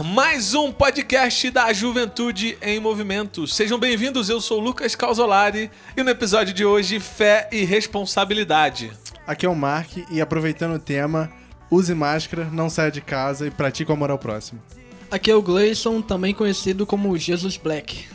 ar! 0.00 0.04
Mais 0.04 0.54
um 0.54 0.72
podcast 0.72 1.50
da 1.50 1.72
Juventude 1.72 2.56
em 2.62 2.80
Movimento. 2.80 3.46
Sejam 3.46 3.78
bem-vindos, 3.78 4.28
eu 4.28 4.40
sou 4.40 4.58
o 4.58 4.64
Lucas 4.64 4.94
Calzolari 4.94 5.70
e 5.96 6.02
no 6.02 6.10
episódio 6.10 6.52
de 6.52 6.64
hoje, 6.64 6.98
fé 6.98 7.48
e 7.52 7.64
responsabilidade. 7.64 8.90
Aqui 9.26 9.46
é 9.46 9.48
o 9.48 9.54
Mark 9.54 9.90
e 10.10 10.20
aproveitando 10.20 10.74
o 10.74 10.78
tema, 10.78 11.30
use 11.70 11.94
máscara, 11.94 12.48
não 12.50 12.68
saia 12.68 12.90
de 12.90 13.00
casa 13.00 13.46
e 13.46 13.50
pratique 13.50 13.90
o 13.90 13.94
amor 13.94 14.10
ao 14.10 14.18
próximo. 14.18 14.60
Aqui 15.10 15.30
é 15.30 15.34
o 15.34 15.42
Gleison, 15.42 16.00
também 16.00 16.34
conhecido 16.34 16.86
como 16.86 17.16
Jesus 17.16 17.56
Black. 17.56 18.06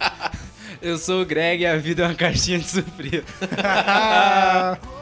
Eu 0.80 0.98
sou 0.98 1.22
o 1.22 1.24
Greg 1.24 1.62
e 1.62 1.66
a 1.66 1.76
vida 1.76 2.02
é 2.02 2.06
uma 2.06 2.14
caixinha 2.14 2.58
de 2.58 2.68
surpresa. 2.68 3.24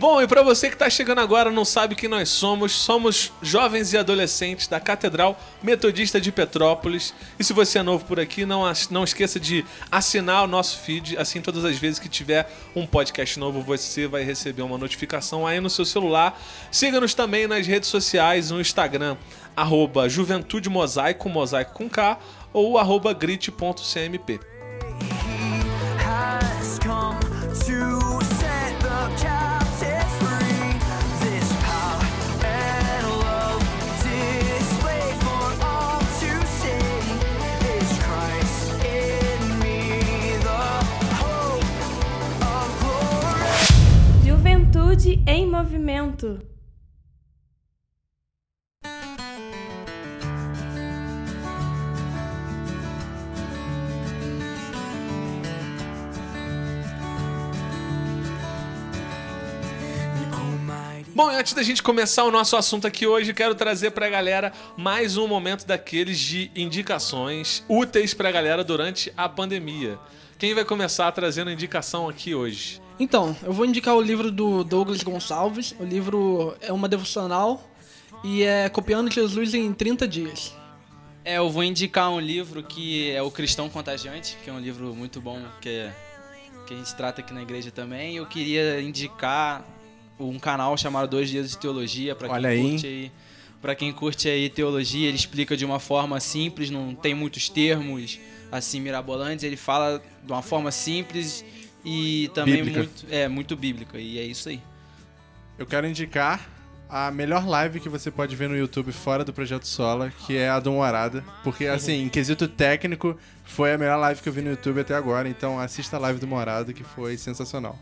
Bom, 0.00 0.22
e 0.22 0.26
para 0.26 0.42
você 0.42 0.70
que 0.70 0.78
tá 0.78 0.88
chegando 0.88 1.20
agora 1.20 1.50
não 1.50 1.62
sabe 1.62 1.94
quem 1.94 2.08
nós 2.08 2.30
somos, 2.30 2.72
somos 2.72 3.30
jovens 3.42 3.92
e 3.92 3.98
adolescentes 3.98 4.66
da 4.66 4.80
Catedral 4.80 5.38
Metodista 5.62 6.18
de 6.18 6.32
Petrópolis. 6.32 7.12
E 7.38 7.44
se 7.44 7.52
você 7.52 7.80
é 7.80 7.82
novo 7.82 8.06
por 8.06 8.18
aqui, 8.18 8.46
não, 8.46 8.62
não 8.90 9.04
esqueça 9.04 9.38
de 9.38 9.62
assinar 9.92 10.44
o 10.44 10.46
nosso 10.46 10.78
feed, 10.78 11.18
assim 11.18 11.42
todas 11.42 11.66
as 11.66 11.76
vezes 11.76 11.98
que 11.98 12.08
tiver 12.08 12.50
um 12.74 12.86
podcast 12.86 13.38
novo, 13.38 13.60
você 13.60 14.06
vai 14.06 14.22
receber 14.22 14.62
uma 14.62 14.78
notificação 14.78 15.46
aí 15.46 15.60
no 15.60 15.68
seu 15.68 15.84
celular. 15.84 16.40
Siga-nos 16.72 17.12
também 17.12 17.46
nas 17.46 17.66
redes 17.66 17.90
sociais, 17.90 18.50
no 18.50 18.58
Instagram, 18.58 19.18
arroba 19.54 20.08
Juventude 20.08 20.70
Mosaico, 20.70 21.28
mosaico 21.28 21.74
com 21.74 21.90
K, 21.90 22.18
ou 22.54 22.78
arroba 22.78 23.12
grit.cmp. 23.12 24.49
Em 45.26 45.46
movimento. 45.46 46.40
Bom, 61.14 61.28
antes 61.28 61.52
da 61.52 61.62
gente 61.62 61.82
começar 61.82 62.24
o 62.24 62.30
nosso 62.30 62.56
assunto 62.56 62.86
aqui 62.86 63.06
hoje, 63.06 63.34
quero 63.34 63.54
trazer 63.54 63.90
pra 63.90 64.08
galera 64.08 64.52
mais 64.76 65.18
um 65.18 65.28
momento 65.28 65.66
daqueles 65.66 66.18
de 66.18 66.50
indicações 66.56 67.62
úteis 67.68 68.14
pra 68.14 68.32
galera 68.32 68.64
durante 68.64 69.12
a 69.16 69.28
pandemia. 69.28 69.98
Quem 70.38 70.54
vai 70.54 70.64
começar 70.64 71.12
trazendo 71.12 71.50
indicação 71.50 72.08
aqui 72.08 72.34
hoje? 72.34 72.80
Então, 73.00 73.34
eu 73.42 73.50
vou 73.50 73.64
indicar 73.64 73.96
o 73.96 74.00
livro 74.02 74.30
do 74.30 74.62
Douglas 74.62 75.02
Gonçalves. 75.02 75.74
O 75.80 75.84
livro 75.84 76.54
é 76.60 76.70
uma 76.70 76.86
devocional 76.86 77.66
e 78.22 78.42
é 78.42 78.68
Copiando 78.68 79.10
Jesus 79.10 79.54
em 79.54 79.72
30 79.72 80.06
dias. 80.06 80.54
É, 81.24 81.38
eu 81.38 81.48
vou 81.48 81.64
indicar 81.64 82.10
um 82.10 82.20
livro 82.20 82.62
que 82.62 83.10
é 83.10 83.22
O 83.22 83.30
Cristão 83.30 83.70
Contagiante, 83.70 84.36
que 84.44 84.50
é 84.50 84.52
um 84.52 84.60
livro 84.60 84.94
muito 84.94 85.18
bom 85.18 85.40
que, 85.62 85.88
que 86.66 86.74
a 86.74 86.76
gente 86.76 86.94
trata 86.94 87.22
aqui 87.22 87.32
na 87.32 87.40
igreja 87.40 87.70
também. 87.70 88.16
Eu 88.16 88.26
queria 88.26 88.82
indicar 88.82 89.64
um 90.18 90.38
canal 90.38 90.76
chamado 90.76 91.08
Dois 91.08 91.30
Dias 91.30 91.48
de 91.48 91.56
Teologia 91.56 92.14
para 92.14 92.28
quem 92.28 92.36
Olha 92.36 92.50
aí, 92.50 92.70
curte 92.70 92.86
aí. 92.86 93.12
Para 93.62 93.74
quem 93.74 93.92
curte 93.94 94.28
aí 94.28 94.50
teologia, 94.50 95.08
ele 95.08 95.16
explica 95.16 95.56
de 95.56 95.64
uma 95.64 95.78
forma 95.78 96.20
simples, 96.20 96.68
não 96.68 96.94
tem 96.94 97.14
muitos 97.14 97.48
termos 97.48 98.18
assim 98.52 98.78
mirabolantes, 98.78 99.42
ele 99.42 99.56
fala 99.56 100.02
de 100.22 100.32
uma 100.32 100.42
forma 100.42 100.70
simples 100.70 101.42
e 101.84 102.30
também 102.34 102.56
Bíblica. 102.56 102.78
muito 102.78 103.06
é 103.10 103.28
muito 103.28 103.56
bíblica 103.56 103.98
e 103.98 104.18
é 104.18 104.22
isso 104.22 104.48
aí. 104.48 104.60
Eu 105.58 105.66
quero 105.66 105.86
indicar 105.86 106.48
a 106.90 107.10
melhor 107.10 107.46
live 107.46 107.78
que 107.78 107.88
você 107.88 108.10
pode 108.10 108.34
ver 108.34 108.48
no 108.48 108.56
YouTube 108.56 108.90
fora 108.90 109.24
do 109.24 109.32
Projeto 109.32 109.66
Sola, 109.66 110.12
que 110.26 110.36
é 110.36 110.48
a 110.48 110.58
do 110.58 110.72
Moarada. 110.72 111.24
Porque, 111.44 111.66
assim, 111.66 112.02
em 112.02 112.08
quesito 112.08 112.48
técnico, 112.48 113.16
foi 113.44 113.72
a 113.72 113.78
melhor 113.78 113.96
live 113.98 114.20
que 114.20 114.28
eu 114.28 114.32
vi 114.32 114.42
no 114.42 114.50
YouTube 114.50 114.80
até 114.80 114.94
agora. 114.94 115.28
Então 115.28 115.60
assista 115.60 115.96
a 115.96 116.00
live 116.00 116.18
do 116.18 116.26
Moarada, 116.26 116.72
que 116.72 116.82
foi 116.82 117.16
sensacional. 117.16 117.78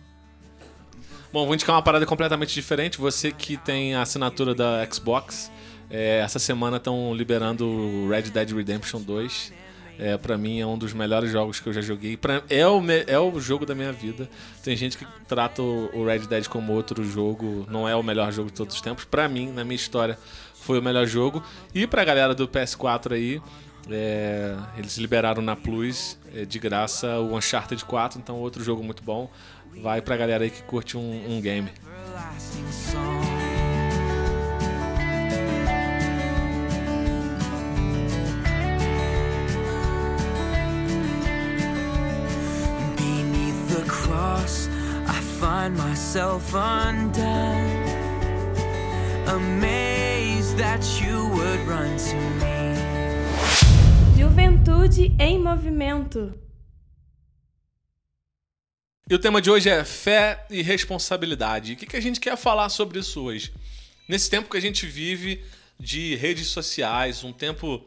Bom, 1.32 1.44
vou 1.44 1.54
indicar 1.54 1.74
uma 1.74 1.82
parada 1.82 2.04
completamente 2.04 2.52
diferente. 2.52 2.98
Você 2.98 3.32
que 3.32 3.56
tem 3.56 3.94
a 3.94 4.02
assinatura 4.02 4.54
da 4.54 4.86
Xbox, 4.90 5.50
é, 5.90 6.20
essa 6.20 6.38
semana 6.38 6.76
estão 6.76 7.14
liberando 7.14 7.66
o 7.66 8.08
Red 8.08 8.22
Dead 8.22 8.50
Redemption 8.50 9.00
2. 9.00 9.52
É, 9.98 10.16
pra 10.16 10.38
mim 10.38 10.60
é 10.60 10.66
um 10.66 10.78
dos 10.78 10.92
melhores 10.92 11.30
jogos 11.32 11.58
que 11.58 11.68
eu 11.68 11.72
já 11.72 11.80
joguei. 11.80 12.16
Pra- 12.16 12.42
é, 12.48 12.64
o, 12.66 12.80
me- 12.80 13.02
é 13.08 13.18
o 13.18 13.40
jogo 13.40 13.66
da 13.66 13.74
minha 13.74 13.92
vida. 13.92 14.28
Tem 14.62 14.76
gente 14.76 14.96
que 14.96 15.04
trata 15.26 15.60
o 15.60 16.04
Red 16.06 16.20
Dead 16.20 16.46
como 16.46 16.72
outro 16.72 17.02
jogo, 17.04 17.66
não 17.68 17.88
é 17.88 17.96
o 17.96 18.02
melhor 18.02 18.30
jogo 18.32 18.48
de 18.48 18.54
todos 18.56 18.76
os 18.76 18.80
tempos. 18.80 19.04
Pra 19.04 19.28
mim, 19.28 19.50
na 19.50 19.64
minha 19.64 19.74
história, 19.74 20.16
foi 20.54 20.78
o 20.78 20.82
melhor 20.82 21.04
jogo. 21.06 21.42
E 21.74 21.84
pra 21.86 22.04
galera 22.04 22.32
do 22.32 22.46
PS4 22.46 23.12
aí, 23.12 23.42
é, 23.90 24.54
eles 24.76 24.96
liberaram 24.98 25.42
na 25.42 25.56
Plus 25.56 26.16
é, 26.32 26.44
de 26.44 26.58
graça 26.60 27.18
o 27.18 27.34
Uncharted 27.36 27.84
4, 27.84 28.20
então 28.20 28.36
outro 28.36 28.62
jogo 28.62 28.84
muito 28.84 29.02
bom. 29.02 29.28
Vai 29.82 30.00
pra 30.00 30.16
galera 30.16 30.44
aí 30.44 30.50
que 30.50 30.62
curte 30.62 30.96
um, 30.96 31.36
um 31.36 31.40
game. 31.40 31.70
Find 45.38 45.76
myself 45.76 46.52
undone. 46.52 47.84
Amazed 49.28 50.56
that 50.56 50.82
you 51.00 51.28
would 51.28 51.60
run 51.60 51.96
to 51.96 52.16
me. 52.40 52.74
Juventude 54.18 55.14
em 55.18 55.38
movimento. 55.38 56.34
E 59.08 59.14
o 59.14 59.18
tema 59.18 59.40
de 59.40 59.48
hoje 59.48 59.70
é 59.70 59.84
fé 59.84 60.44
e 60.50 60.60
responsabilidade. 60.60 61.74
O 61.74 61.76
que, 61.76 61.86
que 61.86 61.96
a 61.96 62.02
gente 62.02 62.18
quer 62.18 62.36
falar 62.36 62.68
sobre 62.68 62.98
isso 62.98 63.22
hoje? 63.22 63.52
Nesse 64.08 64.28
tempo 64.28 64.50
que 64.50 64.56
a 64.56 64.60
gente 64.60 64.86
vive 64.86 65.44
de 65.78 66.16
redes 66.16 66.48
sociais, 66.48 67.22
um 67.22 67.32
tempo 67.32 67.84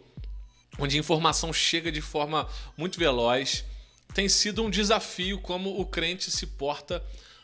onde 0.80 0.96
a 0.96 1.00
informação 1.00 1.52
chega 1.52 1.92
de 1.92 2.02
forma 2.02 2.48
muito 2.78 2.98
veloz, 2.98 3.66
tem 4.14 4.30
sido 4.30 4.64
um 4.64 4.70
desafio 4.70 5.38
como 5.40 5.80
o 5.80 5.86
crente 5.86 6.32
se 6.32 6.48
porta 6.48 7.04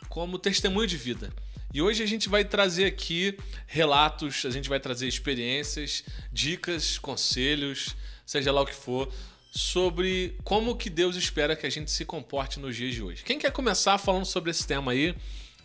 como 0.10 0.40
testemunho 0.40 0.88
de 0.88 0.98
vida. 0.98 1.32
E 1.74 1.82
hoje 1.82 2.02
a 2.02 2.06
gente 2.06 2.30
vai 2.30 2.46
trazer 2.46 2.86
aqui 2.86 3.38
relatos, 3.66 4.46
a 4.46 4.50
gente 4.50 4.70
vai 4.70 4.80
trazer 4.80 5.08
experiências, 5.08 6.04
dicas, 6.32 6.98
conselhos, 6.98 7.96
seja 8.26 8.52
lá 8.52 8.62
o 8.62 8.66
que 8.66 8.74
for, 8.74 9.12
sobre 9.52 10.36
como 10.44 10.76
que 10.76 10.90
Deus 10.90 11.16
espera 11.16 11.56
que 11.56 11.66
a 11.66 11.70
gente 11.70 11.92
se 11.92 12.06
comporte 12.06 12.60
nos 12.60 12.76
dias 12.76 12.94
de 12.94 13.02
hoje. 13.04 13.24
Quem 13.24 13.38
quer 13.38 13.52
começar 13.52 13.98
falando 13.98 14.26
sobre 14.26 14.52
esse 14.52 14.66
tema 14.66 14.92
aí? 14.92 15.16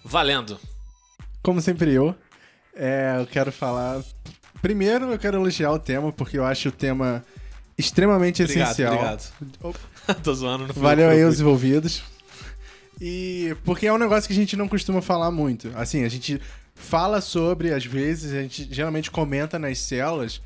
Valendo! 0.04 0.58
Como 1.42 1.60
sempre 1.60 1.92
eu, 1.92 2.14
é, 2.74 3.16
eu 3.18 3.26
quero 3.26 3.52
falar... 3.52 4.02
Primeiro, 4.60 5.10
eu 5.10 5.18
quero 5.18 5.38
elogiar 5.38 5.72
o 5.72 5.78
tema, 5.78 6.12
porque 6.12 6.38
eu 6.38 6.44
acho 6.44 6.68
o 6.68 6.72
tema 6.72 7.24
extremamente 7.76 8.42
Obrigado, 8.42 8.70
essencial. 8.70 8.94
obrigado. 8.94 9.32
Tô 10.22 10.34
zoando, 10.34 10.66
não 10.68 10.74
Valeu 10.74 11.08
aí 11.08 11.24
os 11.24 11.36
vi. 11.36 11.42
envolvidos. 11.42 12.02
E 13.04 13.56
porque 13.64 13.88
é 13.88 13.92
um 13.92 13.98
negócio 13.98 14.28
que 14.28 14.32
a 14.32 14.36
gente 14.36 14.56
não 14.56 14.68
costuma 14.68 15.02
falar 15.02 15.32
muito. 15.32 15.72
Assim, 15.74 16.04
a 16.04 16.08
gente 16.08 16.40
fala 16.72 17.20
sobre, 17.20 17.74
às 17.74 17.84
vezes, 17.84 18.32
a 18.32 18.42
gente 18.42 18.68
geralmente 18.70 19.10
comenta 19.10 19.58
nas 19.58 19.78
células, 19.78 20.40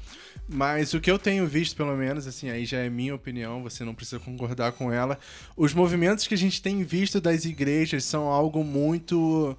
mas 0.48 0.94
o 0.94 1.00
que 1.00 1.10
eu 1.10 1.18
tenho 1.18 1.46
visto, 1.46 1.76
pelo 1.76 1.94
menos, 1.94 2.26
assim, 2.26 2.48
aí 2.48 2.64
já 2.64 2.78
é 2.78 2.88
minha 2.88 3.14
opinião, 3.14 3.62
você 3.62 3.84
não 3.84 3.94
precisa 3.94 4.18
concordar 4.18 4.72
com 4.72 4.90
ela. 4.90 5.18
Os 5.54 5.74
movimentos 5.74 6.26
que 6.26 6.32
a 6.32 6.38
gente 6.38 6.62
tem 6.62 6.82
visto 6.82 7.20
das 7.20 7.44
igrejas 7.44 8.04
são 8.04 8.24
algo 8.28 8.64
muito 8.64 9.54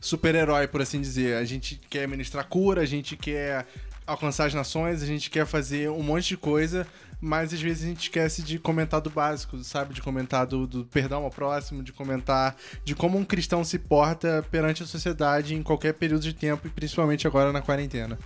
super-herói, 0.00 0.66
por 0.66 0.82
assim 0.82 1.00
dizer. 1.00 1.36
A 1.36 1.44
gente 1.44 1.80
quer 1.88 2.08
ministrar 2.08 2.48
cura, 2.48 2.80
a 2.80 2.86
gente 2.86 3.16
quer 3.16 3.64
alcançar 4.10 4.46
as 4.46 4.54
nações, 4.54 5.02
a 5.02 5.06
gente 5.06 5.30
quer 5.30 5.46
fazer 5.46 5.90
um 5.90 6.02
monte 6.02 6.28
de 6.28 6.36
coisa, 6.36 6.86
mas 7.20 7.52
às 7.52 7.60
vezes 7.60 7.84
a 7.84 7.86
gente 7.88 8.02
esquece 8.02 8.42
de 8.42 8.58
comentar 8.58 9.00
do 9.00 9.10
básico, 9.10 9.62
sabe? 9.62 9.94
De 9.94 10.02
comentar 10.02 10.46
do, 10.46 10.66
do 10.66 10.84
perdão 10.84 11.24
ao 11.24 11.30
próximo, 11.30 11.82
de 11.82 11.92
comentar 11.92 12.56
de 12.84 12.94
como 12.94 13.18
um 13.18 13.24
cristão 13.24 13.62
se 13.62 13.78
porta 13.78 14.44
perante 14.50 14.82
a 14.82 14.86
sociedade 14.86 15.54
em 15.54 15.62
qualquer 15.62 15.94
período 15.94 16.22
de 16.22 16.32
tempo 16.32 16.66
e 16.66 16.70
principalmente 16.70 17.26
agora 17.26 17.52
na 17.52 17.62
quarentena. 17.62 18.18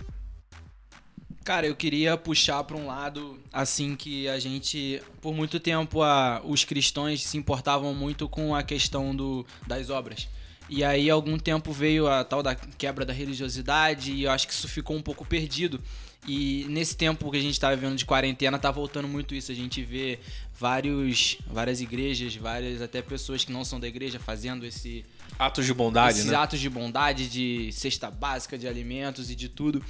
Cara, 1.43 1.67
eu 1.67 1.75
queria 1.75 2.17
puxar 2.17 2.63
para 2.63 2.75
um 2.75 2.87
lado 2.87 3.39
assim 3.53 3.95
que 3.95 4.27
a 4.27 4.39
gente, 4.39 4.99
por 5.21 5.31
muito 5.31 5.59
tempo, 5.59 6.01
a, 6.01 6.41
os 6.43 6.63
cristãos 6.63 7.23
se 7.23 7.37
importavam 7.37 7.93
muito 7.93 8.27
com 8.27 8.55
a 8.55 8.63
questão 8.63 9.15
do, 9.15 9.45
das 9.67 9.91
obras. 9.91 10.27
E 10.69 10.83
aí, 10.83 11.09
algum 11.09 11.37
tempo 11.37 11.71
veio 11.71 12.07
a 12.07 12.23
tal 12.23 12.41
da 12.41 12.55
quebra 12.55 13.05
da 13.05 13.13
religiosidade 13.13 14.11
e 14.11 14.23
eu 14.23 14.31
acho 14.31 14.47
que 14.47 14.53
isso 14.53 14.67
ficou 14.67 14.95
um 14.95 15.01
pouco 15.01 15.25
perdido. 15.25 15.81
E 16.27 16.65
nesse 16.69 16.97
tempo 16.97 17.29
que 17.29 17.37
a 17.37 17.41
gente 17.41 17.53
está 17.53 17.69
vivendo 17.69 17.95
de 17.95 18.03
quarentena, 18.03 18.57
tá 18.57 18.71
voltando 18.71 19.07
muito 19.07 19.35
isso. 19.35 19.51
A 19.51 19.55
gente 19.55 19.83
vê 19.83 20.19
vários, 20.59 21.37
várias 21.45 21.81
igrejas, 21.81 22.35
várias 22.35 22.81
até 22.81 23.01
pessoas 23.01 23.45
que 23.45 23.51
não 23.51 23.63
são 23.63 23.79
da 23.79 23.87
igreja 23.87 24.19
fazendo 24.19 24.65
esse, 24.65 25.05
Atos 25.37 25.65
de 25.65 25.73
bondade, 25.73 26.19
esses 26.19 26.31
né? 26.31 26.37
atos 26.37 26.59
de 26.59 26.69
bondade, 26.69 27.27
de 27.27 27.69
cesta 27.73 28.09
básica, 28.09 28.57
de 28.57 28.67
alimentos 28.67 29.29
e 29.29 29.35
de 29.35 29.49
tudo. 29.49 29.83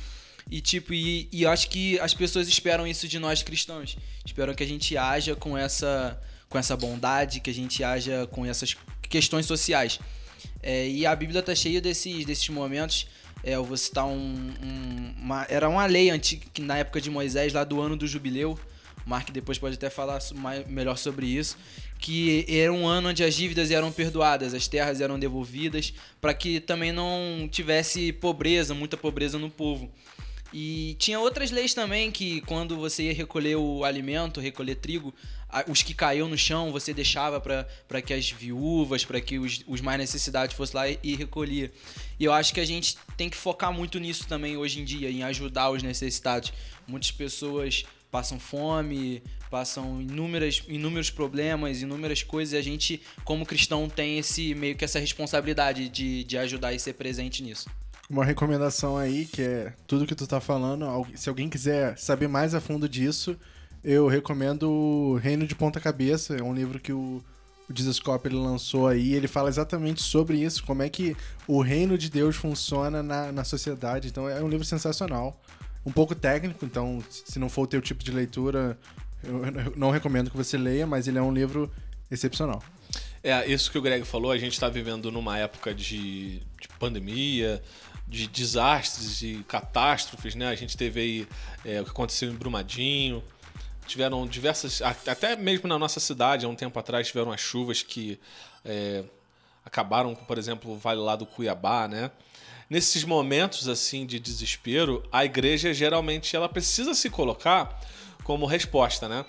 E 0.50 0.60
tipo, 0.60 0.94
e, 0.94 1.28
e 1.32 1.46
acho 1.46 1.70
que 1.70 2.00
as 2.00 2.14
pessoas 2.14 2.48
esperam 2.48 2.86
isso 2.88 3.08
de 3.08 3.20
nós 3.20 3.44
cristãos. 3.44 3.98
Esperam 4.26 4.54
que 4.54 4.64
a 4.64 4.68
gente 4.68 4.98
haja 4.98 5.36
com 5.36 5.58
essa, 5.58 6.20
com 6.50 6.58
essa 6.58 6.76
bondade, 6.76 7.40
que 7.40 7.50
a 7.50 7.54
gente 7.54 7.84
haja 7.84 8.28
com 8.28 8.46
essas 8.46 8.76
questões 9.04 9.46
sociais. 9.46 10.00
É, 10.62 10.88
e 10.88 11.06
a 11.06 11.16
Bíblia 11.16 11.42
tá 11.42 11.54
cheia 11.54 11.80
desses, 11.82 12.26
desses 12.26 12.48
momentos. 12.50 13.08
É, 13.44 13.52
eu 13.56 13.64
vou 13.64 13.78
citar 13.78 14.06
um, 14.06 14.14
um- 14.64 15.14
uma, 15.22 15.46
era 15.50 15.70
uma 15.70 15.86
lei 15.86 16.10
antiga 16.10 16.46
na 16.60 16.78
época 16.78 17.00
de 17.00 17.10
Moisés, 17.12 17.54
lá 17.54 17.64
do 17.64 17.80
ano 17.80 17.96
do 17.96 18.08
jubileu. 18.08 18.58
O 19.06 19.10
Mark 19.10 19.30
depois 19.30 19.60
pode 19.60 19.76
até 19.76 19.90
falar 19.90 20.20
so- 20.20 20.36
mai- 20.36 20.66
melhor 20.68 20.98
sobre 20.98 21.28
isso. 21.28 21.56
Que 22.00 22.46
era 22.50 22.74
um 22.74 22.88
ano 22.88 23.10
onde 23.10 23.24
as 23.24 23.36
dívidas 23.36 23.70
eram 23.72 23.92
perdoadas, 23.92 24.54
as 24.54 24.68
terras 24.68 25.00
eram 25.00 25.18
devolvidas, 25.20 25.94
para 26.20 26.34
que 26.34 26.60
também 26.60 26.92
não 26.92 27.48
tivesse 27.52 28.12
pobreza, 28.12 28.74
muita 28.74 28.98
pobreza 28.98 29.38
no 29.38 29.50
povo. 29.50 29.90
E 30.54 30.96
tinha 31.00 31.20
outras 31.20 31.52
leis 31.52 31.74
também 31.74 32.12
que 32.12 32.42
quando 32.42 32.76
você 32.78 33.04
ia 33.04 33.14
recolher 33.14 33.56
o 33.58 33.84
alimento, 33.84 34.40
recolher 34.40 34.76
trigo, 34.76 35.14
os 35.68 35.82
que 35.82 35.94
caíam 35.94 36.28
no 36.28 36.38
chão 36.38 36.72
você 36.72 36.94
deixava 36.94 37.40
para 37.40 38.02
que 38.02 38.14
as 38.14 38.30
viúvas, 38.30 39.06
para 39.06 39.22
que 39.22 39.40
os, 39.40 39.64
os 39.68 39.82
mais 39.82 40.00
necessitados 40.00 40.56
fossem 40.56 40.76
lá 40.76 40.90
e, 40.90 41.00
e 41.04 41.16
recolhia. 41.16 41.72
E 42.20 42.24
eu 42.26 42.34
acho 42.34 42.54
que 42.54 42.60
a 42.60 42.66
gente 42.66 42.98
tem 43.16 43.30
que 43.30 43.38
focar 43.38 43.72
muito 43.72 44.00
nisso 44.00 44.28
também 44.28 44.58
hoje 44.58 44.80
em 44.82 44.84
dia, 44.86 45.10
em 45.10 45.24
ajudar 45.24 45.70
os 45.72 45.84
necessitados. 45.84 46.52
Muitas 46.88 47.12
pessoas 47.12 47.86
passam 48.12 48.40
fome, 48.40 49.22
passam 49.52 50.02
inúmeras, 50.02 50.64
inúmeros 50.68 51.10
problemas, 51.10 51.82
inúmeras 51.82 52.24
coisas, 52.24 52.54
e 52.54 52.58
a 52.58 52.62
gente, 52.62 53.02
como 53.26 53.46
cristão, 53.46 53.90
tem 53.90 54.18
esse 54.18 54.56
meio 54.56 54.76
que 54.76 54.86
essa 54.86 55.00
responsabilidade 55.00 55.90
de, 55.90 56.24
de 56.24 56.38
ajudar 56.38 56.74
e 56.74 56.80
ser 56.80 56.94
presente 56.94 57.44
nisso. 57.44 57.70
Uma 58.10 58.24
recomendação 58.24 58.96
aí, 58.98 59.26
que 59.26 59.42
é 59.42 59.74
tudo 59.88 60.06
que 60.06 60.16
tu 60.16 60.28
tá 60.28 60.40
falando, 60.40 60.86
al- 60.86 61.08
se 61.16 61.28
alguém 61.28 61.50
quiser 61.50 61.98
saber 61.98 62.28
mais 62.28 62.54
a 62.54 62.62
fundo 62.62 62.88
disso, 62.88 63.36
eu 63.86 64.08
recomendo 64.08 64.68
o 64.68 65.16
Reino 65.16 65.46
de 65.46 65.54
Ponta 65.54 65.80
Cabeça, 65.80 66.36
é 66.36 66.42
um 66.42 66.56
livro 66.56 66.80
que 66.80 66.92
o, 66.92 67.24
o 67.70 67.74
Jesus 67.74 68.02
ele 68.24 68.36
lançou 68.36 68.88
aí, 68.88 69.14
ele 69.14 69.28
fala 69.28 69.48
exatamente 69.48 70.02
sobre 70.02 70.44
isso, 70.44 70.64
como 70.66 70.82
é 70.82 70.90
que 70.90 71.16
o 71.48 71.62
reino 71.62 71.96
de 71.96 72.10
Deus 72.10 72.36
funciona 72.36 73.04
na, 73.04 73.32
na 73.32 73.44
sociedade, 73.44 74.08
então 74.08 74.28
é 74.28 74.42
um 74.42 74.50
livro 74.50 74.66
sensacional. 74.66 75.40
Um 75.86 75.92
pouco 75.92 76.16
técnico, 76.16 76.66
então 76.66 77.04
se 77.12 77.38
não 77.38 77.48
for 77.48 77.62
o 77.62 77.68
teu 77.68 77.80
tipo 77.80 78.04
de 78.04 78.10
leitura, 78.10 78.76
eu 79.24 79.72
não 79.78 79.92
recomendo 79.92 80.32
que 80.32 80.38
você 80.38 80.58
leia, 80.58 80.88
mas 80.88 81.08
ele 81.08 81.20
é 81.20 81.22
um 81.22 81.32
livro 81.32 81.72
excepcional. 82.10 82.64
É, 83.22 83.46
isso 83.52 83.72
que 83.72 83.78
o 83.78 83.82
Greg 83.84 84.04
falou, 84.04 84.32
a 84.32 84.38
gente 84.40 84.54
está 84.54 84.68
vivendo 84.68 85.12
numa 85.12 85.38
época 85.38 85.76
de, 85.76 86.40
de 86.60 86.68
pandemia, 86.80 87.62
de 88.08 88.28
desastres 88.28 89.22
e 89.22 89.44
catástrofes, 89.48 90.36
né? 90.36 90.48
A 90.48 90.56
gente 90.56 90.78
teve 90.78 91.00
aí 91.00 91.28
é, 91.64 91.82
o 91.82 91.84
que 91.84 91.90
aconteceu 91.90 92.32
em 92.32 92.36
Brumadinho, 92.36 93.24
tiveram 93.86 94.26
diversas, 94.28 94.82
até 94.82 95.36
mesmo 95.36 95.68
na 95.68 95.78
nossa 95.78 96.00
cidade, 96.00 96.46
há 96.46 96.50
um 96.50 96.56
tempo 96.56 96.78
atrás, 96.80 97.08
tiveram 97.08 97.32
as 97.32 97.40
chuvas 97.40 97.82
que 97.82 98.20
é, 98.64 99.04
acabaram 99.64 100.14
com, 100.16 100.26
por 100.26 100.38
exemplo, 100.38 100.74
o 100.74 100.78
vale 100.78 101.00
lá 101.00 101.16
do 101.16 101.26
Cuiabá, 101.26 101.88
né? 101.88 102.12
Nesses 102.70 103.04
momentos 103.04 103.68
assim 103.68 104.06
de 104.06 104.20
desespero, 104.20 105.04
a 105.12 105.24
igreja 105.24 105.74
geralmente 105.74 106.36
ela 106.36 106.50
precisa 106.50 106.94
se 106.96 107.10
colocar 107.10 107.80
como 108.24 108.46
resposta, 108.46 109.08
né? 109.08 109.24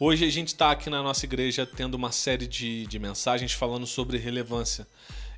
Hoje 0.00 0.24
a 0.24 0.30
gente 0.30 0.48
está 0.48 0.72
aqui 0.72 0.90
na 0.90 1.00
nossa 1.00 1.24
igreja 1.24 1.64
tendo 1.64 1.94
uma 1.94 2.10
série 2.10 2.46
de, 2.46 2.86
de 2.86 2.98
mensagens 2.98 3.52
falando 3.52 3.86
sobre 3.86 4.18
relevância. 4.18 4.84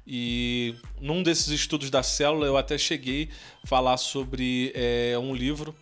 E 0.06 0.74
num 1.00 1.22
desses 1.22 1.48
estudos 1.48 1.90
da 1.90 2.02
célula 2.02 2.46
eu 2.46 2.56
até 2.56 2.78
cheguei 2.78 3.28
a 3.62 3.66
falar 3.66 3.98
sobre 3.98 4.72
é, 4.74 5.18
um 5.18 5.34
livro 5.34 5.74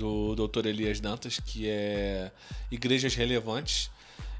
do 0.00 0.34
Dr. 0.34 0.66
Elias 0.66 0.98
Dantas, 0.98 1.38
que 1.38 1.68
é 1.68 2.32
Igrejas 2.70 3.14
Relevantes. 3.14 3.90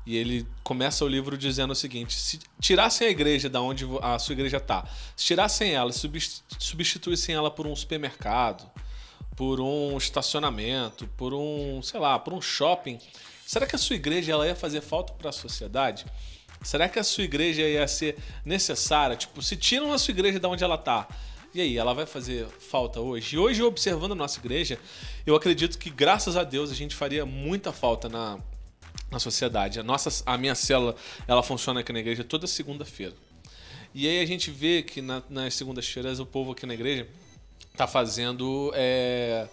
E 0.06 0.16
ele 0.16 0.46
começa 0.64 1.04
o 1.04 1.08
livro 1.08 1.36
dizendo 1.36 1.72
o 1.72 1.76
seguinte: 1.76 2.14
se 2.14 2.40
tirassem 2.58 3.06
a 3.06 3.10
igreja 3.10 3.50
da 3.50 3.60
onde 3.60 3.84
a 4.00 4.18
sua 4.18 4.32
igreja 4.32 4.56
está, 4.56 4.88
se 5.14 5.26
tirassem 5.26 5.72
ela, 5.72 5.92
subst- 5.92 6.42
substituíssem 6.58 7.34
ela 7.34 7.50
por 7.50 7.66
um 7.66 7.76
supermercado, 7.76 8.68
por 9.36 9.60
um 9.60 9.98
estacionamento, 9.98 11.06
por 11.18 11.34
um, 11.34 11.82
sei 11.82 12.00
lá, 12.00 12.18
por 12.18 12.32
um 12.32 12.40
shopping, 12.40 12.98
será 13.46 13.66
que 13.66 13.76
a 13.76 13.78
sua 13.78 13.96
igreja 13.96 14.32
ela 14.32 14.46
ia 14.46 14.56
fazer 14.56 14.80
falta 14.80 15.12
para 15.12 15.28
a 15.28 15.32
sociedade? 15.32 16.06
Será 16.62 16.88
que 16.88 16.98
a 16.98 17.04
sua 17.04 17.24
igreja 17.24 17.62
ia 17.62 17.86
ser 17.86 18.18
necessária? 18.44 19.16
Tipo, 19.16 19.42
se 19.42 19.56
tiram 19.56 19.92
a 19.92 19.98
sua 19.98 20.12
igreja 20.12 20.40
da 20.40 20.48
onde 20.48 20.64
ela 20.64 20.74
está, 20.76 21.06
e 21.55 21.61
aí, 21.61 21.76
ela 21.76 21.93
vai 21.93 22.06
fazer 22.06 22.47
falta 22.47 23.00
hoje? 23.00 23.35
E 23.35 23.38
hoje, 23.38 23.62
observando 23.62 24.12
a 24.12 24.14
nossa 24.14 24.38
igreja, 24.38 24.79
eu 25.26 25.35
acredito 25.35 25.79
que, 25.79 25.91
graças 25.91 26.37
a 26.37 26.44
Deus, 26.44 26.70
a 26.70 26.75
gente 26.75 26.94
faria 26.94 27.26
muita 27.26 27.73
falta 27.73 28.08
na, 28.08 28.38
na 29.11 29.19
sociedade. 29.19 29.81
A, 29.81 29.82
nossa, 29.82 30.23
a 30.25 30.38
minha 30.38 30.55
célula, 30.55 30.94
ela 31.27 31.43
funciona 31.43 31.81
aqui 31.81 31.93
na 31.93 31.98
igreja 31.98 32.22
toda 32.22 32.46
segunda-feira. 32.46 33.15
E 33.93 34.06
aí 34.06 34.20
a 34.20 34.27
gente 34.27 34.51
vê 34.51 34.82
que 34.82 35.03
na- 35.03 35.22
nas 35.29 35.55
segundas-feiras 35.55 36.20
o 36.20 36.27
povo 36.27 36.53
aqui 36.53 36.65
na 36.65 36.74
igreja 36.74 37.08
tá 37.77 37.89
fazendo 37.89 38.70
é, 38.74 39.48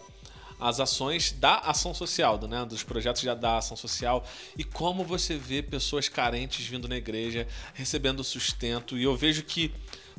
as 0.60 0.80
ações 0.80 1.32
da 1.32 1.60
ação 1.60 1.94
social, 1.94 2.40
né, 2.48 2.66
dos 2.66 2.84
projetos 2.84 3.22
já 3.22 3.34
da 3.34 3.58
ação 3.58 3.76
social. 3.76 4.24
E 4.58 4.64
como 4.64 5.04
você 5.04 5.36
vê 5.36 5.64
pessoas 5.64 6.08
carentes 6.10 6.66
vindo 6.66 6.88
na 6.88 6.98
igreja, 6.98 7.48
recebendo 7.74 8.24
sustento. 8.24 8.98
E 8.98 9.04
eu 9.04 9.16
vejo 9.16 9.44
que, 9.44 9.72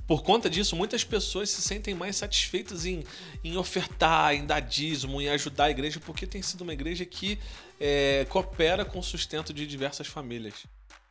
por 0.08 0.22
conta 0.22 0.48
disso, 0.48 0.74
muitas 0.74 1.04
pessoas 1.04 1.50
se 1.50 1.60
sentem 1.60 1.94
mais 1.94 2.16
satisfeitas 2.16 2.86
em, 2.86 3.04
em 3.44 3.58
ofertar, 3.58 4.34
em 4.34 4.46
dar 4.46 4.60
dízimo, 4.60 5.20
em 5.20 5.28
ajudar 5.28 5.64
a 5.64 5.70
igreja, 5.70 6.00
porque 6.00 6.26
tem 6.26 6.40
sido 6.40 6.62
uma 6.62 6.72
igreja 6.72 7.04
que 7.04 7.38
é, 7.78 8.26
coopera 8.30 8.86
com 8.86 9.00
o 9.00 9.02
sustento 9.02 9.52
de 9.52 9.66
diversas 9.66 10.06
famílias. 10.06 10.66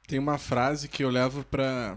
Tem 0.07 0.17
uma 0.17 0.39
frase 0.39 0.87
que 0.87 1.03
eu 1.03 1.11
levo 1.11 1.43
pra. 1.43 1.95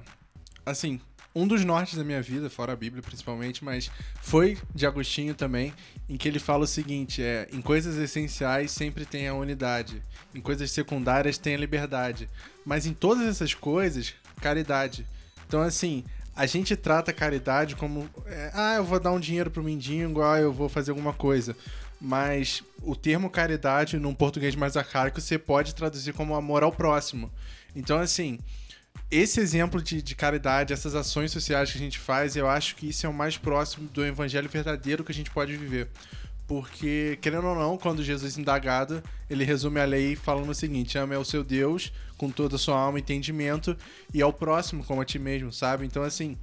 Assim, 0.67 1.01
um 1.35 1.49
dos 1.49 1.65
nortes 1.65 1.97
da 1.97 2.05
minha 2.05 2.21
vida, 2.21 2.51
fora 2.51 2.75
a 2.75 2.77
Bíblia 2.77 3.03
principalmente, 3.03 3.65
mas 3.65 3.91
foi 4.21 4.59
de 4.75 4.85
Agostinho 4.85 5.35
também, 5.35 5.73
em 6.07 6.19
que 6.19 6.29
ele 6.29 6.39
fala 6.39 6.65
o 6.65 6.67
seguinte: 6.67 7.23
é, 7.23 7.49
em 7.51 7.63
coisas 7.63 7.97
essenciais 7.97 8.73
sempre 8.73 9.07
tem 9.07 9.27
a 9.27 9.33
unidade, 9.33 10.03
em 10.35 10.41
coisas 10.43 10.71
secundárias 10.71 11.39
tem 11.39 11.55
a 11.55 11.59
liberdade, 11.59 12.29
mas 12.63 12.85
em 12.85 12.93
todas 12.93 13.27
essas 13.27 13.55
coisas, 13.55 14.13
caridade. 14.43 15.07
Então, 15.47 15.63
assim, 15.63 16.05
a 16.41 16.47
gente 16.47 16.75
trata 16.75 17.11
a 17.11 17.15
caridade 17.15 17.77
como: 17.77 18.09
é, 18.25 18.51
ah, 18.55 18.75
eu 18.77 18.85
vou 18.85 18.99
dar 18.99 19.13
um 19.13 19.21
dinheiro 19.21 19.51
pro 19.51 19.63
mendigo, 19.63 20.23
ah, 20.23 20.41
eu 20.41 20.51
vou 20.51 20.71
fazer 20.71 20.91
alguma 20.91 21.13
coisa. 21.13 21.55
Mas 22.01 22.63
o 22.83 22.97
termo 22.97 23.29
caridade, 23.29 23.99
num 23.99 24.15
português 24.15 24.57
mais 24.57 24.75
arcaico, 24.75 25.21
você 25.21 25.39
pode 25.39 25.75
traduzir 25.75 26.15
como 26.15 26.35
amor 26.35 26.63
ao 26.63 26.73
próximo. 26.73 27.31
Então, 27.77 27.99
assim, 27.99 28.39
esse 29.11 29.39
exemplo 29.39 29.83
de, 29.83 30.01
de 30.01 30.15
caridade, 30.15 30.73
essas 30.73 30.95
ações 30.95 31.31
sociais 31.31 31.71
que 31.71 31.77
a 31.77 31.81
gente 31.81 31.99
faz, 31.99 32.35
eu 32.37 32.49
acho 32.49 32.75
que 32.75 32.89
isso 32.89 33.05
é 33.05 33.09
o 33.11 33.13
mais 33.13 33.37
próximo 33.37 33.87
do 33.89 34.03
evangelho 34.03 34.49
verdadeiro 34.49 35.05
que 35.05 35.13
a 35.13 35.15
gente 35.15 35.31
pode 35.31 35.55
viver. 35.55 35.89
Porque, 36.49 37.19
querendo 37.21 37.49
ou 37.49 37.55
não, 37.55 37.77
quando 37.77 38.03
Jesus 38.03 38.39
é 38.39 38.41
indagado, 38.41 39.03
ele 39.29 39.45
resume 39.45 39.79
a 39.79 39.85
lei 39.85 40.17
falando 40.17 40.49
o 40.49 40.55
seguinte: 40.55 40.97
ame 40.97 41.15
ao 41.15 41.25
seu 41.25 41.45
Deus 41.45 41.93
com 42.21 42.31
toda 42.31 42.57
a 42.57 42.59
sua 42.59 42.79
alma 42.79 42.99
e 42.99 43.01
entendimento, 43.01 43.75
e 44.13 44.21
ao 44.21 44.31
próximo 44.31 44.85
como 44.85 45.01
a 45.01 45.07
ti 45.07 45.19
mesmo, 45.19 45.51
sabe? 45.51 45.87
Então, 45.87 46.03
assim, 46.03 46.37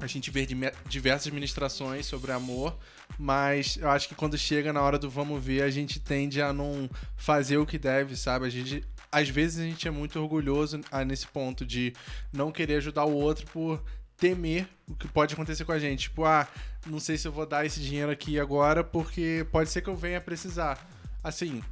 a 0.00 0.06
gente 0.06 0.30
vê 0.30 0.48
diversas 0.88 1.30
ministrações 1.30 2.06
sobre 2.06 2.32
amor, 2.32 2.74
mas 3.18 3.76
eu 3.76 3.90
acho 3.90 4.08
que 4.08 4.14
quando 4.14 4.38
chega 4.38 4.72
na 4.72 4.80
hora 4.80 4.98
do 4.98 5.10
vamos 5.10 5.44
ver, 5.44 5.62
a 5.62 5.68
gente 5.68 6.00
tende 6.00 6.40
a 6.40 6.54
não 6.54 6.88
fazer 7.18 7.58
o 7.58 7.66
que 7.66 7.78
deve, 7.78 8.16
sabe? 8.16 8.46
A 8.46 8.48
gente, 8.48 8.82
às 9.12 9.28
vezes 9.28 9.60
a 9.60 9.64
gente 9.64 9.86
é 9.86 9.90
muito 9.90 10.18
orgulhoso 10.18 10.80
ah, 10.90 11.04
nesse 11.04 11.26
ponto 11.26 11.66
de 11.66 11.92
não 12.32 12.50
querer 12.50 12.76
ajudar 12.76 13.04
o 13.04 13.12
outro 13.12 13.44
por 13.48 13.84
temer 14.16 14.66
o 14.88 14.94
que 14.94 15.06
pode 15.06 15.34
acontecer 15.34 15.66
com 15.66 15.72
a 15.72 15.78
gente. 15.78 16.04
Tipo, 16.04 16.24
ah, 16.24 16.48
não 16.86 16.98
sei 16.98 17.18
se 17.18 17.28
eu 17.28 17.32
vou 17.32 17.44
dar 17.44 17.66
esse 17.66 17.78
dinheiro 17.78 18.10
aqui 18.10 18.40
agora, 18.40 18.82
porque 18.82 19.46
pode 19.52 19.68
ser 19.68 19.82
que 19.82 19.90
eu 19.90 19.96
venha 19.96 20.18
precisar. 20.18 20.82
Assim, 21.22 21.62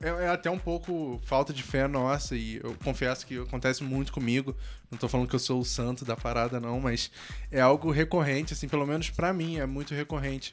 é, 0.00 0.08
é 0.08 0.28
até 0.28 0.50
um 0.50 0.58
pouco 0.58 1.20
falta 1.24 1.52
de 1.52 1.62
fé 1.62 1.86
nossa, 1.86 2.36
e 2.36 2.60
eu 2.62 2.74
confesso 2.82 3.26
que 3.26 3.38
acontece 3.38 3.82
muito 3.82 4.12
comigo. 4.12 4.56
Não 4.90 4.98
tô 4.98 5.08
falando 5.08 5.28
que 5.28 5.34
eu 5.34 5.40
sou 5.40 5.60
o 5.60 5.64
santo 5.64 6.04
da 6.04 6.16
parada, 6.16 6.58
não, 6.58 6.80
mas 6.80 7.10
é 7.50 7.60
algo 7.60 7.90
recorrente, 7.90 8.52
assim, 8.52 8.68
pelo 8.68 8.86
menos 8.86 9.10
pra 9.10 9.32
mim, 9.32 9.58
é 9.58 9.66
muito 9.66 9.94
recorrente. 9.94 10.52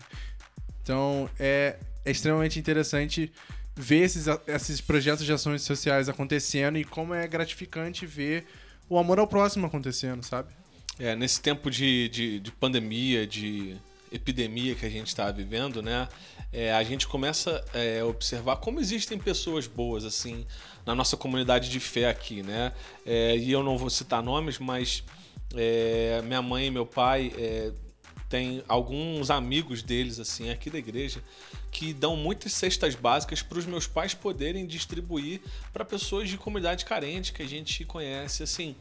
Então, 0.81 1.29
é, 1.39 1.77
é 2.03 2.11
extremamente 2.11 2.59
interessante 2.59 3.31
ver 3.75 4.03
esses, 4.03 4.25
esses 4.47 4.79
projetos 4.79 5.25
de 5.25 5.33
ações 5.33 5.61
sociais 5.61 6.07
acontecendo 6.07 6.77
e 6.77 6.83
como 6.83 7.13
é 7.13 7.27
gratificante 7.27 8.05
ver 8.05 8.45
o 8.89 8.97
amor 8.97 9.19
ao 9.19 9.27
próximo 9.27 9.65
acontecendo, 9.65 10.23
sabe? 10.23 10.53
É, 10.97 11.15
nesse 11.15 11.41
tempo 11.41 11.69
de, 11.69 12.07
de, 12.09 12.39
de 12.39 12.51
pandemia, 12.51 13.27
de 13.27 13.75
epidemia 14.11 14.75
que 14.75 14.85
a 14.85 14.89
gente 14.89 15.07
está 15.07 15.31
vivendo, 15.31 15.81
né? 15.81 16.07
É, 16.51 16.73
a 16.73 16.83
gente 16.83 17.07
começa 17.07 17.63
é, 17.73 17.99
a 17.99 18.05
observar 18.05 18.57
como 18.57 18.79
existem 18.79 19.17
pessoas 19.17 19.67
boas 19.67 20.05
assim 20.05 20.45
na 20.85 20.95
nossa 20.95 21.17
comunidade 21.17 21.69
de 21.69 21.79
fé 21.79 22.09
aqui, 22.09 22.43
né? 22.43 22.71
É, 23.05 23.35
e 23.35 23.51
eu 23.51 23.63
não 23.63 23.77
vou 23.77 23.89
citar 23.89 24.23
nomes, 24.23 24.59
mas 24.59 25.03
é, 25.53 26.21
minha 26.23 26.41
mãe 26.41 26.67
e 26.67 26.71
meu 26.71 26.85
pai 26.85 27.33
é, 27.37 27.71
têm 28.29 28.63
alguns 28.67 29.29
amigos 29.29 29.83
deles 29.83 30.19
assim 30.19 30.49
aqui 30.49 30.69
da 30.69 30.77
igreja 30.77 31.21
que 31.71 31.93
dão 31.93 32.15
muitas 32.15 32.53
cestas 32.53 32.95
básicas 32.95 33.41
para 33.41 33.59
os 33.59 33.65
meus 33.65 33.85
pais 33.85 34.13
poderem 34.13 34.65
distribuir 34.65 35.41
para 35.73 35.83
pessoas 35.83 36.29
de 36.29 36.37
comunidade 36.37 36.85
carente 36.85 37.33
que 37.33 37.41
a 37.41 37.47
gente 37.47 37.83
conhece 37.85 38.43
assim 38.43 38.75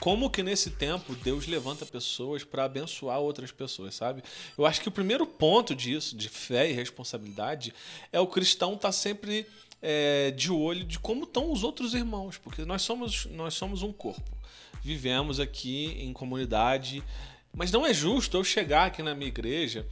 como 0.00 0.30
que 0.30 0.42
nesse 0.42 0.70
tempo 0.70 1.14
Deus 1.16 1.46
levanta 1.46 1.86
pessoas 1.86 2.44
para 2.44 2.64
abençoar 2.64 3.18
outras 3.18 3.50
pessoas, 3.50 3.94
sabe? 3.94 4.22
Eu 4.56 4.66
acho 4.66 4.80
que 4.80 4.88
o 4.88 4.92
primeiro 4.92 5.26
ponto 5.26 5.74
disso, 5.74 6.16
de 6.16 6.28
fé 6.28 6.70
e 6.70 6.72
responsabilidade, 6.72 7.74
é 8.12 8.20
o 8.20 8.26
cristão 8.26 8.74
estar 8.74 8.88
tá 8.88 8.92
sempre 8.92 9.46
é, 9.80 10.30
de 10.32 10.50
olho 10.52 10.84
de 10.84 10.98
como 10.98 11.24
estão 11.24 11.50
os 11.50 11.62
outros 11.62 11.94
irmãos, 11.94 12.38
porque 12.38 12.64
nós 12.64 12.82
somos, 12.82 13.26
nós 13.26 13.54
somos 13.54 13.82
um 13.82 13.92
corpo. 13.92 14.36
Vivemos 14.82 15.40
aqui 15.40 15.96
em 15.98 16.12
comunidade, 16.12 17.02
mas 17.52 17.72
não 17.72 17.84
é 17.86 17.92
justo 17.92 18.36
eu 18.36 18.44
chegar 18.44 18.86
aqui 18.86 19.02
na 19.02 19.14
minha 19.14 19.28
igreja 19.28 19.86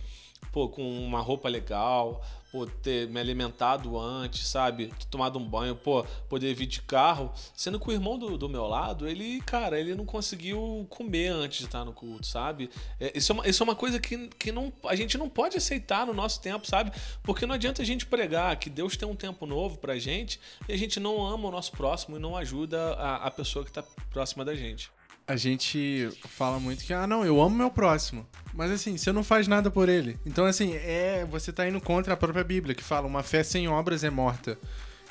pô, 0.55 0.69
com 0.69 0.83
uma 1.05 1.21
roupa 1.21 1.49
legal, 1.49 2.25
pô, 2.55 2.67
ter 2.67 3.09
me 3.09 3.19
alimentado 3.19 3.99
antes, 3.99 4.47
sabe? 4.47 4.87
Ter 4.87 5.07
tomado 5.07 5.41
um 5.41 5.45
banho, 5.45 5.75
pô, 5.75 6.05
poder 6.29 6.55
vir 6.55 6.67
de 6.67 6.81
carro. 6.83 7.33
Sendo 7.53 7.81
que 7.81 7.89
o 7.89 7.93
irmão 7.93 8.17
do, 8.17 8.39
do 8.39 8.49
meu 8.49 8.65
lado, 8.69 9.09
ele, 9.09 9.41
cara, 9.41 9.81
ele 9.81 9.93
não 9.97 10.07
conseguiu 10.07 10.87
comer 10.89 11.31
antes 11.31 11.59
de 11.59 11.65
estar 11.65 11.85
no 11.85 11.93
culto, 11.93 12.25
sabe? 12.25 12.71
É, 13.01 13.19
isso, 13.19 13.33
é 13.33 13.35
uma, 13.35 13.49
isso 13.49 13.61
é 13.61 13.65
uma 13.65 13.75
coisa 13.75 13.99
que, 13.99 14.29
que 14.39 14.53
não, 14.53 14.73
a 14.85 14.95
gente 14.95 15.19
não 15.19 15.29
pode 15.29 15.57
aceitar 15.57 16.07
no 16.07 16.15
nosso 16.15 16.41
tempo, 16.41 16.65
sabe? 16.65 16.93
Porque 17.25 17.45
não 17.45 17.57
adianta 17.57 17.83
a 17.83 17.85
gente 17.85 18.07
pregar 18.07 18.57
que 18.57 18.71
Deus 18.71 18.97
tem 18.97 19.09
um 19.09 19.17
tempo 19.17 19.47
novo 19.47 19.79
pra 19.79 19.99
gente 19.99 20.39
e 20.69 20.73
a 20.73 20.77
gente 20.77 21.01
não 21.01 21.27
ama 21.27 21.49
o 21.49 21.51
nosso 21.51 21.73
próximo 21.73 22.17
e 22.17 22.21
não 22.21 22.37
ajuda 22.37 22.95
a, 22.95 23.27
a 23.27 23.31
pessoa 23.33 23.65
que 23.65 23.73
tá 23.73 23.83
próxima 24.13 24.45
da 24.45 24.55
gente 24.55 24.89
a 25.27 25.37
gente 25.37 26.09
fala 26.29 26.61
muito 26.61 26.85
que, 26.85 26.93
ah, 26.93 27.07
não, 27.07 27.25
eu 27.25 27.41
amo 27.41 27.57
meu 27.57 27.71
próximo. 27.71 28.27
Mas 28.53 28.71
assim, 28.71 28.97
você 28.97 29.11
não 29.11 29.25
faz 29.25 29.49
nada 29.49 29.71
por 29.71 29.89
ele. 29.89 30.19
Então, 30.25 30.45
assim, 30.45 30.75
é. 30.75 31.27
Você 31.31 31.53
tá 31.53 31.67
indo 31.67 31.81
contra 31.81 32.15
a 32.15 32.17
própria 32.17 32.45
Bíblia, 32.45 32.75
que 32.75 32.85
fala, 32.85 33.07
uma 33.07 33.23
fé 33.23 33.43
sem 33.43 33.67
obras 33.67 34.05
é 34.05 34.11
morta. 34.11 34.59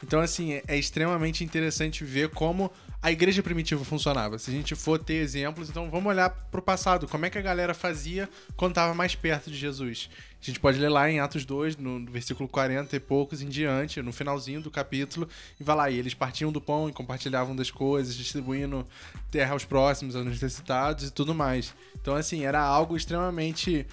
Então, 0.03 0.19
assim, 0.19 0.53
é, 0.53 0.63
é 0.67 0.77
extremamente 0.77 1.43
interessante 1.43 2.03
ver 2.03 2.29
como 2.29 2.69
a 3.01 3.11
igreja 3.11 3.41
primitiva 3.41 3.83
funcionava. 3.83 4.37
Se 4.37 4.51
a 4.51 4.53
gente 4.53 4.75
for 4.75 4.99
ter 4.99 5.15
exemplos, 5.15 5.69
então 5.69 5.89
vamos 5.89 6.09
olhar 6.09 6.29
pro 6.29 6.61
passado. 6.61 7.07
Como 7.07 7.25
é 7.25 7.29
que 7.29 7.37
a 7.37 7.41
galera 7.41 7.73
fazia 7.73 8.29
quando 8.55 8.71
estava 8.71 8.93
mais 8.93 9.15
perto 9.15 9.49
de 9.49 9.57
Jesus? 9.57 10.09
A 10.41 10.45
gente 10.45 10.59
pode 10.59 10.77
ler 10.77 10.89
lá 10.89 11.09
em 11.09 11.21
Atos 11.21 11.45
2, 11.45 11.77
no 11.77 12.05
versículo 12.05 12.49
40 12.49 12.93
e 12.95 12.99
poucos 12.99 13.41
em 13.41 13.47
diante, 13.47 14.01
no 14.01 14.11
finalzinho 14.11 14.59
do 14.61 14.69
capítulo, 14.69 15.27
e 15.57 15.63
vai 15.63 15.75
lá, 15.75 15.89
e 15.89 15.97
eles 15.97 16.13
partiam 16.13 16.51
do 16.51 16.59
pão 16.59 16.89
e 16.89 16.91
compartilhavam 16.91 17.55
das 17.55 17.71
coisas, 17.71 18.13
distribuindo 18.13 18.85
terra 19.31 19.53
aos 19.53 19.63
próximos, 19.63 20.17
aos 20.17 20.25
necessitados 20.25 21.07
e 21.07 21.11
tudo 21.11 21.33
mais. 21.33 21.73
Então, 21.95 22.13
assim, 22.15 22.45
era 22.45 22.61
algo 22.61 22.97
extremamente 22.97 23.87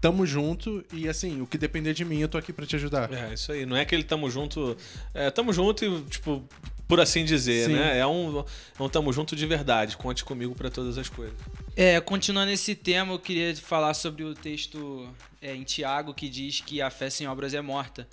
tamo 0.00 0.24
junto 0.26 0.84
e 0.92 1.08
assim, 1.08 1.40
o 1.40 1.46
que 1.46 1.58
depender 1.58 1.92
de 1.94 2.04
mim, 2.04 2.20
eu 2.20 2.28
tô 2.28 2.38
aqui 2.38 2.52
para 2.52 2.66
te 2.66 2.76
ajudar. 2.76 3.12
É, 3.12 3.34
isso 3.34 3.52
aí. 3.52 3.66
Não 3.66 3.76
é 3.76 3.82
aquele 3.82 4.02
tamo 4.02 4.30
junto. 4.30 4.76
É, 5.12 5.30
tamo 5.30 5.52
junto 5.52 5.84
e, 5.84 6.02
tipo, 6.02 6.44
por 6.86 7.00
assim 7.00 7.24
dizer, 7.24 7.66
Sim. 7.66 7.74
né? 7.74 7.98
É 7.98 8.06
um, 8.06 8.40
é 8.40 8.82
um 8.82 8.88
tamo 8.88 9.12
junto 9.12 9.36
de 9.36 9.46
verdade. 9.46 9.96
Conte 9.96 10.24
comigo 10.24 10.54
para 10.54 10.70
todas 10.70 10.96
as 10.96 11.08
coisas. 11.08 11.36
É, 11.76 12.00
continuando 12.00 12.50
esse 12.50 12.74
tema, 12.74 13.12
eu 13.12 13.18
queria 13.18 13.54
falar 13.56 13.92
sobre 13.94 14.24
o 14.24 14.34
texto 14.34 15.08
é, 15.40 15.54
em 15.54 15.64
Tiago 15.64 16.14
que 16.14 16.28
diz 16.28 16.60
que 16.60 16.80
a 16.80 16.90
fé 16.90 17.10
sem 17.10 17.28
obras 17.28 17.52
é 17.52 17.60
morta. 17.60 18.08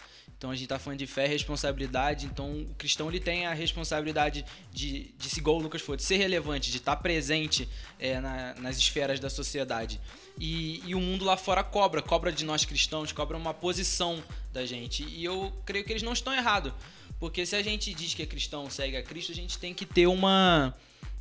Então 0.46 0.52
a 0.52 0.56
gente 0.56 0.66
está 0.66 0.78
falando 0.78 1.00
de 1.00 1.08
fé 1.08 1.26
responsabilidade. 1.26 2.28
Então 2.28 2.62
o 2.62 2.76
cristão 2.78 3.10
ele 3.10 3.20
tem 3.20 3.48
a 3.48 3.54
responsabilidade 3.56 4.46
de, 4.72 5.12
de 5.18 5.28
se 5.28 5.40
igual 5.40 5.58
o 5.58 5.60
Lucas 5.60 5.82
falou, 5.82 5.98
de 5.98 6.04
ser 6.04 6.18
relevante, 6.18 6.70
de 6.70 6.78
estar 6.78 6.96
tá 6.96 7.02
presente 7.02 7.68
é, 8.00 8.20
na, 8.20 8.54
nas 8.60 8.78
esferas 8.78 9.20
da 9.20 9.28
sociedade. 9.28 10.00
E, 10.40 10.84
e, 10.86 10.94
o 10.94 11.00
mundo 11.00 11.26
lá 11.26 11.36
fora 11.36 11.64
cobra, 11.64 12.00
cobra 12.00 12.32
de 12.32 12.46
nós 12.46 12.64
cristãos, 12.64 13.12
cobra 13.12 13.36
uma 13.36 13.56
posição 13.56 14.24
da 14.54 14.64
gente. 14.68 15.04
E 15.04 15.26
eu 15.26 15.52
creio 15.66 15.84
que 15.84 15.92
eles 15.92 16.04
não 16.04 16.14
estão 16.14 16.32
errados. 16.32 16.72
Porque 17.20 17.44
se 17.44 17.56
a 17.56 17.64
gente 17.64 17.92
diz 17.92 18.14
que 18.14 18.22
é 18.22 18.28
cristão, 18.28 18.70
segue 18.70 18.98
a 18.98 19.02
Cristo, 19.02 19.32
a 19.32 19.36
gente 19.36 19.58
tem 19.58 19.74
que 19.74 19.86
ter 19.86 20.06
uma, 20.06 20.76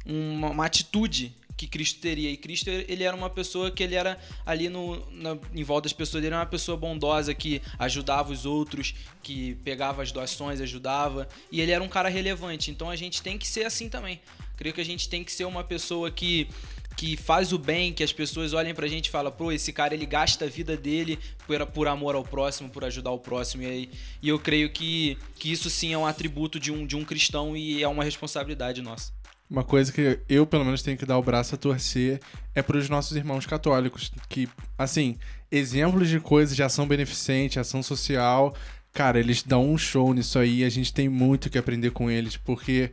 uma, 0.04 0.50
uma 0.50 0.66
atitude 0.66 1.34
que 1.56 1.66
Cristo 1.66 2.00
teria. 2.00 2.30
E 2.30 2.36
Cristo, 2.36 2.68
ele 2.68 3.04
era 3.04 3.16
uma 3.16 3.30
pessoa 3.30 3.70
que 3.70 3.82
ele 3.82 3.94
era 3.94 4.18
ali 4.44 4.68
no, 4.68 5.04
na, 5.10 5.38
em 5.54 5.62
volta 5.62 5.84
das 5.84 5.92
pessoas, 5.92 6.22
ele 6.22 6.34
era 6.34 6.40
uma 6.42 6.46
pessoa 6.46 6.76
bondosa 6.76 7.34
que 7.34 7.62
ajudava 7.78 8.32
os 8.32 8.44
outros, 8.44 8.94
que 9.22 9.54
pegava 9.56 10.02
as 10.02 10.12
doações, 10.12 10.60
ajudava. 10.60 11.28
E 11.50 11.60
ele 11.60 11.72
era 11.72 11.82
um 11.82 11.88
cara 11.88 12.08
relevante. 12.08 12.70
Então 12.70 12.90
a 12.90 12.96
gente 12.96 13.22
tem 13.22 13.38
que 13.38 13.46
ser 13.46 13.64
assim 13.64 13.88
também. 13.88 14.20
Creio 14.56 14.74
que 14.74 14.80
a 14.80 14.84
gente 14.84 15.08
tem 15.08 15.24
que 15.24 15.32
ser 15.32 15.44
uma 15.44 15.64
pessoa 15.64 16.10
que 16.10 16.48
que 16.96 17.16
faz 17.16 17.52
o 17.52 17.58
bem, 17.58 17.92
que 17.92 18.02
as 18.02 18.12
pessoas 18.12 18.52
olhem 18.52 18.74
pra 18.74 18.86
gente 18.86 19.06
e 19.06 19.10
falam, 19.10 19.32
pô, 19.32 19.50
esse 19.50 19.72
cara 19.72 19.94
ele 19.94 20.06
gasta 20.06 20.44
a 20.44 20.48
vida 20.48 20.76
dele 20.76 21.18
por, 21.46 21.66
por 21.66 21.88
amor 21.88 22.14
ao 22.14 22.22
próximo, 22.22 22.70
por 22.70 22.84
ajudar 22.84 23.10
o 23.10 23.18
próximo. 23.18 23.64
E, 23.64 23.66
aí, 23.66 23.90
e 24.22 24.28
eu 24.28 24.38
creio 24.38 24.70
que, 24.70 25.18
que 25.36 25.50
isso 25.50 25.68
sim 25.68 25.92
é 25.92 25.98
um 25.98 26.06
atributo 26.06 26.60
de 26.60 26.70
um, 26.70 26.86
de 26.86 26.96
um 26.96 27.04
cristão 27.04 27.56
e 27.56 27.82
é 27.82 27.88
uma 27.88 28.04
responsabilidade 28.04 28.80
nossa. 28.80 29.12
Uma 29.54 29.62
coisa 29.62 29.92
que 29.92 30.18
eu, 30.28 30.44
pelo 30.44 30.64
menos, 30.64 30.82
tenho 30.82 30.98
que 30.98 31.06
dar 31.06 31.16
o 31.16 31.22
braço 31.22 31.54
a 31.54 31.58
torcer 31.58 32.20
é 32.56 32.60
para 32.60 32.76
os 32.76 32.88
nossos 32.88 33.16
irmãos 33.16 33.46
católicos. 33.46 34.10
Que, 34.28 34.48
assim, 34.76 35.16
exemplos 35.48 36.08
de 36.08 36.18
coisas 36.18 36.56
de 36.56 36.62
ação 36.64 36.88
beneficente, 36.88 37.60
ação 37.60 37.80
social, 37.80 38.52
cara, 38.92 39.20
eles 39.20 39.44
dão 39.44 39.70
um 39.70 39.78
show 39.78 40.12
nisso 40.12 40.40
aí 40.40 40.64
a 40.64 40.68
gente 40.68 40.92
tem 40.92 41.08
muito 41.08 41.48
que 41.48 41.56
aprender 41.56 41.92
com 41.92 42.10
eles, 42.10 42.36
porque 42.36 42.90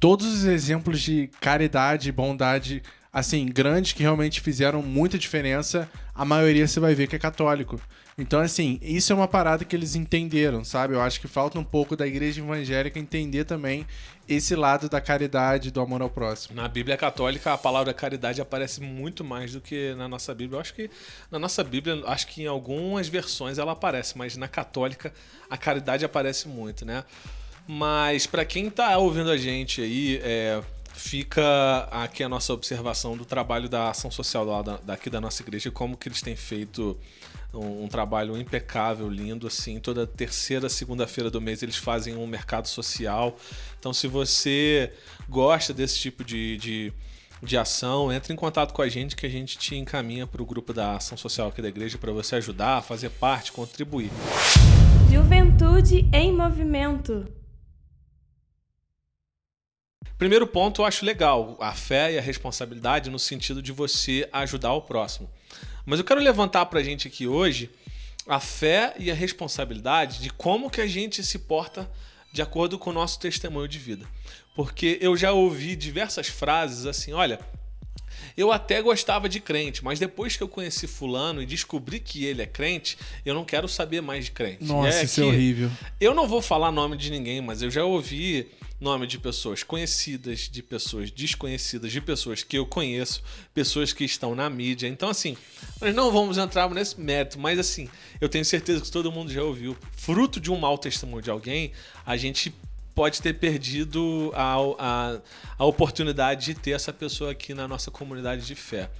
todos 0.00 0.26
os 0.26 0.44
exemplos 0.44 1.02
de 1.02 1.28
caridade 1.42 2.08
e 2.08 2.12
bondade 2.12 2.82
assim, 3.12 3.44
grandes 3.44 3.92
que 3.92 4.02
realmente 4.02 4.40
fizeram 4.40 4.80
muita 4.80 5.18
diferença, 5.18 5.90
a 6.16 6.24
maioria 6.24 6.66
você 6.66 6.80
vai 6.80 6.94
ver 6.94 7.06
que 7.06 7.14
é 7.14 7.18
católico. 7.18 7.80
Então, 8.18 8.40
assim, 8.40 8.78
isso 8.80 9.12
é 9.12 9.16
uma 9.16 9.28
parada 9.28 9.62
que 9.62 9.76
eles 9.76 9.94
entenderam, 9.94 10.64
sabe? 10.64 10.94
Eu 10.94 11.02
acho 11.02 11.20
que 11.20 11.28
falta 11.28 11.58
um 11.58 11.64
pouco 11.64 11.94
da 11.94 12.06
igreja 12.06 12.40
evangélica 12.40 12.98
entender 12.98 13.44
também 13.44 13.86
esse 14.26 14.56
lado 14.56 14.88
da 14.88 15.00
caridade, 15.02 15.70
do 15.70 15.80
amor 15.82 16.00
ao 16.00 16.08
próximo. 16.08 16.56
Na 16.56 16.66
Bíblia 16.66 16.96
Católica, 16.96 17.52
a 17.52 17.58
palavra 17.58 17.92
caridade 17.92 18.40
aparece 18.40 18.80
muito 18.80 19.22
mais 19.22 19.52
do 19.52 19.60
que 19.60 19.94
na 19.96 20.08
nossa 20.08 20.34
Bíblia. 20.34 20.56
Eu 20.56 20.60
acho 20.62 20.72
que 20.72 20.90
na 21.30 21.38
nossa 21.38 21.62
Bíblia, 21.62 22.02
acho 22.06 22.26
que 22.28 22.44
em 22.44 22.46
algumas 22.46 23.06
versões 23.06 23.58
ela 23.58 23.72
aparece, 23.72 24.16
mas 24.16 24.34
na 24.38 24.48
católica 24.48 25.12
a 25.50 25.58
caridade 25.58 26.02
aparece 26.02 26.48
muito, 26.48 26.86
né? 26.86 27.04
Mas 27.68 28.26
para 28.26 28.44
quem 28.44 28.70
tá 28.70 28.96
ouvindo 28.96 29.30
a 29.30 29.36
gente 29.36 29.82
aí, 29.82 30.20
é, 30.22 30.62
fica 30.96 31.88
aqui 31.90 32.24
a 32.24 32.28
nossa 32.28 32.52
observação 32.52 33.16
do 33.16 33.24
trabalho 33.24 33.68
da 33.68 33.90
ação 33.90 34.10
social 34.10 34.46
daqui 34.82 35.10
da 35.10 35.20
nossa 35.20 35.42
igreja, 35.42 35.70
como 35.70 35.96
que 35.96 36.08
eles 36.08 36.22
têm 36.22 36.34
feito 36.34 36.98
um, 37.52 37.84
um 37.84 37.88
trabalho 37.88 38.36
impecável, 38.36 39.08
lindo, 39.08 39.46
assim. 39.46 39.78
Toda 39.78 40.06
terceira, 40.06 40.68
segunda-feira 40.68 41.30
do 41.30 41.40
mês 41.40 41.62
eles 41.62 41.76
fazem 41.76 42.16
um 42.16 42.26
mercado 42.26 42.66
social. 42.66 43.36
Então, 43.78 43.92
se 43.92 44.08
você 44.08 44.92
gosta 45.28 45.74
desse 45.74 45.98
tipo 45.98 46.24
de, 46.24 46.56
de, 46.56 46.92
de 47.42 47.56
ação, 47.58 48.10
entre 48.10 48.32
em 48.32 48.36
contato 48.36 48.72
com 48.72 48.82
a 48.82 48.88
gente 48.88 49.14
que 49.14 49.26
a 49.26 49.30
gente 49.30 49.58
te 49.58 49.76
encaminha 49.76 50.26
para 50.26 50.42
o 50.42 50.46
grupo 50.46 50.72
da 50.72 50.96
ação 50.96 51.16
social 51.16 51.48
aqui 51.48 51.60
da 51.60 51.68
igreja 51.68 51.98
para 51.98 52.10
você 52.10 52.36
ajudar, 52.36 52.82
fazer 52.82 53.10
parte, 53.10 53.52
contribuir. 53.52 54.10
Juventude 55.10 56.08
em 56.12 56.32
movimento. 56.32 57.26
Primeiro 60.18 60.46
ponto, 60.46 60.80
eu 60.80 60.86
acho 60.86 61.04
legal 61.04 61.56
a 61.60 61.72
fé 61.72 62.14
e 62.14 62.18
a 62.18 62.22
responsabilidade 62.22 63.10
no 63.10 63.18
sentido 63.18 63.60
de 63.60 63.70
você 63.70 64.28
ajudar 64.32 64.72
o 64.72 64.80
próximo. 64.80 65.28
Mas 65.84 65.98
eu 65.98 66.04
quero 66.04 66.20
levantar 66.20 66.64
para 66.66 66.80
a 66.80 66.82
gente 66.82 67.06
aqui 67.06 67.26
hoje 67.26 67.70
a 68.26 68.40
fé 68.40 68.94
e 68.98 69.10
a 69.10 69.14
responsabilidade 69.14 70.20
de 70.20 70.30
como 70.30 70.70
que 70.70 70.80
a 70.80 70.86
gente 70.86 71.22
se 71.22 71.38
porta 71.38 71.88
de 72.32 72.42
acordo 72.42 72.78
com 72.78 72.90
o 72.90 72.92
nosso 72.92 73.20
testemunho 73.20 73.68
de 73.68 73.78
vida. 73.78 74.06
Porque 74.54 74.98
eu 75.00 75.16
já 75.16 75.32
ouvi 75.32 75.76
diversas 75.76 76.28
frases 76.28 76.86
assim, 76.86 77.12
olha, 77.12 77.38
eu 78.36 78.50
até 78.50 78.80
gostava 78.80 79.28
de 79.28 79.38
crente, 79.38 79.84
mas 79.84 79.98
depois 79.98 80.36
que 80.36 80.42
eu 80.42 80.48
conheci 80.48 80.86
fulano 80.86 81.42
e 81.42 81.46
descobri 81.46 82.00
que 82.00 82.24
ele 82.24 82.42
é 82.42 82.46
crente, 82.46 82.96
eu 83.24 83.34
não 83.34 83.44
quero 83.44 83.68
saber 83.68 84.00
mais 84.00 84.24
de 84.24 84.30
crente. 84.30 84.64
Nossa, 84.64 84.98
é 84.98 85.04
isso 85.04 85.20
é 85.20 85.24
horrível. 85.24 85.70
Eu 86.00 86.14
não 86.14 86.26
vou 86.26 86.42
falar 86.42 86.72
nome 86.72 86.96
de 86.96 87.10
ninguém, 87.10 87.40
mas 87.40 87.62
eu 87.62 87.70
já 87.70 87.84
ouvi 87.84 88.50
nome 88.80 89.06
de 89.06 89.18
pessoas 89.18 89.62
conhecidas, 89.62 90.40
de 90.40 90.62
pessoas 90.62 91.10
desconhecidas, 91.10 91.90
de 91.90 92.00
pessoas 92.00 92.42
que 92.42 92.58
eu 92.58 92.66
conheço, 92.66 93.22
pessoas 93.54 93.92
que 93.92 94.04
estão 94.04 94.34
na 94.34 94.50
mídia. 94.50 94.86
Então, 94.86 95.08
assim, 95.08 95.36
nós 95.80 95.94
não 95.94 96.12
vamos 96.12 96.36
entrar 96.38 96.68
nesse 96.70 97.00
mérito, 97.00 97.38
mas 97.38 97.58
assim, 97.58 97.88
eu 98.20 98.28
tenho 98.28 98.44
certeza 98.44 98.82
que 98.82 98.90
todo 98.90 99.10
mundo 99.10 99.32
já 99.32 99.42
ouviu. 99.42 99.76
Fruto 99.92 100.38
de 100.38 100.50
um 100.50 100.58
mau 100.58 100.76
testemunho 100.76 101.22
de 101.22 101.30
alguém, 101.30 101.72
a 102.04 102.16
gente 102.16 102.54
pode 102.94 103.20
ter 103.20 103.34
perdido 103.34 104.32
a, 104.34 104.56
a, 104.78 105.20
a 105.58 105.64
oportunidade 105.66 106.46
de 106.46 106.54
ter 106.54 106.70
essa 106.70 106.92
pessoa 106.92 107.32
aqui 107.32 107.52
na 107.52 107.68
nossa 107.68 107.90
comunidade 107.90 108.46
de 108.46 108.54
fé. 108.54 108.90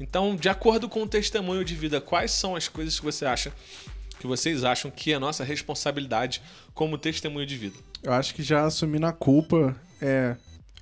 Então, 0.00 0.34
de 0.34 0.48
acordo 0.48 0.88
com 0.88 1.02
o 1.04 1.06
testemunho 1.06 1.64
de 1.64 1.74
vida, 1.76 2.00
quais 2.00 2.32
são 2.32 2.56
as 2.56 2.66
coisas 2.66 2.98
que 2.98 3.04
você 3.04 3.24
acha 3.24 3.52
que 4.18 4.26
vocês 4.26 4.64
acham 4.64 4.90
que 4.90 5.12
é 5.12 5.18
nossa 5.18 5.44
responsabilidade 5.44 6.40
como 6.72 6.98
testemunho 6.98 7.46
de 7.46 7.56
vida? 7.56 7.76
Eu 8.04 8.12
acho 8.12 8.34
que 8.34 8.42
já 8.42 8.64
assumindo 8.66 9.06
a 9.06 9.12
culpa, 9.12 9.74
é. 10.00 10.36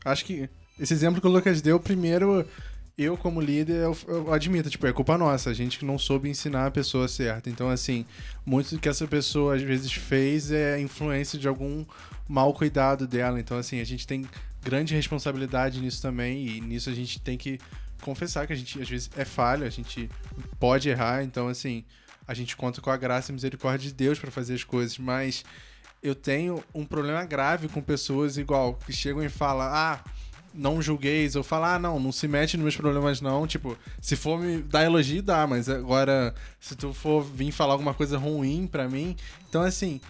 Acho 0.05 0.25
que 0.25 0.51
esse 0.79 0.93
exemplo 0.93 1.21
que 1.21 1.27
o 1.27 1.31
Lucas 1.31 1.63
deu, 1.63 1.79
primeiro, 1.79 2.45
eu 2.99 3.17
como 3.17 3.41
líder, 3.41 3.77
eu, 3.77 3.97
eu 4.09 4.35
admito, 4.35 4.69
tipo, 4.69 4.85
é 4.89 4.93
culpa 4.93 5.17
nossa, 5.17 5.51
a 5.51 5.55
gente 5.55 5.79
que 5.79 5.85
não 5.85 5.97
soube 5.99 6.29
ensinar 6.29 6.67
a 6.67 6.71
pessoa 6.71 7.07
certa. 7.07 7.49
Então, 7.49 7.71
assim, 7.71 8.05
muito 8.45 8.75
do 8.75 8.81
que 8.81 8.89
essa 8.89 9.07
pessoa 9.07 9.55
às 9.55 9.63
vezes 9.63 9.93
fez 9.93 10.51
é 10.51 10.81
influência 10.81 11.39
de 11.39 11.47
algum 11.47 11.85
mau 12.29 12.53
cuidado 12.53 13.07
dela. 13.07 13.39
Então, 13.39 13.57
assim, 13.57 13.81
a 13.81 13.85
gente 13.85 14.05
tem 14.05 14.27
grande 14.61 14.93
responsabilidade 14.93 15.81
nisso 15.81 16.03
também, 16.03 16.47
e 16.47 16.61
nisso 16.61 16.91
a 16.91 16.95
gente 16.95 17.21
tem 17.21 17.39
que 17.39 17.61
confessar 18.01 18.49
que 18.49 18.53
a 18.53 18.57
gente 18.57 18.83
às 18.83 18.89
vezes 18.89 19.11
é 19.17 19.25
falha, 19.25 19.65
a 19.65 19.71
gente 19.71 20.11
pode 20.59 20.89
errar, 20.89 21.23
então, 21.23 21.47
assim, 21.47 21.85
a 22.27 22.35
gente 22.35 22.57
conta 22.57 22.81
com 22.81 22.91
a 22.91 22.97
graça 22.97 23.31
e 23.31 23.35
misericórdia 23.35 23.89
de 23.89 23.95
Deus 23.95 24.19
para 24.19 24.31
fazer 24.33 24.55
as 24.55 24.65
coisas, 24.65 24.99
mas 24.99 25.45
eu 26.03 26.15
tenho 26.15 26.63
um 26.75 26.85
problema 26.85 27.25
grave 27.25 27.69
com 27.69 27.81
pessoas 27.81 28.37
igual 28.37 28.75
que 28.75 28.93
chegam 28.93 29.23
e 29.23 29.29
falam: 29.29 29.69
"Ah, 29.71 30.01
não 30.53 30.83
julgueis", 30.83 31.37
ou 31.37 31.43
falam: 31.43 31.71
"Ah, 31.71 31.79
não, 31.79 32.01
não 32.01 32.11
se 32.11 32.27
mete 32.27 32.57
nos 32.57 32.65
meus 32.65 32.77
problemas 32.77 33.21
não". 33.21 33.47
Tipo, 33.47 33.77
se 34.01 34.17
for 34.17 34.39
me 34.39 34.63
dar 34.63 34.85
elogio, 34.85 35.23
dá, 35.23 35.47
mas 35.47 35.69
agora 35.69 36.35
se 36.61 36.75
tu 36.75 36.93
for 36.93 37.23
vir 37.23 37.53
falar 37.53 37.75
alguma 37.75 37.95
coisa 37.95 38.19
ruim 38.19 38.67
pra 38.67 38.89
mim, 38.89 39.17
então 39.49 39.63
assim, 39.63 40.01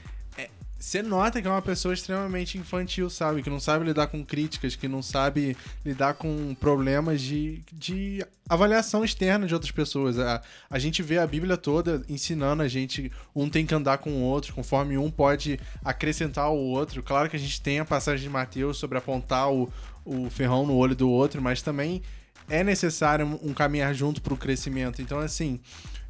você 0.82 1.00
nota 1.00 1.40
que 1.40 1.46
é 1.46 1.50
uma 1.50 1.62
pessoa 1.62 1.94
extremamente 1.94 2.58
infantil, 2.58 3.08
sabe? 3.08 3.40
Que 3.40 3.48
não 3.48 3.60
sabe 3.60 3.84
lidar 3.84 4.08
com 4.08 4.24
críticas, 4.24 4.74
que 4.74 4.88
não 4.88 5.00
sabe 5.00 5.56
lidar 5.84 6.14
com 6.14 6.56
problemas 6.56 7.20
de, 7.20 7.62
de 7.72 8.26
avaliação 8.48 9.04
externa 9.04 9.46
de 9.46 9.54
outras 9.54 9.70
pessoas. 9.70 10.18
A, 10.18 10.42
a 10.68 10.78
gente 10.80 11.00
vê 11.00 11.18
a 11.18 11.26
Bíblia 11.26 11.56
toda 11.56 12.02
ensinando 12.08 12.64
a 12.64 12.68
gente, 12.68 13.12
um 13.32 13.48
tem 13.48 13.64
que 13.64 13.72
andar 13.72 13.98
com 13.98 14.10
o 14.10 14.22
outro, 14.22 14.52
conforme 14.52 14.98
um 14.98 15.08
pode 15.08 15.60
acrescentar 15.84 16.50
o 16.50 16.58
outro. 16.58 17.00
Claro 17.00 17.30
que 17.30 17.36
a 17.36 17.38
gente 17.38 17.62
tem 17.62 17.78
a 17.78 17.84
passagem 17.84 18.24
de 18.24 18.28
Mateus 18.28 18.76
sobre 18.76 18.98
apontar 18.98 19.52
o, 19.52 19.72
o 20.04 20.28
ferrão 20.30 20.66
no 20.66 20.74
olho 20.74 20.96
do 20.96 21.08
outro, 21.08 21.40
mas 21.40 21.62
também 21.62 22.02
é 22.50 22.64
necessário 22.64 23.38
um 23.40 23.54
caminhar 23.54 23.94
junto 23.94 24.20
para 24.20 24.34
o 24.34 24.36
crescimento. 24.36 25.00
Então, 25.00 25.20
assim, 25.20 25.60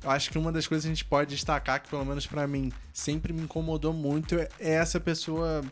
eu 0.03 0.11
acho 0.11 0.31
que 0.31 0.39
uma 0.39 0.51
das 0.51 0.67
coisas 0.67 0.85
que 0.85 0.91
a 0.91 0.95
gente 0.95 1.05
pode 1.05 1.31
destacar, 1.31 1.83
que 1.83 1.89
pelo 1.89 2.05
menos 2.05 2.27
pra 2.27 2.47
mim 2.47 2.73
sempre 2.93 3.33
me 3.33 3.43
incomodou 3.43 3.93
muito, 3.93 4.35
é 4.35 4.49
essa 4.59 4.99
pessoa 4.99 5.63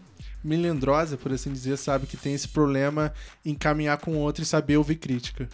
melindrosa, 0.42 1.16
por 1.16 1.32
assim 1.32 1.52
dizer, 1.52 1.76
sabe? 1.76 2.06
Que 2.06 2.16
tem 2.16 2.34
esse 2.34 2.48
problema 2.48 3.12
em 3.44 3.54
caminhar 3.54 3.98
com 3.98 4.16
outro 4.16 4.42
e 4.42 4.46
saber 4.46 4.76
ouvir 4.76 4.96
crítica. 4.96 5.48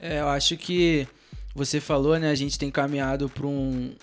É, 0.00 0.20
eu 0.20 0.28
acho 0.28 0.56
que 0.56 1.06
você 1.54 1.80
falou, 1.80 2.18
né? 2.18 2.30
A 2.30 2.34
gente 2.34 2.58
tem 2.58 2.70
caminhado 2.70 3.28
para 3.28 3.46
um. 3.46 3.94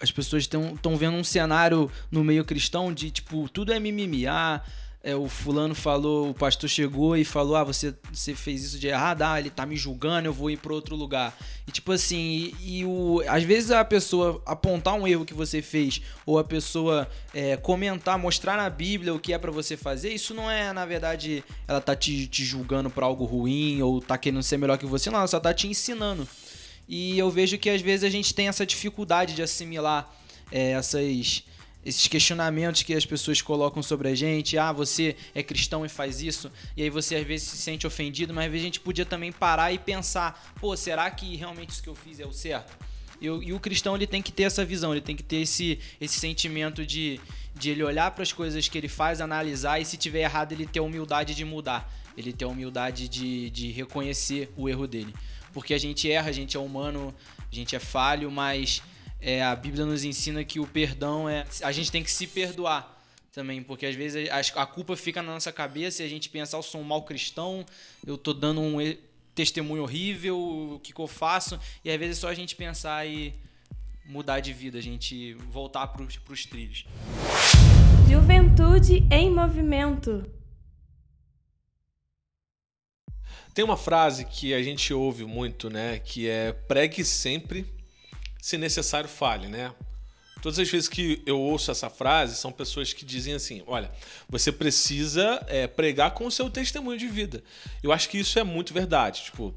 As 0.00 0.12
pessoas 0.12 0.44
estão 0.44 0.96
vendo 0.96 1.16
um 1.16 1.24
cenário 1.24 1.90
no 2.10 2.22
meio 2.22 2.44
cristão 2.44 2.92
de 2.92 3.10
tipo, 3.10 3.48
tudo 3.48 3.72
é 3.72 3.80
mimimi. 3.80 4.26
Ah, 4.26 4.62
é, 5.02 5.14
o 5.14 5.28
fulano 5.28 5.74
falou, 5.76 6.30
o 6.30 6.34
pastor 6.34 6.68
chegou 6.68 7.16
e 7.16 7.24
falou: 7.24 7.54
Ah, 7.56 7.62
você, 7.62 7.94
você 8.12 8.34
fez 8.34 8.64
isso 8.64 8.78
de 8.78 8.88
errado, 8.88 9.22
ah, 9.22 9.38
ele 9.38 9.48
tá 9.48 9.64
me 9.64 9.76
julgando, 9.76 10.26
eu 10.26 10.32
vou 10.32 10.50
ir 10.50 10.56
para 10.56 10.72
outro 10.72 10.96
lugar. 10.96 11.36
E 11.66 11.70
tipo 11.70 11.92
assim, 11.92 12.52
e, 12.60 12.80
e 12.80 12.84
o, 12.84 13.22
às 13.28 13.44
vezes 13.44 13.70
a 13.70 13.84
pessoa 13.84 14.42
apontar 14.44 14.94
um 14.94 15.06
erro 15.06 15.24
que 15.24 15.34
você 15.34 15.62
fez, 15.62 16.02
ou 16.26 16.38
a 16.38 16.44
pessoa 16.44 17.08
é, 17.32 17.56
comentar, 17.56 18.18
mostrar 18.18 18.56
na 18.56 18.68
Bíblia 18.68 19.14
o 19.14 19.20
que 19.20 19.32
é 19.32 19.38
para 19.38 19.52
você 19.52 19.76
fazer, 19.76 20.12
isso 20.12 20.34
não 20.34 20.50
é, 20.50 20.72
na 20.72 20.84
verdade, 20.84 21.44
ela 21.68 21.80
tá 21.80 21.94
te, 21.94 22.26
te 22.26 22.44
julgando 22.44 22.90
por 22.90 23.04
algo 23.04 23.24
ruim, 23.24 23.80
ou 23.80 24.00
tá 24.00 24.18
querendo 24.18 24.42
ser 24.42 24.56
melhor 24.56 24.78
que 24.78 24.86
você, 24.86 25.10
não, 25.10 25.18
ela 25.18 25.28
só 25.28 25.38
tá 25.38 25.54
te 25.54 25.68
ensinando. 25.68 26.26
E 26.88 27.18
eu 27.18 27.30
vejo 27.30 27.56
que 27.58 27.70
às 27.70 27.82
vezes 27.82 28.02
a 28.02 28.10
gente 28.10 28.34
tem 28.34 28.48
essa 28.48 28.66
dificuldade 28.66 29.34
de 29.34 29.42
assimilar 29.42 30.12
é, 30.50 30.70
essas, 30.72 31.44
esses 31.88 32.06
questionamentos 32.06 32.82
que 32.82 32.94
as 32.94 33.06
pessoas 33.06 33.40
colocam 33.40 33.82
sobre 33.82 34.08
a 34.08 34.14
gente. 34.14 34.58
Ah, 34.58 34.72
você 34.72 35.16
é 35.34 35.42
cristão 35.42 35.84
e 35.84 35.88
faz 35.88 36.20
isso. 36.20 36.50
E 36.76 36.82
aí 36.82 36.90
você 36.90 37.16
às 37.16 37.26
vezes 37.26 37.48
se 37.48 37.56
sente 37.56 37.86
ofendido, 37.86 38.34
mas 38.34 38.46
às 38.46 38.52
vezes 38.52 38.64
a 38.64 38.68
gente 38.68 38.80
podia 38.80 39.06
também 39.06 39.32
parar 39.32 39.72
e 39.72 39.78
pensar: 39.78 40.54
pô, 40.60 40.76
será 40.76 41.10
que 41.10 41.36
realmente 41.36 41.70
isso 41.70 41.82
que 41.82 41.88
eu 41.88 41.94
fiz 41.94 42.20
é 42.20 42.26
o 42.26 42.32
certo? 42.32 42.76
E, 43.20 43.26
e 43.26 43.52
o 43.52 43.58
cristão 43.58 43.96
ele 43.96 44.06
tem 44.06 44.22
que 44.22 44.30
ter 44.30 44.44
essa 44.44 44.64
visão, 44.64 44.92
ele 44.92 45.00
tem 45.00 45.16
que 45.16 45.22
ter 45.22 45.38
esse, 45.38 45.78
esse 46.00 46.20
sentimento 46.20 46.86
de, 46.86 47.20
de 47.54 47.70
ele 47.70 47.82
olhar 47.82 48.10
para 48.12 48.22
as 48.22 48.32
coisas 48.32 48.68
que 48.68 48.78
ele 48.78 48.88
faz, 48.88 49.20
analisar 49.20 49.80
e 49.80 49.84
se 49.84 49.96
tiver 49.96 50.20
errado 50.20 50.52
ele 50.52 50.66
ter 50.66 50.78
a 50.78 50.82
humildade 50.82 51.34
de 51.34 51.44
mudar, 51.44 51.92
ele 52.16 52.32
ter 52.32 52.44
a 52.44 52.48
humildade 52.48 53.08
de, 53.08 53.50
de 53.50 53.72
reconhecer 53.72 54.52
o 54.56 54.68
erro 54.68 54.86
dele. 54.86 55.12
Porque 55.52 55.74
a 55.74 55.78
gente 55.78 56.08
erra, 56.10 56.28
a 56.28 56.32
gente 56.32 56.56
é 56.56 56.60
humano, 56.60 57.12
a 57.50 57.54
gente 57.54 57.74
é 57.74 57.80
falho, 57.80 58.30
mas 58.30 58.82
é, 59.20 59.42
a 59.42 59.54
Bíblia 59.54 59.84
nos 59.84 60.04
ensina 60.04 60.44
que 60.44 60.60
o 60.60 60.66
perdão 60.66 61.28
é. 61.28 61.44
A 61.62 61.72
gente 61.72 61.90
tem 61.90 62.02
que 62.02 62.10
se 62.10 62.26
perdoar 62.26 62.96
também, 63.32 63.62
porque 63.62 63.86
às 63.86 63.94
vezes 63.94 64.28
a, 64.30 64.62
a 64.62 64.66
culpa 64.66 64.96
fica 64.96 65.22
na 65.22 65.32
nossa 65.32 65.52
cabeça 65.52 66.02
e 66.02 66.06
a 66.06 66.08
gente 66.08 66.28
pensa, 66.28 66.56
"Ah, 66.56 66.58
eu 66.58 66.62
sou 66.62 66.80
um 66.80 66.84
mau 66.84 67.02
cristão, 67.02 67.64
eu 68.06 68.16
tô 68.16 68.32
dando 68.32 68.60
um 68.60 68.78
testemunho 69.34 69.82
horrível, 69.82 70.38
o 70.38 70.80
que, 70.80 70.92
que 70.92 71.00
eu 71.00 71.06
faço? 71.06 71.60
E 71.84 71.90
às 71.90 71.98
vezes 71.98 72.18
é 72.18 72.20
só 72.20 72.28
a 72.28 72.34
gente 72.34 72.56
pensar 72.56 73.06
e 73.06 73.34
mudar 74.04 74.40
de 74.40 74.52
vida, 74.52 74.78
a 74.78 74.82
gente 74.82 75.34
voltar 75.34 75.86
pros, 75.88 76.16
pros 76.16 76.46
trilhos. 76.46 76.84
Juventude 78.10 79.06
em 79.10 79.30
movimento. 79.30 80.28
Tem 83.54 83.64
uma 83.64 83.76
frase 83.76 84.24
que 84.24 84.54
a 84.54 84.62
gente 84.62 84.94
ouve 84.94 85.24
muito, 85.24 85.68
né? 85.68 85.98
Que 85.98 86.28
é 86.28 86.52
pregue 86.52 87.04
sempre, 87.04 87.66
se 88.40 88.56
necessário 88.58 89.08
fale, 89.08 89.48
né? 89.48 89.72
Todas 90.40 90.58
as 90.60 90.68
vezes 90.70 90.88
que 90.88 91.20
eu 91.26 91.38
ouço 91.40 91.70
essa 91.70 91.90
frase, 91.90 92.36
são 92.36 92.52
pessoas 92.52 92.92
que 92.92 93.04
dizem 93.04 93.34
assim: 93.34 93.62
olha, 93.66 93.90
você 94.28 94.52
precisa 94.52 95.44
é, 95.48 95.66
pregar 95.66 96.12
com 96.12 96.26
o 96.26 96.30
seu 96.30 96.48
testemunho 96.48 96.96
de 96.98 97.08
vida. 97.08 97.42
Eu 97.82 97.90
acho 97.92 98.08
que 98.08 98.18
isso 98.18 98.38
é 98.38 98.44
muito 98.44 98.72
verdade. 98.72 99.24
Tipo, 99.24 99.52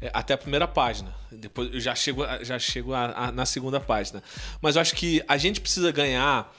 é, 0.00 0.10
até 0.12 0.34
a 0.34 0.38
primeira 0.38 0.68
página. 0.68 1.14
Depois 1.32 1.72
eu 1.72 1.80
já 1.80 1.94
chego, 1.94 2.22
já 2.44 2.58
chego 2.58 2.92
a- 2.92 3.12
a- 3.28 3.32
na 3.32 3.46
segunda 3.46 3.80
página. 3.80 4.22
Mas 4.60 4.76
eu 4.76 4.82
acho 4.82 4.94
que 4.94 5.22
a 5.26 5.38
gente 5.38 5.58
precisa 5.60 5.90
ganhar 5.90 6.54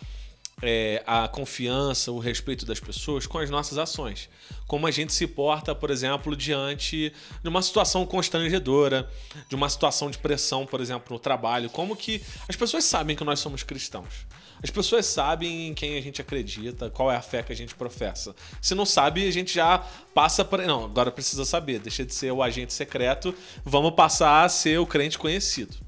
é, 0.62 1.04
a 1.06 1.28
confiança, 1.28 2.12
o 2.12 2.18
respeito 2.18 2.66
das 2.66 2.80
pessoas 2.80 3.28
com 3.28 3.38
as 3.38 3.50
nossas 3.50 3.78
ações. 3.78 4.28
Como 4.66 4.88
a 4.88 4.92
gente 4.92 5.14
se 5.14 5.28
porta, 5.28 5.76
por 5.76 5.92
exemplo, 5.92 6.36
diante 6.36 7.14
de 7.44 7.50
uma 7.50 7.62
situação 7.62 8.06
constrangedora, 8.06 9.08
de 9.48 9.56
uma 9.56 9.70
situação 9.70 10.10
de 10.10 10.18
pressão, 10.18 10.66
por 10.66 10.82
exemplo, 10.82 11.14
no 11.14 11.20
trabalho. 11.20 11.70
Como 11.70 11.96
que 11.96 12.22
as 12.50 12.56
pessoas 12.56 12.86
sabem 12.86 13.16
que 13.16 13.24
nós 13.24 13.40
somos 13.40 13.64
cristãos. 13.64 14.26
As 14.62 14.72
pessoas 14.72 15.06
sabem 15.06 15.68
em 15.68 15.74
quem 15.76 15.96
a 15.96 16.02
gente 16.02 16.20
acredita, 16.20 16.90
qual 16.90 17.12
é 17.12 17.16
a 17.16 17.22
fé 17.22 17.44
que 17.44 17.54
a 17.54 17.56
gente 17.56 17.76
professa. 17.76 18.36
Se 18.60 18.74
não 18.74 18.86
sabe, 18.86 19.28
a 19.28 19.32
gente 19.32 19.54
já 19.54 19.78
passa 20.16 20.44
para. 20.44 20.66
Não, 20.66 20.86
agora 20.86 21.12
precisa 21.12 21.46
saber. 21.46 21.80
Deixa 21.80 22.04
de 22.04 22.14
ser 22.14 22.32
o 22.32 22.42
agente 22.42 22.74
secreto, 22.74 23.36
vamos 23.64 23.94
passar 23.94 24.44
a 24.44 24.50
ser 24.50 24.80
o 24.80 24.88
crente 24.88 25.20
conhecido. 25.20 25.87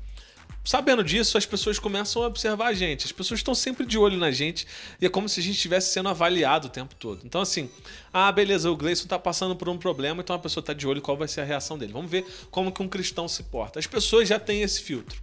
Sabendo 0.63 1.03
disso, 1.03 1.37
as 1.37 1.45
pessoas 1.45 1.79
começam 1.79 2.23
a 2.23 2.27
observar 2.27 2.67
a 2.67 2.73
gente. 2.73 3.05
As 3.05 3.11
pessoas 3.11 3.39
estão 3.39 3.55
sempre 3.55 3.85
de 3.85 3.97
olho 3.97 4.17
na 4.17 4.29
gente 4.29 4.67
e 5.01 5.05
é 5.05 5.09
como 5.09 5.27
se 5.27 5.39
a 5.39 5.43
gente 5.43 5.55
estivesse 5.55 5.91
sendo 5.91 6.09
avaliado 6.09 6.67
o 6.67 6.69
tempo 6.69 6.93
todo. 6.95 7.21
Então, 7.25 7.41
assim, 7.41 7.69
ah, 8.13 8.31
beleza, 8.31 8.69
o 8.69 8.75
Gleison 8.75 9.07
tá 9.07 9.17
passando 9.17 9.55
por 9.55 9.69
um 9.69 9.77
problema, 9.77 10.21
então 10.21 10.35
a 10.35 10.39
pessoa 10.39 10.63
tá 10.63 10.73
de 10.73 10.87
olho 10.87 11.01
qual 11.01 11.17
vai 11.17 11.27
ser 11.27 11.41
a 11.41 11.45
reação 11.45 11.77
dele. 11.77 11.93
Vamos 11.93 12.11
ver 12.11 12.25
como 12.51 12.71
que 12.71 12.83
um 12.83 12.87
cristão 12.87 13.27
se 13.27 13.43
porta. 13.43 13.79
As 13.79 13.87
pessoas 13.87 14.27
já 14.27 14.39
têm 14.39 14.61
esse 14.61 14.81
filtro. 14.81 15.19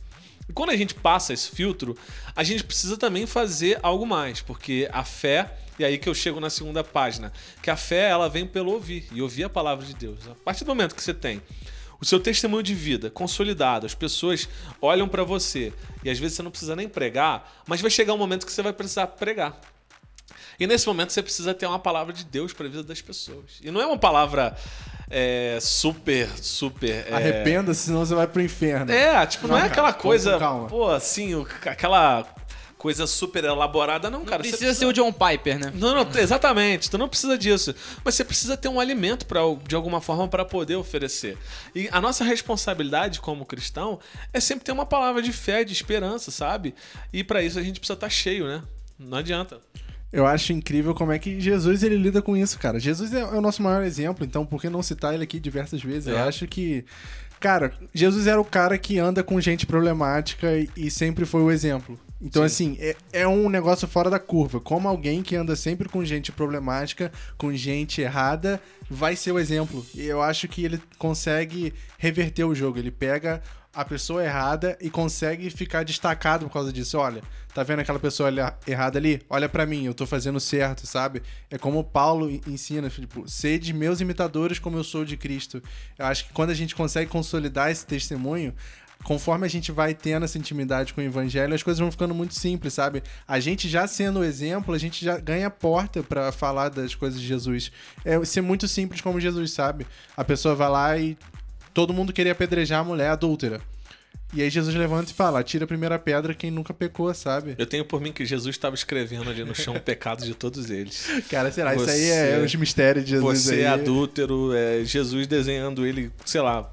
E 0.48 0.52
quando 0.52 0.70
a 0.70 0.76
gente 0.76 0.94
passa 0.94 1.32
esse 1.32 1.50
filtro, 1.50 1.96
a 2.34 2.44
gente 2.44 2.62
precisa 2.64 2.96
também 2.96 3.26
fazer 3.26 3.78
algo 3.82 4.06
mais, 4.06 4.40
porque 4.40 4.88
a 4.92 5.04
fé, 5.04 5.58
e 5.78 5.84
aí 5.84 5.98
que 5.98 6.08
eu 6.08 6.14
chego 6.14 6.38
na 6.38 6.48
segunda 6.48 6.84
página, 6.84 7.32
que 7.62 7.68
a 7.68 7.76
fé 7.76 8.08
ela 8.08 8.28
vem 8.28 8.46
pelo 8.46 8.72
ouvir 8.72 9.06
e 9.12 9.20
ouvir 9.20 9.44
a 9.44 9.48
palavra 9.48 9.84
de 9.84 9.94
Deus. 9.94 10.26
A 10.28 10.34
partir 10.44 10.64
do 10.64 10.68
momento 10.68 10.94
que 10.94 11.02
você 11.02 11.12
tem 11.12 11.42
o 12.00 12.04
seu 12.04 12.20
testemunho 12.20 12.62
de 12.62 12.74
vida 12.74 13.10
consolidado, 13.10 13.86
as 13.86 13.94
pessoas 13.94 14.48
olham 14.80 15.08
para 15.08 15.24
você 15.24 15.72
e 16.04 16.10
às 16.10 16.18
vezes 16.18 16.36
você 16.36 16.42
não 16.42 16.50
precisa 16.50 16.76
nem 16.76 16.88
pregar, 16.88 17.62
mas 17.66 17.80
vai 17.80 17.90
chegar 17.90 18.14
um 18.14 18.18
momento 18.18 18.44
que 18.46 18.52
você 18.52 18.62
vai 18.62 18.72
precisar 18.72 19.06
pregar. 19.08 19.58
E 20.58 20.66
nesse 20.66 20.86
momento 20.86 21.12
você 21.12 21.22
precisa 21.22 21.52
ter 21.54 21.66
uma 21.66 21.78
palavra 21.78 22.12
de 22.12 22.24
Deus 22.24 22.52
para 22.52 22.66
a 22.66 22.68
vida 22.68 22.82
das 22.82 23.00
pessoas. 23.02 23.60
E 23.62 23.70
não 23.70 23.80
é 23.80 23.86
uma 23.86 23.98
palavra 23.98 24.56
é, 25.10 25.58
super, 25.60 26.28
super. 26.42 27.06
é, 27.08 27.14
Arrependa-se, 27.14 27.82
senão 27.82 28.04
você 28.04 28.14
vai 28.14 28.26
pro 28.26 28.40
inferno. 28.42 28.90
É, 28.90 29.24
tipo, 29.26 29.46
não, 29.46 29.54
Não, 29.54 29.58
é 29.58 29.68
cara, 29.68 29.72
aquela 29.72 29.92
coisa, 29.92 30.38
calma. 30.38 30.66
pô, 30.68 30.88
assim, 30.88 31.44
aquela 31.66 32.26
coisa 32.78 33.06
super 33.06 33.42
elaborada, 33.44 34.10
não, 34.10 34.24
cara. 34.24 34.42
Você 34.42 34.50
Precisa 34.50 34.74
ser 34.74 34.86
o 34.86 34.92
John 34.92 35.12
Piper, 35.12 35.58
né? 35.58 35.72
Não, 35.74 35.94
não, 35.94 36.20
exatamente. 36.20 36.90
Tu 36.90 36.98
não 36.98 37.08
precisa 37.08 37.36
disso. 37.38 37.74
Mas 38.04 38.14
você 38.14 38.24
precisa 38.24 38.56
ter 38.56 38.68
um 38.68 38.78
alimento 38.78 39.26
para 39.26 39.40
de 39.66 39.74
alguma 39.74 40.00
forma 40.00 40.28
para 40.28 40.44
poder 40.44 40.76
oferecer. 40.76 41.36
E 41.74 41.88
a 41.90 42.00
nossa 42.00 42.22
responsabilidade 42.24 43.20
como 43.20 43.44
cristão 43.46 43.98
é 44.32 44.40
sempre 44.40 44.64
ter 44.64 44.72
uma 44.72 44.86
palavra 44.86 45.22
de 45.22 45.32
fé, 45.32 45.64
de 45.64 45.72
esperança, 45.72 46.30
sabe? 46.30 46.74
E 47.12 47.24
para 47.24 47.42
isso 47.42 47.58
a 47.58 47.62
gente 47.62 47.80
precisa 47.80 47.94
estar 47.94 48.10
cheio, 48.10 48.46
né? 48.46 48.62
Não 48.98 49.18
adianta. 49.18 49.60
Eu 50.12 50.26
acho 50.26 50.52
incrível 50.52 50.94
como 50.94 51.12
é 51.12 51.18
que 51.18 51.40
Jesus 51.40 51.82
ele 51.82 51.96
lida 51.96 52.22
com 52.22 52.36
isso, 52.36 52.58
cara. 52.58 52.78
Jesus 52.78 53.12
é, 53.12 53.20
é 53.20 53.24
o 53.24 53.40
nosso 53.40 53.62
maior 53.62 53.82
exemplo, 53.82 54.24
então 54.24 54.46
por 54.46 54.60
que 54.60 54.70
não 54.70 54.82
citar 54.82 55.12
ele 55.12 55.24
aqui 55.24 55.38
diversas 55.40 55.82
vezes? 55.82 56.06
Eu 56.08 56.16
É. 56.18 56.22
acho 56.22 56.46
que. 56.46 56.84
Cara, 57.38 57.74
Jesus 57.92 58.26
era 58.26 58.40
o 58.40 58.44
cara 58.44 58.78
que 58.78 58.98
anda 58.98 59.22
com 59.22 59.38
gente 59.40 59.66
problemática 59.66 60.56
e, 60.56 60.70
e 60.76 60.90
sempre 60.90 61.26
foi 61.26 61.42
o 61.42 61.50
exemplo. 61.50 61.98
Então, 62.20 62.42
assim, 62.42 62.76
é, 62.80 62.96
é 63.12 63.28
um 63.28 63.48
negócio 63.50 63.86
fora 63.86 64.08
da 64.08 64.18
curva. 64.18 64.58
Como 64.58 64.88
alguém 64.88 65.22
que 65.22 65.36
anda 65.36 65.54
sempre 65.54 65.88
com 65.88 66.04
gente 66.04 66.32
problemática, 66.32 67.12
com 67.36 67.52
gente 67.54 68.00
errada, 68.00 68.60
vai 68.90 69.14
ser 69.14 69.32
o 69.32 69.38
exemplo. 69.38 69.84
E 69.94 70.02
eu 70.06 70.22
acho 70.22 70.48
que 70.48 70.64
ele 70.64 70.80
consegue 70.98 71.74
reverter 71.98 72.44
o 72.44 72.54
jogo. 72.54 72.78
Ele 72.78 72.90
pega 72.90 73.42
a 73.74 73.84
pessoa 73.84 74.24
errada 74.24 74.78
e 74.80 74.88
consegue 74.88 75.50
ficar 75.50 75.84
destacado 75.84 76.46
por 76.46 76.52
causa 76.54 76.72
disso. 76.72 76.96
Olha, 76.96 77.22
tá 77.52 77.62
vendo 77.62 77.80
aquela 77.80 77.98
pessoa 77.98 78.30
errada 78.66 78.98
ali? 78.98 79.20
Olha 79.28 79.50
pra 79.50 79.66
mim, 79.66 79.84
eu 79.84 79.92
tô 79.92 80.06
fazendo 80.06 80.40
certo, 80.40 80.86
sabe? 80.86 81.22
É 81.50 81.58
como 81.58 81.84
Paulo 81.84 82.30
en- 82.30 82.40
ensina, 82.46 82.88
tipo, 82.88 83.28
sede 83.28 83.74
meus 83.74 84.00
imitadores 84.00 84.58
como 84.58 84.78
eu 84.78 84.84
sou 84.84 85.04
de 85.04 85.18
Cristo. 85.18 85.62
Eu 85.98 86.06
acho 86.06 86.24
que 86.26 86.32
quando 86.32 86.48
a 86.48 86.54
gente 86.54 86.74
consegue 86.74 87.10
consolidar 87.10 87.70
esse 87.70 87.84
testemunho, 87.84 88.54
conforme 89.04 89.46
a 89.46 89.48
gente 89.48 89.70
vai 89.70 89.94
tendo 89.94 90.24
essa 90.24 90.36
intimidade 90.38 90.92
com 90.92 91.00
o 91.00 91.04
evangelho, 91.04 91.54
as 91.54 91.62
coisas 91.62 91.78
vão 91.80 91.90
ficando 91.90 92.14
muito 92.14 92.34
simples, 92.34 92.74
sabe? 92.74 93.02
A 93.26 93.38
gente 93.38 93.68
já 93.68 93.86
sendo 93.86 94.20
o 94.20 94.24
exemplo, 94.24 94.74
a 94.74 94.78
gente 94.78 95.04
já 95.04 95.18
ganha 95.18 95.48
porta 95.50 96.02
pra 96.02 96.32
falar 96.32 96.68
das 96.70 96.94
coisas 96.94 97.20
de 97.20 97.26
Jesus. 97.26 97.70
É 98.04 98.22
ser 98.24 98.40
muito 98.40 98.66
simples 98.66 99.00
como 99.00 99.20
Jesus, 99.20 99.52
sabe? 99.52 99.86
A 100.16 100.24
pessoa 100.24 100.54
vai 100.54 100.68
lá 100.68 100.98
e 100.98 101.16
todo 101.72 101.92
mundo 101.94 102.12
queria 102.12 102.32
apedrejar 102.32 102.80
a 102.80 102.84
mulher 102.84 103.10
adúltera. 103.10 103.60
E 104.34 104.42
aí 104.42 104.50
Jesus 104.50 104.74
levanta 104.74 105.12
e 105.12 105.14
fala: 105.14 105.38
atira 105.38 105.64
a 105.64 105.68
primeira 105.68 105.98
pedra 106.00 106.34
quem 106.34 106.50
nunca 106.50 106.74
pecou, 106.74 107.14
sabe? 107.14 107.54
Eu 107.56 107.64
tenho 107.66 107.84
por 107.84 108.00
mim 108.00 108.12
que 108.12 108.24
Jesus 108.26 108.56
estava 108.56 108.74
escrevendo 108.74 109.30
ali 109.30 109.44
no 109.44 109.54
chão 109.54 109.76
o 109.76 109.80
pecado 109.80 110.24
de 110.24 110.34
todos 110.34 110.68
eles. 110.68 111.06
Cara, 111.30 111.52
será? 111.52 111.76
Isso 111.76 111.88
aí 111.88 112.00
Você- 112.08 112.12
é 112.12 112.42
os 112.44 112.54
mistérios 112.56 113.04
de 113.04 113.12
Jesus 113.12 113.38
Você 113.42 113.54
aí. 113.54 113.60
é 113.60 113.68
adúltero, 113.68 114.52
é 114.52 114.84
Jesus 114.84 115.28
desenhando 115.28 115.86
ele, 115.86 116.10
sei 116.24 116.40
lá, 116.40 116.68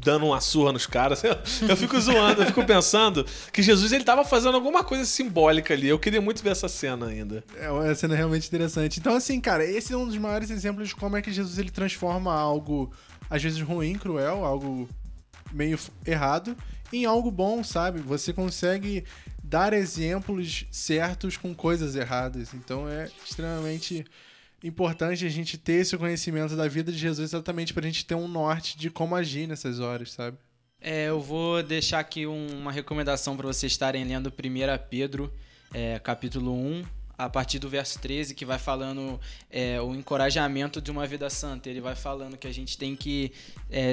dando 0.00 0.26
uma 0.26 0.40
surra 0.40 0.72
nos 0.72 0.86
caras. 0.86 1.22
Eu 1.68 1.76
fico 1.76 2.00
zoando, 2.00 2.42
eu 2.42 2.46
fico 2.46 2.64
pensando 2.64 3.24
que 3.52 3.62
Jesus 3.62 3.92
ele 3.92 4.04
tava 4.04 4.24
fazendo 4.24 4.54
alguma 4.54 4.84
coisa 4.84 5.04
simbólica 5.04 5.74
ali. 5.74 5.88
Eu 5.88 5.98
queria 5.98 6.20
muito 6.20 6.42
ver 6.42 6.50
essa 6.50 6.68
cena 6.68 7.06
ainda. 7.06 7.44
É 7.56 7.70
uma 7.70 7.94
cena 7.94 8.14
realmente 8.14 8.46
interessante. 8.46 9.00
Então, 9.00 9.14
assim, 9.14 9.40
cara, 9.40 9.64
esse 9.64 9.92
é 9.92 9.96
um 9.96 10.06
dos 10.06 10.16
maiores 10.16 10.50
exemplos 10.50 10.88
de 10.88 10.96
como 10.96 11.16
é 11.16 11.22
que 11.22 11.32
Jesus 11.32 11.58
ele 11.58 11.70
transforma 11.70 12.32
algo, 12.32 12.92
às 13.28 13.42
vezes 13.42 13.60
ruim, 13.60 13.94
cruel, 13.94 14.44
algo 14.44 14.88
meio 15.52 15.78
errado, 16.06 16.56
em 16.92 17.04
algo 17.04 17.30
bom, 17.30 17.62
sabe? 17.64 18.00
Você 18.00 18.32
consegue 18.32 19.04
dar 19.42 19.72
exemplos 19.72 20.66
certos 20.70 21.36
com 21.36 21.54
coisas 21.54 21.96
erradas. 21.96 22.54
Então 22.54 22.88
é 22.88 23.08
extremamente 23.24 24.04
importante 24.62 25.24
a 25.24 25.28
gente 25.28 25.56
ter 25.56 25.74
esse 25.82 25.96
conhecimento 25.96 26.56
da 26.56 26.66
vida 26.68 26.90
de 26.90 26.98
Jesus 26.98 27.30
exatamente 27.30 27.72
pra 27.72 27.82
gente 27.86 28.04
ter 28.04 28.14
um 28.14 28.26
norte 28.28 28.76
de 28.78 28.90
como 28.90 29.14
agir 29.14 29.46
nessas 29.46 29.78
horas, 29.80 30.12
sabe? 30.12 30.36
É, 30.80 31.08
eu 31.08 31.20
vou 31.20 31.62
deixar 31.62 31.98
aqui 32.00 32.26
um- 32.26 32.58
uma 32.60 32.70
recomendação 32.72 33.36
para 33.36 33.46
vocês 33.46 33.72
estarem 33.72 34.04
lendo 34.04 34.30
1 34.30 34.78
Pedro, 34.78 35.32
é, 35.74 35.98
capítulo 35.98 36.52
1, 36.54 36.84
a 37.16 37.28
partir 37.28 37.58
do 37.58 37.68
verso 37.68 37.98
13, 37.98 38.34
que 38.34 38.44
vai 38.44 38.58
falando 38.60 39.20
é, 39.50 39.80
o 39.80 39.92
encorajamento 39.94 40.80
de 40.80 40.90
uma 40.90 41.04
vida 41.06 41.28
santa. 41.28 41.68
Ele 41.68 41.80
vai 41.80 41.96
falando 41.96 42.36
que 42.36 42.46
a 42.46 42.52
gente 42.54 42.78
tem 42.78 42.94
que 42.94 43.32
é, 43.68 43.92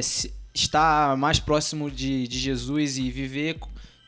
estar 0.53 1.17
mais 1.17 1.39
próximo 1.39 1.89
de, 1.89 2.27
de 2.27 2.37
Jesus 2.39 2.97
e 2.99 3.09
viver 3.09 3.57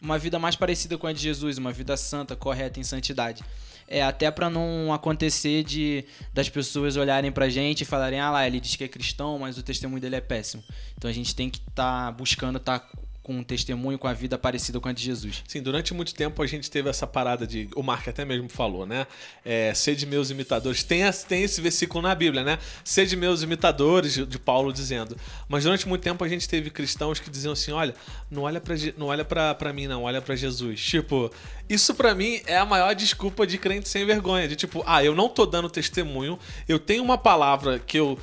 uma 0.02 0.18
vida 0.18 0.38
mais 0.38 0.56
parecida 0.56 0.98
com 0.98 1.08
a 1.08 1.14
de 1.14 1.22
Jesus, 1.22 1.58
uma 1.58 1.72
vida 1.72 1.96
santa, 1.98 2.36
correta, 2.36 2.80
em 2.80 2.84
santidade. 2.84 3.44
É, 3.88 4.04
até 4.04 4.30
para 4.30 4.50
não 4.50 4.92
acontecer 4.94 5.64
de 5.64 6.04
das 6.34 6.50
pessoas 6.50 6.98
olharem 6.98 7.32
pra 7.32 7.48
gente 7.48 7.82
e 7.82 7.86
falarem, 7.86 8.20
ah 8.20 8.30
lá, 8.30 8.46
ele 8.46 8.60
diz 8.60 8.76
que 8.76 8.84
é 8.84 8.88
cristão, 8.88 9.40
mas 9.40 9.58
o 9.58 9.64
testemunho 9.64 10.02
dele 10.02 10.18
é 10.18 10.22
péssimo. 10.22 10.64
Então 10.98 11.10
a 11.10 11.14
gente 11.14 11.34
tem 11.34 11.50
que 11.50 11.60
estar 11.60 12.12
buscando 12.12 12.58
estar 12.58 12.86
com 13.28 13.34
um 13.34 13.44
testemunho, 13.44 14.00
com 14.00 14.08
a 14.08 14.14
vida 14.14 14.38
parecida 14.38 14.80
com 14.80 14.88
a 14.88 14.94
de 14.94 15.04
Jesus. 15.04 15.44
Sim, 15.46 15.62
durante 15.62 15.94
muito 15.94 16.16
tempo 16.16 16.42
a 16.42 16.48
gente 16.48 16.72
teve 16.72 16.90
essa 16.90 17.06
parada 17.06 17.46
de. 17.46 17.68
O 17.76 17.84
Mark 17.84 18.08
até 18.08 18.24
mesmo 18.24 18.48
falou, 18.48 18.86
né? 18.86 19.06
É, 19.44 19.74
sede 19.74 20.06
meus 20.06 20.32
imitadores. 20.32 20.82
Tem, 20.82 21.02
tem 21.28 21.44
esse 21.44 21.60
versículo 21.60 22.02
na 22.02 22.16
Bíblia, 22.16 22.42
né? 22.42 22.58
Sede 22.86 23.18
meus 23.18 23.44
imitadores, 23.44 24.14
de- 24.14 24.40
Paulo 24.40 24.72
dizendo. 24.72 25.18
Mas 25.50 25.66
durante 25.66 25.86
muito 25.90 26.02
tempo 26.02 26.24
a 26.24 26.28
gente 26.30 26.48
teve 26.48 26.70
cristãos 26.70 27.20
que 27.20 27.30
diziam 27.30 27.52
assim: 27.52 27.74
olha, 27.74 27.94
não 28.32 28.44
olha 28.44 28.62
pra, 28.62 28.76
não 28.98 29.08
olha 29.08 29.26
mim, 29.74 29.88
não, 29.88 30.04
olha 30.04 30.22
pra 30.22 30.34
Jesus. 30.36 30.82
Tipo, 30.82 31.30
isso 31.68 31.94
pra 31.94 32.16
mim 32.16 32.40
é 32.48 32.58
a 32.58 32.66
maior 32.66 32.96
desculpa 32.96 33.46
de 33.46 33.58
crente 33.58 33.90
sem 33.90 34.06
vergonha. 34.06 34.48
De 34.48 34.56
tipo, 34.56 34.82
ah, 34.88 35.04
eu 35.04 35.14
não 35.14 35.28
tô 35.28 35.46
dando 35.46 35.70
testemunho, 35.70 36.40
eu 36.66 36.80
tenho 36.80 37.04
uma 37.04 37.18
palavra 37.18 37.78
que 37.78 37.98
eu 38.00 38.18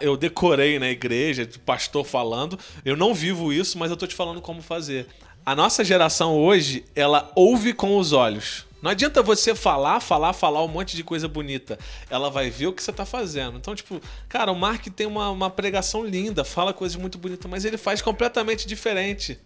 eu 0.00 0.16
decorei 0.16 0.78
na 0.78 0.88
igreja, 0.88 1.48
pastor 1.64 2.04
falando. 2.04 2.58
Eu 2.84 2.96
não 2.96 3.14
vivo 3.14 3.52
isso, 3.52 3.78
mas 3.78 3.90
eu 3.90 3.96
tô 3.96 4.06
te 4.06 4.14
falando 4.14 4.40
como 4.40 4.62
fazer. 4.62 5.06
A 5.44 5.54
nossa 5.54 5.84
geração 5.84 6.36
hoje, 6.36 6.84
ela 6.94 7.30
ouve 7.34 7.72
com 7.72 7.96
os 7.98 8.12
olhos. 8.12 8.66
Não 8.82 8.90
adianta 8.90 9.22
você 9.22 9.54
falar, 9.54 10.00
falar, 10.00 10.32
falar 10.32 10.62
um 10.62 10.68
monte 10.68 10.96
de 10.96 11.02
coisa 11.02 11.26
bonita. 11.26 11.78
Ela 12.10 12.30
vai 12.30 12.50
ver 12.50 12.68
o 12.68 12.72
que 12.72 12.82
você 12.82 12.92
tá 12.92 13.06
fazendo. 13.06 13.56
Então, 13.56 13.74
tipo, 13.74 14.00
cara, 14.28 14.52
o 14.52 14.56
Mark 14.56 14.86
tem 14.88 15.06
uma, 15.06 15.30
uma 15.30 15.50
pregação 15.50 16.04
linda, 16.04 16.44
fala 16.44 16.72
coisas 16.72 16.96
muito 16.96 17.18
bonitas, 17.18 17.50
mas 17.50 17.64
ele 17.64 17.76
faz 17.76 18.02
completamente 18.02 18.66
diferente. 18.66 19.38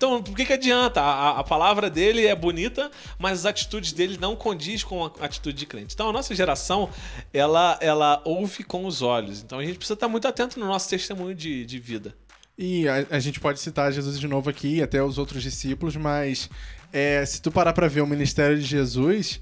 Então, 0.00 0.22
por 0.22 0.34
que, 0.34 0.46
que 0.46 0.52
adianta? 0.54 0.98
A, 0.98 1.40
a- 1.40 1.44
palavra 1.44 1.90
dele 1.90 2.26
é 2.26 2.34
bonita, 2.34 2.90
mas 3.18 3.40
as 3.40 3.44
atitudes 3.44 3.92
dele 3.92 4.16
não 4.18 4.34
condiz 4.34 4.82
com 4.82 5.04
a 5.04 5.26
atitude 5.26 5.58
de 5.58 5.66
crente. 5.66 5.92
Então, 5.92 6.08
a 6.08 6.12
nossa 6.12 6.34
geração, 6.34 6.88
ela, 7.34 7.76
ela 7.82 8.22
ouve 8.24 8.64
com 8.64 8.86
os 8.86 9.02
olhos. 9.02 9.42
Então, 9.42 9.58
a 9.58 9.62
gente 9.62 9.76
precisa 9.76 9.92
estar 9.92 10.08
muito 10.08 10.26
atento 10.26 10.58
no 10.58 10.64
nosso 10.66 10.88
testemunho 10.88 11.34
de, 11.34 11.66
de 11.66 11.78
vida. 11.78 12.14
E 12.56 12.88
a, 12.88 13.06
a 13.10 13.18
gente 13.18 13.38
pode 13.38 13.60
citar 13.60 13.92
Jesus 13.92 14.18
de 14.18 14.26
novo 14.26 14.48
aqui, 14.48 14.82
até 14.82 15.02
os 15.02 15.18
outros 15.18 15.42
discípulos, 15.42 15.96
mas 15.96 16.48
é, 16.90 17.22
se 17.26 17.42
tu 17.42 17.52
parar 17.52 17.74
pra 17.74 17.86
ver 17.86 18.00
o 18.00 18.06
ministério 18.06 18.58
de 18.58 18.64
Jesus, 18.64 19.38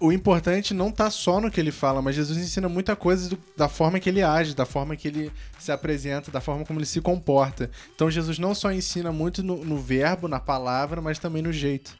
o 0.00 0.12
importante 0.12 0.72
não 0.72 0.90
tá 0.92 1.10
só 1.10 1.40
no 1.40 1.50
que 1.50 1.58
ele 1.60 1.72
fala, 1.72 2.00
mas 2.00 2.14
Jesus 2.14 2.38
ensina 2.38 2.68
muita 2.68 2.94
coisa 2.94 3.28
do- 3.30 3.38
da 3.56 3.68
forma 3.68 3.98
que 3.98 4.08
ele 4.08 4.22
age, 4.22 4.54
da 4.54 4.64
forma 4.64 4.96
que 4.96 5.08
ele 5.08 5.32
se 5.58 5.72
apresenta, 5.72 6.30
da 6.30 6.40
forma 6.40 6.64
como 6.64 6.78
ele 6.78 6.86
se 6.86 7.00
comporta. 7.00 7.70
Então 7.94 8.10
Jesus 8.10 8.38
não 8.38 8.54
só 8.54 8.70
ensina 8.72 9.10
muito 9.12 9.42
no, 9.42 9.64
no 9.64 9.76
verbo, 9.78 10.28
na 10.28 10.38
palavra, 10.40 11.00
mas 11.02 11.18
também 11.18 11.42
no 11.42 11.52
jeito. 11.52 11.96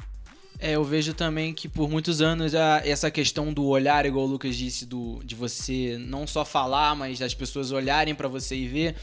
É, 0.60 0.72
eu 0.72 0.82
vejo 0.82 1.14
também 1.14 1.54
que 1.54 1.68
por 1.68 1.88
muitos 1.88 2.20
anos 2.20 2.52
a- 2.52 2.82
essa 2.84 3.10
questão 3.12 3.52
do 3.52 3.64
olhar, 3.66 4.04
igual 4.06 4.26
o 4.26 4.28
Lucas 4.28 4.56
disse, 4.56 4.84
do, 4.84 5.20
de 5.24 5.36
você 5.36 5.96
não 6.00 6.26
só 6.26 6.44
falar, 6.44 6.96
mas 6.96 7.18
das 7.20 7.32
pessoas 7.32 7.70
olharem 7.70 8.12
pra 8.14 8.26
você 8.26 8.56
e 8.56 8.66
ver, 8.66 8.96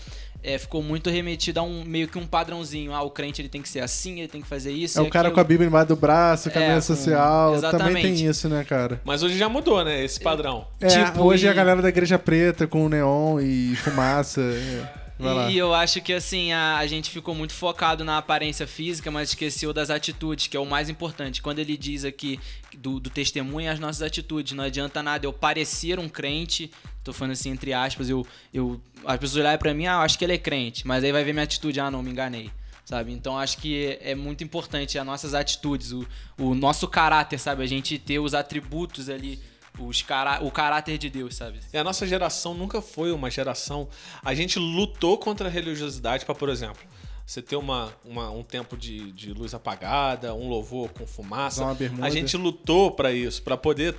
é, 0.46 0.58
ficou 0.60 0.84
muito 0.84 1.10
remetido 1.10 1.60
a 1.60 1.64
um 1.64 1.84
meio 1.84 2.08
que 2.08 2.18
um 2.18 2.28
padrãozinho. 2.28 2.94
Ah, 2.94 3.02
o 3.02 3.10
crente 3.10 3.42
ele 3.42 3.50
tem 3.50 3.62
que 3.62 3.68
ser 3.70 3.80
assim, 3.80 4.20
ele 4.20 4.28
tem 4.28 4.42
que 4.42 4.48
fazer 4.48 4.72
isso. 4.72 5.00
É 5.00 5.04
e 5.04 5.08
o 5.08 5.10
cara 5.10 5.28
aquilo. 5.30 5.36
com 5.36 5.42
a 5.42 5.44
Bíblia 5.44 5.68
embaixo 5.68 5.88
do 5.88 5.96
braço, 5.96 6.50
É, 6.50 6.52
camisa 6.52 6.76
com- 6.76 6.82
social, 6.82 7.54
também 7.56 7.58
exatamente. 7.70 8.02
tem 8.02 8.26
isso, 8.28 8.48
né, 8.48 8.64
cara? 8.64 9.02
Mas 9.04 9.24
hoje 9.24 9.38
já 9.38 9.50
mudou, 9.50 9.84
né? 9.84 10.04
Esse 10.04 10.20
padrão. 10.20 10.68
É, 10.80 10.88
Tipo, 10.88 11.24
hoje 11.24 11.46
e- 11.46 11.50
a 11.50 11.54
galera 11.54 11.82
da 11.82 11.90
igreja 11.90 12.20
preta 12.20 12.68
com 12.68 12.88
neon 12.88 13.40
e 13.40 13.76
fumaça. 13.78 14.42
é. 14.42 15.05
E 15.50 15.58
eu 15.58 15.74
acho 15.74 16.02
que 16.02 16.12
assim, 16.12 16.52
a, 16.52 16.78
a 16.78 16.88
gente 16.88 17.10
ficou 17.10 17.34
muito 17.34 17.54
focado 17.54 18.04
na 18.04 18.18
aparência 18.18 18.68
física, 18.68 19.10
mas 19.10 19.30
esqueceu 19.30 19.72
das 19.72 19.90
atitudes, 19.90 20.48
que 20.48 20.58
é 20.58 20.60
o 20.60 20.66
mais 20.66 20.90
importante. 20.90 21.42
Quando 21.42 21.60
ele 21.60 21.78
diz 21.78 22.04
aqui 22.04 22.40
do, 22.78 23.00
do 23.00 23.10
testemunho, 23.10 23.72
as 23.72 23.80
nossas 23.80 24.02
atitudes. 24.02 24.54
Não 24.54 24.64
adianta 24.64 25.02
nada 25.02 25.26
eu 25.26 25.34
parecer 25.34 26.00
um 26.00 26.10
crente, 26.10 26.70
tô 27.04 27.14
falando 27.14 27.32
assim 27.32 27.50
entre 27.50 27.74
aspas, 27.74 28.10
eu, 28.10 28.26
eu 28.54 28.80
as 29.06 29.18
pessoas 29.18 29.42
olharem 29.42 29.60
pra 29.60 29.74
mim, 29.74 29.88
ah, 29.88 29.94
eu 29.94 30.00
acho 30.00 30.18
que 30.18 30.26
ele 30.26 30.34
é 30.34 30.38
crente, 30.38 30.86
mas 30.86 31.04
aí 31.04 31.12
vai 31.12 31.24
ver 31.24 31.34
minha 31.34 31.44
atitude, 31.44 31.80
ah, 31.80 31.90
não, 31.90 32.04
me 32.04 32.12
enganei. 32.12 32.52
Sabe? 32.84 33.12
Então 33.12 33.36
acho 33.36 33.58
que 33.58 33.98
é 34.00 34.14
muito 34.14 34.44
importante 34.44 35.00
as 35.00 35.06
nossas 35.06 35.34
atitudes, 35.34 35.92
o, 35.92 36.06
o 36.38 36.54
nosso 36.54 36.88
caráter, 36.88 37.40
sabe? 37.40 37.64
A 37.64 37.66
gente 37.66 37.98
ter 37.98 38.20
os 38.20 38.36
atributos 38.36 39.10
ali, 39.10 39.40
os 39.80 40.02
cará 40.02 40.40
o 40.42 40.50
caráter 40.52 40.98
de 40.98 41.10
Deus, 41.10 41.36
sabe? 41.36 41.60
E 41.74 41.78
a 41.78 41.84
nossa 41.84 42.06
geração 42.08 42.54
nunca 42.54 42.82
foi 42.82 43.12
uma 43.12 43.30
geração. 43.30 43.88
A 44.24 44.34
gente 44.34 44.58
lutou 44.60 45.18
contra 45.18 45.48
a 45.48 45.52
religiosidade 45.52 46.26
para, 46.26 46.36
por 46.36 46.50
exemplo, 46.50 46.82
você 47.26 47.42
ter 47.42 47.56
uma, 47.56 47.92
uma- 48.06 48.30
um 48.30 48.44
tempo 48.44 48.78
de, 48.78 49.12
de 49.12 49.34
luz 49.34 49.54
apagada, 49.54 50.34
um 50.34 50.48
louvor 50.48 50.90
com 50.90 51.06
fumaça. 51.08 51.58
Usar 51.62 51.66
uma 51.66 51.76
bermuda. 51.76 52.06
A 52.06 52.10
gente 52.10 52.38
lutou 52.38 52.92
pra 52.92 53.12
isso, 53.12 53.42
pra 53.42 53.58
poder 53.58 53.96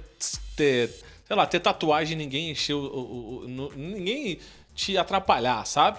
ter, 0.55 0.89
sei 1.27 1.37
lá, 1.37 1.45
ter 1.47 1.61
tatuagem 1.61 2.15
e 2.15 2.17
ninguém 2.17 2.51
encher 2.51 2.75
o, 2.75 2.79
o- 2.85 3.39
o- 3.45 3.49
no- 3.49 3.73
ninguém 3.75 4.39
te 4.75 4.97
atrapalhar, 4.97 5.65
sabe? 5.67 5.99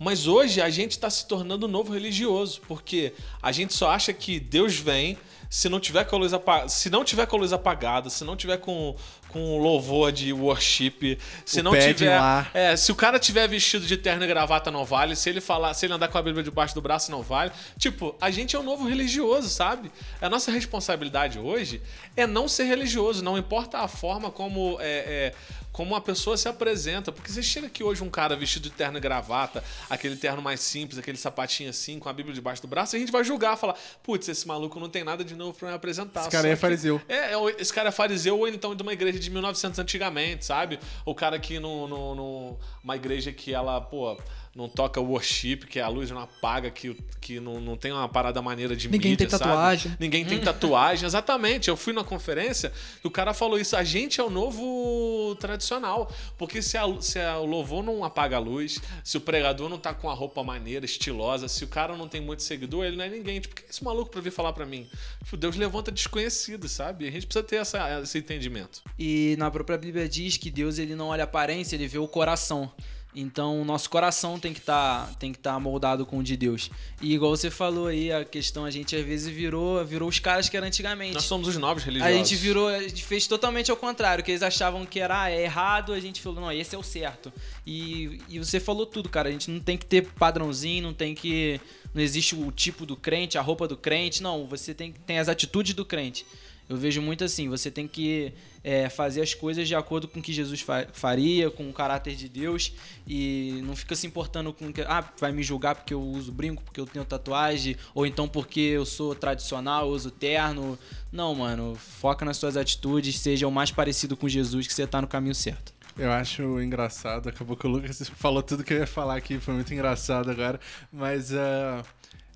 Mas 0.00 0.26
hoje 0.28 0.60
a 0.60 0.70
gente 0.70 0.92
está 0.92 1.10
se 1.10 1.26
tornando 1.26 1.66
um 1.66 1.68
novo 1.70 1.92
religioso, 1.92 2.60
porque 2.68 3.12
a 3.42 3.50
gente 3.52 3.74
só 3.74 3.90
acha 3.90 4.12
que 4.12 4.38
Deus 4.38 4.76
vem 4.76 5.18
se 5.48 5.68
não 5.68 5.80
tiver 5.80 6.04
com 6.04 6.16
a 6.16 6.18
luz 6.18 6.32
apagada, 6.32 6.68
se 6.68 6.90
não 6.90 7.04
tiver 7.04 7.26
com 7.26 7.36
a 7.36 7.38
luz 7.38 7.52
apagada, 7.52 8.10
se 8.10 8.24
não 8.24 8.36
tiver 8.36 8.58
com 8.58 8.94
com 9.28 9.58
louvor 9.58 10.10
de 10.10 10.32
worship, 10.32 11.18
se 11.44 11.60
O 11.60 11.62
não 11.62 11.72
tiver, 11.72 12.18
é, 12.54 12.76
se 12.76 12.90
o 12.90 12.94
cara 12.94 13.18
tiver 13.18 13.46
vestido 13.46 13.86
de 13.86 13.96
terno 13.96 14.24
e 14.24 14.26
gravata 14.26 14.70
não 14.70 14.84
vale, 14.84 15.14
se 15.14 15.28
ele 15.28 15.40
falar, 15.40 15.74
se 15.74 15.86
ele 15.86 15.92
andar 15.92 16.08
com 16.08 16.18
a 16.18 16.22
Bíblia 16.22 16.42
debaixo 16.42 16.74
do 16.74 16.80
braço 16.80 17.10
não 17.10 17.22
vale. 17.22 17.52
Tipo, 17.78 18.14
a 18.20 18.30
gente 18.30 18.56
é 18.56 18.58
um 18.58 18.62
novo 18.62 18.88
religioso, 18.88 19.48
sabe? 19.48 19.92
A 20.20 20.28
nossa 20.28 20.50
responsabilidade 20.50 21.38
hoje 21.38 21.80
é 22.16 22.26
não 22.26 22.48
ser 22.48 22.64
religioso, 22.64 23.22
não 23.22 23.36
importa 23.36 23.78
a 23.78 23.88
forma 23.88 24.30
como 24.30 24.78
é, 24.80 24.86
é, 24.86 25.34
como 25.72 25.94
a 25.94 26.00
pessoa 26.00 26.36
se 26.36 26.48
apresenta. 26.48 27.12
Porque 27.12 27.30
você 27.30 27.42
chega 27.42 27.66
aqui 27.66 27.84
hoje 27.84 28.02
um 28.02 28.10
cara 28.10 28.34
vestido 28.34 28.64
de 28.64 28.70
terno 28.70 28.98
e 28.98 29.00
gravata, 29.00 29.62
aquele 29.88 30.16
terno 30.16 30.42
mais 30.42 30.60
simples, 30.60 30.98
aquele 30.98 31.18
sapatinho 31.18 31.70
assim, 31.70 31.98
com 31.98 32.08
a 32.08 32.12
Bíblia 32.12 32.34
debaixo 32.34 32.62
do 32.62 32.68
braço, 32.68 32.96
a 32.96 32.98
gente 32.98 33.12
vai 33.12 33.22
julgar, 33.22 33.56
falar, 33.56 33.76
putz, 34.02 34.28
esse 34.28 34.46
maluco 34.48 34.80
não 34.80 34.88
tem 34.88 35.04
nada 35.04 35.24
de 35.24 35.36
novo 35.38 35.56
pra 35.58 35.68
me 35.68 35.74
apresentar. 35.74 36.20
Esse 36.20 36.30
cara 36.30 36.46
aí 36.48 36.52
é 36.52 36.54
que- 36.54 36.60
fariseu. 36.60 37.00
é, 37.08 37.32
é, 37.32 37.56
esse 37.58 37.72
cara 37.72 37.88
é 37.88 37.92
fariseu 37.92 38.38
ou 38.38 38.46
então 38.48 38.74
de 38.74 38.82
uma 38.82 38.92
igreja 38.92 39.18
de 39.18 39.30
1900 39.30 39.78
antigamente, 39.78 40.44
sabe? 40.44 40.78
O 41.06 41.14
cara 41.14 41.36
aqui 41.36 41.58
no, 41.58 41.88
no, 41.88 42.14
no- 42.14 42.58
uma 42.84 42.96
igreja 42.96 43.32
que 43.32 43.54
ela, 43.54 43.80
pô, 43.80 44.18
não 44.58 44.68
toca 44.68 45.00
worship, 45.00 45.58
que 45.68 45.78
a 45.78 45.86
luz 45.86 46.10
não 46.10 46.18
apaga, 46.18 46.68
que, 46.68 46.96
que 47.20 47.38
não, 47.38 47.60
não 47.60 47.76
tem 47.76 47.92
uma 47.92 48.08
parada 48.08 48.42
maneira 48.42 48.74
de 48.74 48.88
Ninguém 48.88 49.12
mídia, 49.12 49.28
tem 49.28 49.30
sabe? 49.30 49.44
tatuagem. 49.44 49.96
Ninguém 50.00 50.24
tem 50.24 50.40
tatuagem, 50.40 51.06
exatamente. 51.06 51.68
Eu 51.68 51.76
fui 51.76 51.92
numa 51.92 52.02
conferência 52.04 52.72
e 53.02 53.06
o 53.06 53.10
cara 53.10 53.32
falou 53.32 53.56
isso. 53.58 53.76
A 53.76 53.84
gente 53.84 54.20
é 54.20 54.24
o 54.24 54.28
novo 54.28 55.36
tradicional. 55.38 56.12
Porque 56.36 56.60
se, 56.60 56.76
a- 56.76 57.00
se 57.00 57.20
a- 57.20 57.38
o 57.38 57.46
louvor 57.46 57.84
não 57.84 58.02
apaga 58.02 58.36
a 58.36 58.40
luz, 58.40 58.80
se 59.04 59.16
o 59.16 59.20
pregador 59.20 59.68
não 59.68 59.78
tá 59.78 59.94
com 59.94 60.10
a 60.10 60.14
roupa 60.14 60.42
maneira, 60.42 60.84
estilosa, 60.84 61.46
se 61.46 61.62
o 61.62 61.68
cara 61.68 61.96
não 61.96 62.08
tem 62.08 62.20
muito 62.20 62.42
seguidor, 62.42 62.84
ele 62.84 62.96
não 62.96 63.04
é 63.04 63.08
ninguém. 63.08 63.40
Tipo, 63.40 63.54
quem 63.54 63.64
é 63.64 63.70
esse 63.70 63.84
maluco 63.84 64.10
pra 64.10 64.20
vir 64.20 64.32
falar 64.32 64.52
pra 64.52 64.66
mim? 64.66 64.88
Tipo, 65.22 65.36
Deus 65.36 65.54
levanta 65.56 65.92
desconhecidos, 65.92 66.72
sabe? 66.72 67.06
A 67.06 67.10
gente 67.12 67.26
precisa 67.26 67.44
ter 67.44 67.56
essa, 67.56 68.00
esse 68.02 68.18
entendimento. 68.18 68.82
E 68.98 69.36
na 69.38 69.50
própria 69.52 69.78
Bíblia 69.78 70.08
diz 70.08 70.36
que 70.36 70.50
Deus 70.50 70.78
ele 70.78 70.96
não 70.96 71.06
olha 71.08 71.22
a 71.22 71.24
aparência, 71.24 71.76
ele 71.76 71.86
vê 71.86 71.98
o 71.98 72.08
coração. 72.08 72.72
Então, 73.14 73.60
o 73.60 73.64
nosso 73.64 73.88
coração 73.88 74.38
tem 74.38 74.52
que 74.52 74.58
estar 74.60 75.14
tem 75.18 75.32
que 75.32 75.38
tá 75.38 75.58
moldado 75.58 76.04
com 76.04 76.18
o 76.18 76.22
de 76.22 76.36
Deus. 76.36 76.70
E 77.00 77.14
igual 77.14 77.34
você 77.34 77.50
falou 77.50 77.86
aí, 77.86 78.12
a 78.12 78.24
questão 78.24 78.64
a 78.64 78.70
gente 78.70 78.94
às 78.94 79.04
vezes 79.04 79.34
virou, 79.34 79.82
virou 79.84 80.08
os 80.08 80.18
caras 80.18 80.48
que 80.48 80.56
era 80.56 80.66
antigamente. 80.66 81.14
Nós 81.14 81.24
somos 81.24 81.48
os 81.48 81.56
novos 81.56 81.82
A 81.82 81.86
religiosos. 81.86 82.16
gente 82.16 82.36
virou, 82.36 82.68
a 82.68 82.82
gente 82.82 83.02
fez 83.04 83.26
totalmente 83.26 83.70
ao 83.70 83.76
contrário, 83.76 84.22
que 84.22 84.30
eles 84.30 84.42
achavam 84.42 84.84
que 84.84 85.00
era 85.00 85.22
ah, 85.22 85.30
é 85.30 85.42
errado, 85.42 85.92
a 85.92 86.00
gente 86.00 86.20
falou, 86.20 86.42
não, 86.42 86.52
esse 86.52 86.74
é 86.74 86.78
o 86.78 86.82
certo. 86.82 87.32
E, 87.66 88.20
e 88.28 88.38
você 88.38 88.60
falou 88.60 88.84
tudo, 88.84 89.08
cara, 89.08 89.30
a 89.30 89.32
gente 89.32 89.50
não 89.50 89.60
tem 89.60 89.78
que 89.78 89.86
ter 89.86 90.06
padrãozinho, 90.12 90.82
não 90.82 90.94
tem 90.94 91.14
que 91.14 91.60
não 91.94 92.02
existe 92.02 92.34
o 92.34 92.52
tipo 92.52 92.84
do 92.84 92.94
crente, 92.94 93.38
a 93.38 93.40
roupa 93.40 93.66
do 93.66 93.76
crente, 93.76 94.22
não, 94.22 94.46
você 94.46 94.74
tem 94.74 94.92
tem 94.92 95.18
as 95.18 95.28
atitudes 95.28 95.74
do 95.74 95.84
crente. 95.84 96.26
Eu 96.68 96.76
vejo 96.76 97.00
muito 97.00 97.24
assim, 97.24 97.48
você 97.48 97.70
tem 97.70 97.88
que 97.88 98.32
é, 98.62 98.88
fazer 98.90 99.22
as 99.22 99.32
coisas 99.32 99.66
de 99.66 99.74
acordo 99.74 100.06
com 100.06 100.20
o 100.20 100.22
que 100.22 100.32
Jesus 100.32 100.60
fa- 100.60 100.86
faria, 100.92 101.50
com 101.50 101.68
o 101.68 101.72
caráter 101.72 102.14
de 102.14 102.28
Deus, 102.28 102.74
e 103.06 103.60
não 103.64 103.74
fica 103.74 103.96
se 103.96 104.06
importando 104.06 104.52
com 104.52 104.70
que, 104.72 104.82
ah, 104.82 105.02
vai 105.18 105.32
me 105.32 105.42
julgar 105.42 105.74
porque 105.74 105.94
eu 105.94 106.02
uso 106.02 106.30
brinco, 106.30 106.62
porque 106.62 106.78
eu 106.80 106.86
tenho 106.86 107.04
tatuagem, 107.04 107.76
ou 107.94 108.04
então 108.06 108.28
porque 108.28 108.60
eu 108.60 108.84
sou 108.84 109.14
tradicional, 109.14 109.86
eu 109.86 109.92
uso 109.92 110.10
terno. 110.10 110.78
Não, 111.10 111.34
mano, 111.34 111.74
foca 111.74 112.24
nas 112.24 112.36
suas 112.36 112.56
atitudes, 112.56 113.18
seja 113.18 113.48
o 113.48 113.50
mais 113.50 113.70
parecido 113.70 114.16
com 114.16 114.28
Jesus, 114.28 114.66
que 114.66 114.74
você 114.74 114.86
tá 114.86 115.00
no 115.00 115.08
caminho 115.08 115.34
certo. 115.34 115.72
Eu 115.96 116.12
acho 116.12 116.60
engraçado, 116.60 117.28
acabou 117.28 117.56
que 117.56 117.66
o 117.66 117.70
Lucas 117.70 118.08
falou 118.14 118.42
tudo 118.42 118.62
que 118.62 118.72
eu 118.74 118.78
ia 118.78 118.86
falar 118.86 119.16
aqui, 119.16 119.40
foi 119.40 119.54
muito 119.54 119.72
engraçado 119.72 120.30
agora. 120.30 120.60
Mas 120.92 121.32
ah, 121.32 121.82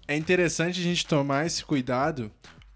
é 0.08 0.16
interessante 0.16 0.80
a 0.80 0.82
gente 0.82 1.06
tomar 1.06 1.46
esse 1.46 1.64
cuidado, 1.64 2.30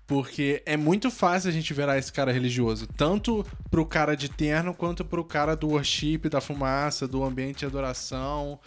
porque 0.07 0.63
é 0.65 0.77
muito 0.77 1.11
fácil 1.11 1.51
a 1.51 1.53
gente 1.53 1.75
virar 1.75 1.99
esse 1.99 2.13
cara 2.13 2.33
religioso. 2.33 2.87
Tanto 2.87 3.45
pro 3.71 3.85
cara 3.85 4.17
de 4.17 4.29
terno, 4.29 4.73
quanto 4.73 5.05
pro 5.05 5.25
cara 5.25 5.57
do 5.57 5.69
worship, 5.69 6.29
da 6.29 6.41
fumaça, 6.41 7.09
do 7.09 7.25
ambiente 7.25 7.61
de 7.61 7.67
adoração. 7.67 8.59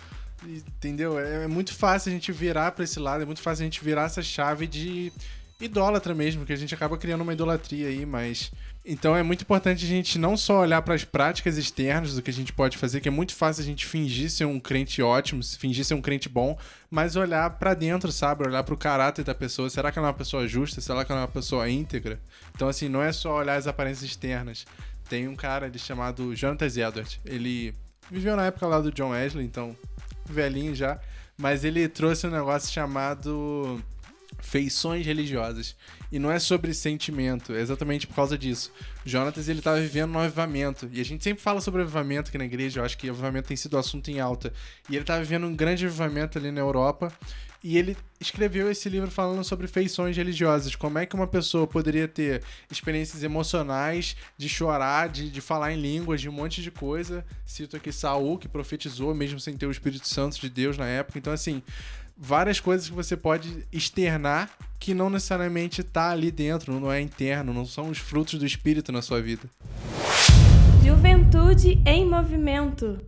Entendeu? 0.43 1.19
É, 1.19 1.45
é 1.45 1.47
muito 1.47 1.73
fácil 1.73 2.11
a 2.11 2.13
gente 2.13 2.31
virar 2.31 2.71
pra 2.71 2.83
esse 2.83 2.99
lado, 2.99 3.23
é 3.23 3.25
muito 3.25 3.41
fácil 3.41 3.63
a 3.63 3.65
gente 3.65 3.83
virar 3.83 4.03
essa 4.03 4.21
chave 4.21 4.67
de 4.67 5.11
idólatra 5.59 6.13
mesmo, 6.15 6.45
que 6.45 6.53
a 6.53 6.55
gente 6.55 6.73
acaba 6.73 6.97
criando 6.97 7.21
uma 7.21 7.33
idolatria 7.33 7.87
aí, 7.87 8.05
mas. 8.05 8.51
Então 8.85 9.15
é 9.15 9.21
muito 9.21 9.41
importante 9.41 9.85
a 9.85 9.87
gente 9.87 10.17
não 10.17 10.37
só 10.37 10.61
olhar 10.61 10.81
para 10.81 10.95
as 10.95 11.03
práticas 11.03 11.57
externas 11.57 12.15
do 12.15 12.21
que 12.21 12.29
a 12.29 12.33
gente 12.33 12.53
pode 12.53 12.77
fazer, 12.77 13.01
que 13.01 13.07
é 13.07 13.11
muito 13.11 13.35
fácil 13.35 13.61
a 13.61 13.65
gente 13.65 13.85
fingir 13.85 14.31
ser 14.31 14.45
um 14.45 14.59
crente 14.59 15.01
ótimo, 15.01 15.43
fingir 15.43 15.83
ser 15.83 15.93
um 15.93 16.01
crente 16.01 16.29
bom, 16.29 16.57
mas 16.89 17.15
olhar 17.15 17.49
para 17.51 17.73
dentro, 17.73 18.11
sabe? 18.11 18.47
Olhar 18.47 18.63
para 18.63 18.73
o 18.73 18.77
caráter 18.77 19.23
da 19.23 19.35
pessoa. 19.35 19.69
Será 19.69 19.91
que 19.91 19.99
ela 19.99 20.07
é 20.07 20.11
uma 20.11 20.17
pessoa 20.17 20.47
justa? 20.47 20.81
Será 20.81 21.03
que 21.03 21.11
ela 21.11 21.21
é 21.21 21.23
uma 21.25 21.31
pessoa 21.31 21.69
íntegra? 21.69 22.19
Então, 22.55 22.67
assim, 22.67 22.87
não 22.87 23.03
é 23.03 23.11
só 23.11 23.35
olhar 23.35 23.55
as 23.55 23.67
aparências 23.67 24.09
externas. 24.09 24.65
Tem 25.09 25.27
um 25.27 25.35
cara 25.35 25.65
ali 25.65 25.77
chamado 25.77 26.35
Jonathan 26.35 26.65
Edwards. 26.65 27.19
Ele 27.25 27.75
viveu 28.09 28.35
na 28.35 28.45
época 28.45 28.65
lá 28.65 28.79
do 28.79 28.91
John 28.91 29.09
Wesley, 29.09 29.45
então 29.45 29.75
velhinho 30.27 30.73
já, 30.73 30.99
mas 31.37 31.63
ele 31.63 31.87
trouxe 31.87 32.27
um 32.27 32.31
negócio 32.31 32.71
chamado 32.71 33.81
feições 34.41 35.05
religiosas. 35.05 35.75
E 36.11 36.17
não 36.17 36.31
é 36.31 36.39
sobre 36.39 36.73
sentimento, 36.73 37.53
é 37.53 37.61
exatamente 37.61 38.07
por 38.07 38.15
causa 38.15 38.37
disso. 38.37 38.71
Jonatas, 39.05 39.47
ele 39.47 39.61
tava 39.61 39.79
vivendo 39.79 40.13
um 40.13 40.19
avivamento. 40.19 40.89
E 40.91 40.99
a 40.99 41.05
gente 41.05 41.23
sempre 41.23 41.41
fala 41.41 41.61
sobre 41.61 41.81
avivamento 41.81 42.29
aqui 42.29 42.37
na 42.37 42.45
igreja, 42.45 42.79
eu 42.79 42.85
acho 42.85 42.97
que 42.97 43.09
avivamento 43.09 43.47
tem 43.47 43.57
sido 43.57 43.77
assunto 43.77 44.09
em 44.09 44.19
alta. 44.19 44.51
E 44.89 44.95
ele 44.95 45.05
tava 45.05 45.21
vivendo 45.21 45.45
um 45.45 45.55
grande 45.55 45.85
avivamento 45.85 46.37
ali 46.37 46.51
na 46.51 46.61
Europa. 46.61 47.13
E 47.61 47.77
ele 47.77 47.97
escreveu 48.21 48.71
esse 48.71 48.87
livro 48.87 49.11
falando 49.11 49.43
sobre 49.43 49.67
feições 49.67 50.15
religiosas, 50.15 50.75
como 50.75 50.97
é 50.97 51.05
que 51.05 51.13
uma 51.13 51.27
pessoa 51.27 51.67
poderia 51.67 52.07
ter 52.07 52.41
experiências 52.71 53.21
emocionais, 53.21 54.15
de 54.37 54.47
chorar, 54.47 55.09
de, 55.09 55.29
de 55.29 55.41
falar 55.41 55.73
em 55.73 55.81
línguas, 55.81 56.21
de 56.21 56.29
um 56.29 56.31
monte 56.31 56.61
de 56.61 56.71
coisa. 56.71 57.25
Cito 57.45 57.75
aqui 57.75 57.91
Saul, 57.91 58.37
que 58.37 58.47
profetizou, 58.47 59.13
mesmo 59.13 59.41
sem 59.41 59.57
ter 59.57 59.65
o 59.65 59.71
Espírito 59.71 60.07
Santo 60.07 60.39
de 60.39 60.49
Deus 60.49 60.77
na 60.77 60.87
época. 60.87 61.19
Então, 61.19 61.33
assim, 61.33 61.61
várias 62.19 62.59
coisas 62.59 62.89
que 62.89 62.95
você 62.95 63.15
pode 63.15 63.65
externar 63.71 64.51
que 64.77 64.93
não 64.93 65.09
necessariamente 65.09 65.81
tá 65.83 66.09
ali 66.11 66.31
dentro, 66.31 66.77
não 66.79 66.91
é 66.91 66.99
interno, 66.99 67.53
não 67.53 67.65
são 67.65 67.89
os 67.89 67.97
frutos 67.97 68.37
do 68.37 68.45
Espírito 68.45 68.91
na 68.91 69.01
sua 69.01 69.21
vida. 69.21 69.43
Juventude 70.83 71.81
em 71.85 72.05
movimento. 72.05 72.99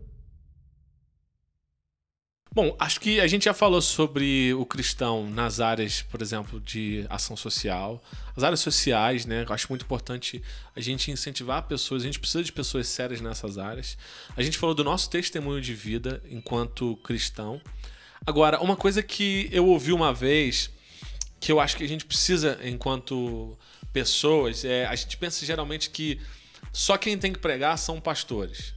Bom, 2.54 2.76
acho 2.78 3.00
que 3.00 3.22
a 3.22 3.28
gente 3.28 3.46
já 3.46 3.54
falou 3.54 3.82
sobre 3.82 4.54
o 4.54 4.66
cristão 4.66 5.30
nas 5.30 5.62
áreas, 5.62 6.02
por 6.02 6.22
exemplo, 6.22 6.60
de 6.60 7.06
ação 7.10 7.38
social, 7.38 8.04
as 8.36 8.44
áreas 8.44 8.60
sociais, 8.60 9.26
né? 9.26 9.46
Eu 9.48 9.54
acho 9.54 9.68
muito 9.70 9.84
importante 9.86 10.44
a 10.76 10.82
gente 10.82 11.10
incentivar 11.10 11.64
pessoas, 11.64 12.04
a 12.04 12.06
gente 12.06 12.20
precisa 12.20 12.44
de 12.44 12.52
pessoas 12.52 12.90
sérias 12.90 13.22
nessas 13.22 13.58
áreas. 13.58 13.98
A 14.36 14.42
gente 14.42 14.58
falou 14.58 14.76
do 14.76 14.84
nosso 14.84 15.10
testemunho 15.10 15.62
de 15.62 15.74
vida 15.74 16.22
enquanto 16.30 16.98
cristão. 16.98 17.62
Agora, 18.26 18.62
uma 18.62 18.76
coisa 18.76 19.02
que 19.02 19.50
eu 19.52 19.66
ouvi 19.68 19.92
uma 19.92 20.14
vez, 20.14 20.70
que 21.40 21.52
eu 21.52 21.60
acho 21.60 21.76
que 21.76 21.84
a 21.84 21.88
gente 21.88 22.06
precisa 22.06 22.60
enquanto 22.64 23.58
pessoas, 23.92 24.64
é 24.64 24.86
a 24.86 24.96
gente 24.96 25.18
pensa 25.18 25.46
geralmente 25.46 25.90
que 25.90 26.20
só 26.72 26.98
quem 26.98 27.18
tem 27.18 27.34
que 27.34 27.40
pregar 27.40 27.78
são 27.78 28.00
pastores. 28.00 28.74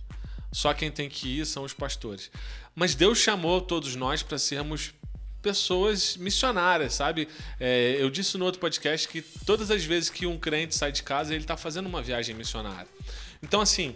Só 0.50 0.72
quem 0.72 0.90
tem 0.90 1.09
que 1.09 1.40
ir 1.40 1.46
são 1.46 1.64
os 1.64 1.74
pastores. 1.74 2.30
Mas 2.74 2.94
Deus 2.94 3.18
chamou 3.18 3.61
todos 3.61 3.94
nós 3.94 4.22
para 4.22 4.38
sermos 4.38 4.94
pessoas 5.42 6.16
missionárias, 6.16 6.94
sabe? 6.94 7.28
É, 7.61 7.96
eu 7.98 8.09
disse 8.09 8.38
no 8.38 8.46
outro 8.46 8.61
podcast 8.61 9.07
que 9.07 9.20
todas 9.20 9.70
as 9.70 9.85
vezes 9.85 10.09
que 10.09 10.26
um 10.26 10.38
crente 10.38 10.74
sai 10.74 10.90
de 10.90 11.02
casa, 11.02 11.35
ele 11.35 11.44
está 11.44 11.57
fazendo 11.57 11.87
uma 11.87 12.00
viagem 12.00 12.35
missionária. 12.35 12.88
Então, 13.42 13.61
assim, 13.61 13.94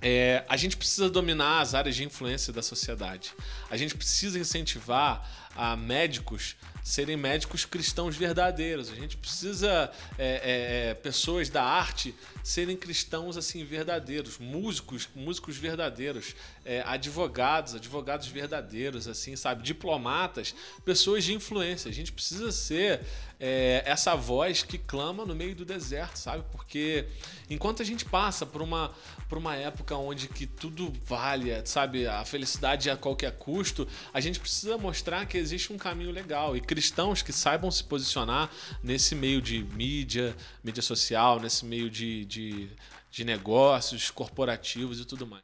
é, 0.00 0.44
a 0.48 0.56
gente 0.56 0.76
precisa 0.76 1.10
dominar 1.10 1.60
as 1.60 1.74
áreas 1.74 1.96
de 1.96 2.04
influência 2.04 2.52
da 2.52 2.62
sociedade. 2.62 3.32
A 3.70 3.76
gente 3.76 3.94
precisa 3.94 4.38
incentivar 4.38 5.48
a 5.56 5.76
médicos 5.76 6.56
serem 6.88 7.18
médicos 7.18 7.66
cristãos 7.66 8.16
verdadeiros. 8.16 8.90
A 8.90 8.94
gente 8.94 9.14
precisa 9.14 9.92
é, 10.16 10.26
é, 10.26 10.90
é, 10.90 10.94
pessoas 10.94 11.50
da 11.50 11.62
arte 11.62 12.14
serem 12.42 12.78
cristãos 12.78 13.36
assim 13.36 13.62
verdadeiros, 13.62 14.38
músicos, 14.38 15.06
músicos 15.14 15.58
verdadeiros, 15.58 16.34
é, 16.64 16.82
advogados, 16.86 17.74
advogados 17.74 18.28
verdadeiros, 18.28 19.06
assim, 19.06 19.36
sabe, 19.36 19.62
diplomatas, 19.62 20.54
pessoas 20.82 21.24
de 21.24 21.34
influência. 21.34 21.90
A 21.90 21.94
gente 21.94 22.10
precisa 22.10 22.50
ser 22.50 23.02
é, 23.40 23.82
essa 23.86 24.16
voz 24.16 24.62
que 24.62 24.76
clama 24.76 25.24
no 25.24 25.34
meio 25.34 25.54
do 25.54 25.64
deserto, 25.64 26.16
sabe? 26.16 26.42
Porque 26.50 27.06
enquanto 27.48 27.82
a 27.82 27.84
gente 27.84 28.04
passa 28.04 28.44
por 28.44 28.60
uma 28.60 28.92
por 29.28 29.38
uma 29.38 29.54
época 29.54 29.94
onde 29.94 30.26
que 30.26 30.46
tudo 30.46 30.92
vale, 31.04 31.50
sabe, 31.66 32.06
a 32.06 32.24
felicidade 32.24 32.88
a 32.88 32.96
qualquer 32.96 33.32
custo, 33.32 33.86
a 34.12 34.20
gente 34.20 34.40
precisa 34.40 34.78
mostrar 34.78 35.26
que 35.26 35.36
existe 35.36 35.72
um 35.72 35.76
caminho 35.76 36.10
legal. 36.10 36.56
E 36.56 36.60
cristãos 36.60 37.20
que 37.20 37.32
saibam 37.32 37.70
se 37.70 37.84
posicionar 37.84 38.50
nesse 38.82 39.14
meio 39.14 39.42
de 39.42 39.62
mídia, 39.62 40.34
mídia 40.64 40.82
social, 40.82 41.38
nesse 41.38 41.66
meio 41.66 41.90
de, 41.90 42.24
de, 42.24 42.70
de 43.10 43.24
negócios 43.24 44.10
corporativos 44.10 44.98
e 44.98 45.04
tudo 45.04 45.26
mais. 45.26 45.42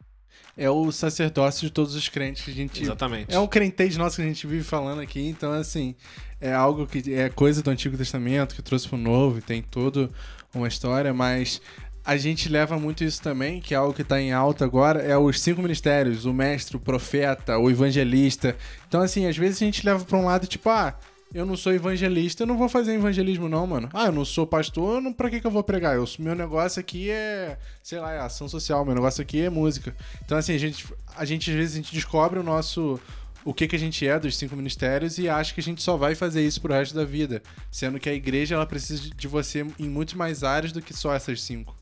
É 0.57 0.71
o 0.71 0.93
sacerdócio 0.93 1.67
de 1.67 1.73
todos 1.73 1.97
os 1.97 2.09
crentes 2.09 2.45
que 2.45 2.51
a 2.53 2.55
gente. 2.55 2.81
Exatamente. 2.81 3.35
É 3.35 3.39
um 3.39 3.47
crentez 3.47 3.97
nosso 3.97 4.17
que 4.17 4.23
a 4.23 4.25
gente 4.25 4.47
vive 4.47 4.63
falando 4.63 5.01
aqui, 5.01 5.21
então, 5.21 5.53
assim, 5.53 5.97
é 6.45 6.53
algo 6.53 6.87
que 6.87 7.15
é 7.15 7.31
coisa 7.31 7.63
do 7.63 7.71
Antigo 7.71 7.97
Testamento 7.97 8.55
que 8.55 8.61
trouxe 8.61 8.87
pro 8.87 8.99
Novo 8.99 9.39
e 9.39 9.43
tem 9.43 9.63
toda 9.63 10.11
uma 10.55 10.69
história, 10.69 11.15
mas 11.15 11.59
a 12.05 12.19
gente 12.19 12.51
leva 12.51 12.79
muito 12.79 13.03
isso 13.03 13.23
também, 13.23 13.63
que 13.63 13.73
é 13.73 13.79
algo 13.79 13.95
que 13.95 14.05
tá 14.05 14.21
em 14.21 14.31
alta 14.31 14.63
agora, 14.63 15.01
é 15.01 15.17
os 15.17 15.41
cinco 15.41 15.63
ministérios: 15.63 16.27
o 16.27 16.35
mestre, 16.35 16.77
o 16.77 16.81
profeta, 16.81 17.57
o 17.57 17.71
evangelista. 17.71 18.55
Então, 18.87 19.01
assim, 19.01 19.27
às 19.27 19.39
vezes 19.39 19.63
a 19.63 19.65
gente 19.65 19.87
leva 19.87 20.05
pra 20.05 20.19
um 20.19 20.27
lado, 20.27 20.47
tipo, 20.47 20.69
ah. 20.69 20.95
Eu 21.33 21.45
não 21.45 21.57
sou 21.57 21.73
evangelista, 21.73 22.45
eu 22.45 22.47
não 22.47 22.57
vou 22.57 22.69
fazer 22.69 22.95
evangelismo, 22.95 23.49
não, 23.49 23.67
mano. 23.67 23.89
Ah, 23.93 24.07
eu 24.07 24.13
não 24.13 24.25
sou 24.25 24.47
pastor, 24.47 25.03
não, 25.03 25.13
pra 25.13 25.29
que, 25.29 25.41
que 25.41 25.47
eu 25.47 25.51
vou 25.51 25.65
pregar? 25.65 25.97
Eu, 25.97 26.05
meu 26.21 26.33
negócio 26.33 26.79
aqui 26.79 27.11
é, 27.11 27.59
sei 27.83 27.99
lá, 27.99 28.13
é 28.13 28.21
ação 28.21 28.47
social, 28.47 28.85
meu 28.85 28.95
negócio 28.95 29.21
aqui 29.21 29.41
é 29.41 29.51
música. 29.51 29.97
Então, 30.25 30.39
assim, 30.39 30.55
a 30.55 30.59
gente, 30.59 30.87
a 31.17 31.25
gente 31.25 31.51
às 31.51 31.57
vezes 31.57 31.73
a 31.73 31.77
gente 31.79 31.93
descobre 31.93 32.39
o 32.39 32.43
nosso. 32.45 33.01
O 33.45 33.53
que, 33.53 33.69
que 33.69 33.77
a 33.77 33.79
gente 33.79 34.07
é 34.07 34.19
dos 34.19 34.37
cinco 34.37 34.57
ministérios 34.57 35.19
e 35.19 35.29
acha 35.29 35.53
que 35.53 35.61
a 35.61 35.63
gente 35.63 35.83
só 35.83 35.97
vai 35.97 36.15
fazer 36.15 36.45
isso 36.47 36.61
pro 36.61 36.73
resto 36.73 36.95
da 36.95 37.05
vida. 37.05 37.43
Sendo 37.71 38.01
que 38.01 38.09
a 38.09 38.15
igreja 38.15 38.55
ela 38.55 38.67
precisa 38.67 39.11
de 39.11 39.29
você 39.29 39.67
em 39.79 39.89
muito 39.89 40.17
mais 40.17 40.43
áreas 40.43 40.73
do 40.73 40.81
que 40.81 40.95
só 40.95 41.15
essas 41.15 41.43
cinco. 41.43 41.77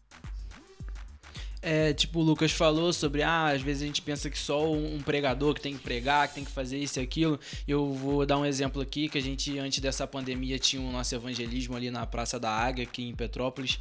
É, 1.65 1.93
tipo, 1.93 2.19
o 2.19 2.23
Lucas 2.23 2.51
falou 2.51 2.93
sobre, 2.93 3.23
ah, 3.23 3.51
às 3.51 3.63
vezes 3.63 3.85
a 3.85 3.87
gente 3.87 4.03
pensa 4.03 4.29
que 4.29 4.37
só 4.37 4.69
um 4.73 5.01
pregador 5.01 5.55
que 5.55 5.61
tem 5.61 5.77
que 5.77 5.83
pregar, 5.83 6.27
que 6.27 6.35
tem 6.35 6.45
que 6.45 6.51
fazer 6.51 6.77
isso 6.77 6.99
e 6.99 7.03
aquilo. 7.03 7.39
Eu 7.69 7.93
vou 7.93 8.27
dar 8.27 8.37
um 8.37 8.45
exemplo 8.45 8.83
aqui, 8.83 9.09
que 9.09 9.17
a 9.17 9.23
gente, 9.23 9.57
antes 9.61 9.79
dessa 9.79 10.05
pandemia, 10.05 10.59
tinha 10.59 10.83
o 10.83 10.91
nosso 10.91 11.15
evangelismo 11.15 11.77
ali 11.77 11.89
na 11.89 12.05
Praça 12.05 12.41
da 12.41 12.51
Águia, 12.51 12.83
aqui 12.83 13.05
em 13.05 13.15
Petrópolis. 13.15 13.79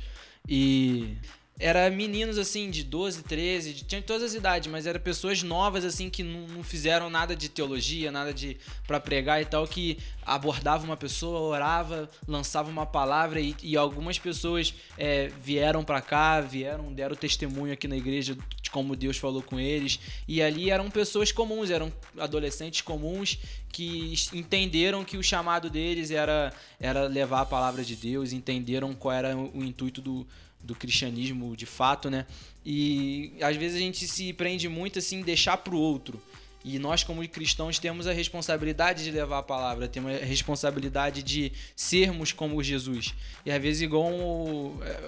E 0.47 1.17
era 1.61 1.89
meninos 1.91 2.39
assim 2.39 2.71
de 2.71 2.83
12, 2.83 3.21
13, 3.23 3.73
de, 3.73 3.83
tinha 3.83 4.01
todas 4.01 4.23
as 4.23 4.33
idades, 4.33 4.69
mas 4.69 4.87
eram 4.87 4.99
pessoas 4.99 5.43
novas 5.43 5.85
assim 5.85 6.09
que 6.09 6.23
não, 6.23 6.47
não 6.47 6.63
fizeram 6.63 7.09
nada 7.09 7.35
de 7.35 7.47
teologia, 7.47 8.11
nada 8.11 8.33
de 8.33 8.57
para 8.87 8.99
pregar 8.99 9.41
e 9.41 9.45
tal, 9.45 9.67
que 9.67 9.99
abordava 10.25 10.83
uma 10.83 10.97
pessoa, 10.97 11.39
orava, 11.39 12.09
lançava 12.27 12.69
uma 12.69 12.85
palavra 12.85 13.39
e, 13.39 13.55
e 13.61 13.77
algumas 13.77 14.17
pessoas 14.17 14.73
é, 14.97 15.27
vieram 15.27 15.83
para 15.83 16.01
cá, 16.01 16.41
vieram, 16.41 16.91
deram 16.91 17.15
testemunho 17.15 17.73
aqui 17.73 17.87
na 17.87 17.95
igreja 17.95 18.35
de 18.61 18.71
como 18.71 18.95
Deus 18.95 19.17
falou 19.17 19.43
com 19.43 19.59
eles. 19.59 19.99
E 20.27 20.41
ali 20.41 20.71
eram 20.71 20.89
pessoas 20.89 21.31
comuns, 21.31 21.69
eram 21.69 21.93
adolescentes 22.17 22.81
comuns 22.81 23.37
que 23.71 24.13
entenderam 24.33 25.05
que 25.05 25.15
o 25.17 25.23
chamado 25.23 25.69
deles 25.69 26.09
era 26.11 26.51
era 26.79 27.07
levar 27.07 27.41
a 27.41 27.45
palavra 27.45 27.83
de 27.83 27.95
Deus, 27.95 28.33
entenderam 28.33 28.93
qual 28.93 29.13
era 29.13 29.37
o 29.37 29.63
intuito 29.63 30.01
do 30.01 30.25
do 30.63 30.75
cristianismo 30.75 31.55
de 31.55 31.65
fato, 31.65 32.09
né? 32.09 32.25
E 32.65 33.33
às 33.41 33.55
vezes 33.55 33.77
a 33.77 33.79
gente 33.79 34.07
se 34.07 34.31
prende 34.33 34.69
muito 34.69 34.99
assim 34.99 35.19
em 35.19 35.23
deixar 35.23 35.57
pro 35.57 35.77
outro. 35.77 36.21
E 36.63 36.77
nós, 36.77 37.03
como 37.03 37.27
cristãos, 37.27 37.79
temos 37.79 38.05
a 38.05 38.13
responsabilidade 38.13 39.03
de 39.03 39.11
levar 39.11 39.39
a 39.39 39.43
palavra, 39.43 39.87
temos 39.87 40.11
a 40.11 40.25
responsabilidade 40.25 41.23
de 41.23 41.51
sermos 41.75 42.31
como 42.31 42.61
Jesus. 42.61 43.13
E 43.45 43.51
às 43.51 43.61
vezes, 43.61 43.81
igual. 43.81 44.11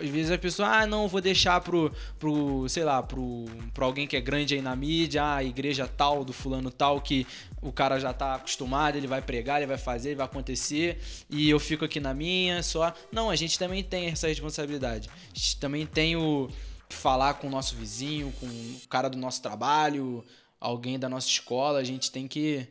Às 0.02 0.10
vezes 0.10 0.32
a 0.32 0.38
pessoa, 0.38 0.68
ah, 0.68 0.88
não, 0.88 1.08
vou 1.08 1.22
deixar 1.22 1.62
pro, 1.62 1.94
pro 2.20 2.68
sei 2.68 2.84
lá, 2.84 3.04
pro, 3.04 3.46
pro 3.74 3.86
alguém 3.86 4.08
que 4.08 4.18
é 4.18 4.22
grande 4.22 4.56
aí 4.56 4.62
na 4.62 4.76
mídia, 4.76 5.24
ah, 5.24 5.36
a 5.36 5.44
igreja 5.44 5.88
tal, 5.88 6.26
do 6.26 6.34
fulano 6.34 6.72
tal, 6.72 7.00
que 7.02 7.28
o 7.62 7.72
cara 7.72 8.00
já 8.00 8.12
tá 8.12 8.36
acostumado, 8.36 8.98
ele 8.98 9.08
vai 9.08 9.22
pregar, 9.22 9.58
ele 9.58 9.68
vai 9.68 9.78
fazer, 9.78 10.10
ele 10.10 10.16
vai 10.16 10.26
acontecer, 10.26 11.00
e 11.30 11.50
eu 11.50 11.60
fico 11.60 11.86
aqui 11.86 12.00
na 12.00 12.14
minha 12.14 12.64
só. 12.64 12.94
Não, 13.12 13.30
a 13.30 13.36
gente 13.36 13.60
também 13.60 13.84
tem 13.84 14.08
essa 14.08 14.28
responsabilidade. 14.28 15.10
A 15.10 15.38
gente 15.38 15.58
também 15.58 15.86
tem 15.86 16.16
o 16.16 16.50
falar 16.90 17.36
com 17.36 17.48
o 17.48 17.50
nosso 17.50 17.76
vizinho, 17.76 18.32
com 18.40 18.46
o 18.46 18.82
cara 18.88 19.10
do 19.10 19.18
nosso 19.18 19.42
trabalho 19.42 20.24
alguém 20.64 20.98
da 20.98 21.10
nossa 21.10 21.28
escola, 21.28 21.80
a 21.80 21.84
gente 21.84 22.10
tem 22.10 22.26
que 22.26 22.66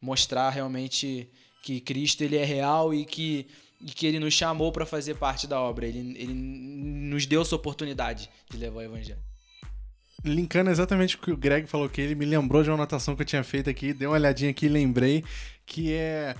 mostrar 0.00 0.48
realmente 0.48 1.28
que 1.62 1.78
Cristo 1.78 2.22
ele 2.22 2.36
é 2.36 2.44
real 2.44 2.94
e 2.94 3.04
que, 3.04 3.46
e 3.80 3.86
que 3.86 4.06
ele 4.06 4.18
nos 4.18 4.32
chamou 4.32 4.72
para 4.72 4.86
fazer 4.86 5.14
parte 5.16 5.46
da 5.46 5.60
obra. 5.60 5.86
Ele, 5.86 5.98
ele 6.18 6.32
nos 6.32 7.26
deu 7.26 7.42
essa 7.42 7.54
oportunidade 7.54 8.30
de 8.50 8.56
levar 8.56 8.78
o 8.78 8.82
evangelho. 8.82 9.20
Linkando 10.24 10.70
exatamente 10.70 11.16
o 11.16 11.18
que 11.18 11.30
o 11.30 11.36
Greg 11.36 11.66
falou 11.66 11.86
que 11.88 12.00
ele 12.00 12.14
me 12.14 12.24
lembrou 12.24 12.62
de 12.62 12.70
uma 12.70 12.76
anotação 12.76 13.14
que 13.14 13.20
eu 13.20 13.26
tinha 13.26 13.44
feito 13.44 13.68
aqui, 13.68 13.92
dei 13.92 14.08
uma 14.08 14.14
olhadinha 14.14 14.50
aqui 14.50 14.64
e 14.64 14.70
lembrei 14.70 15.22
que 15.66 15.92
é 15.92 16.34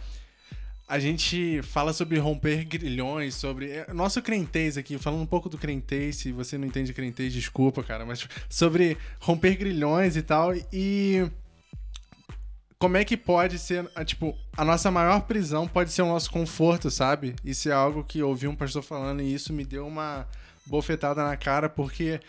a 0.95 0.99
gente 1.01 1.61
fala 1.63 1.93
sobre 1.93 2.21
romper 2.21 2.65
grilhões, 2.65 3.35
sobre. 3.35 3.69
é, 3.69 3.93
Nosso 3.93 4.23
crentez 4.23 4.79
aqui, 4.79 4.97
falando 4.97 5.23
um 5.23 5.27
pouco 5.27 5.49
do 5.49 5.59
crentez, 5.59 6.15
se 6.19 6.31
você 6.31 6.57
não 6.57 6.69
entende 6.69 6.95
crentez, 6.95 7.33
desculpa, 7.33 7.83
cara, 7.83 8.07
mas 8.07 8.29
sobre 8.49 8.97
romper 9.19 9.57
grilhões 9.57 10.17
e 10.17 10.23
tal. 10.23 10.53
E. 10.73 11.29
Como 12.79 12.97
é 12.97 13.05
que 13.05 13.17
pode 13.17 13.59
ser, 13.59 13.91
tipo, 14.05 14.39
a 14.57 14.65
nossa 14.65 14.89
maior 14.89 15.23
prisão 15.23 15.67
pode 15.67 15.91
ser 15.91 16.03
o 16.03 16.07
nosso 16.07 16.31
conforto, 16.31 16.89
sabe? 16.93 17.35
Isso 17.45 17.69
é 17.69 17.73
algo 17.73 18.05
que 18.05 18.23
ouvi 18.23 18.47
um 18.47 18.55
pastor 18.55 18.83
falando 18.83 19.21
e 19.21 19.35
isso 19.35 19.53
me 19.53 19.65
deu 19.65 19.85
uma 19.89 20.29
bofetada 20.65 21.25
na 21.25 21.37
cara, 21.37 21.69
porque 21.69 22.21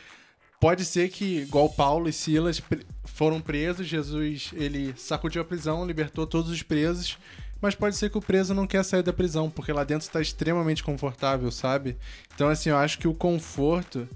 pode 0.59 0.85
ser 0.85 1.09
que, 1.09 1.41
igual 1.41 1.69
Paulo 1.69 2.09
e 2.09 2.13
Silas 2.13 2.61
foram 3.03 3.41
presos, 3.41 3.85
Jesus, 3.85 4.51
ele 4.53 4.93
sacudiu 4.97 5.41
a 5.41 5.45
prisão, 5.45 5.85
libertou 5.85 6.25
todos 6.25 6.49
os 6.49 6.63
presos, 6.63 7.17
mas 7.61 7.75
pode 7.75 7.95
ser 7.95 8.09
que 8.09 8.17
o 8.17 8.21
preso 8.21 8.53
não 8.53 8.67
quer 8.67 8.83
sair 8.83 9.03
da 9.03 9.13
prisão, 9.13 9.49
porque 9.49 9.71
lá 9.71 9.83
dentro 9.83 10.05
está 10.05 10.21
extremamente 10.21 10.83
confortável, 10.83 11.51
sabe? 11.51 11.97
Então, 12.33 12.49
assim, 12.49 12.69
eu 12.69 12.77
acho 12.77 12.99
que 12.99 13.07
o 13.07 13.13
conforto 13.13 14.07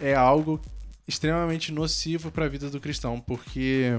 é 0.00 0.14
algo 0.14 0.60
extremamente 1.06 1.72
nocivo 1.72 2.30
para 2.30 2.44
a 2.44 2.48
vida 2.48 2.68
do 2.68 2.80
cristão, 2.80 3.18
porque 3.18 3.98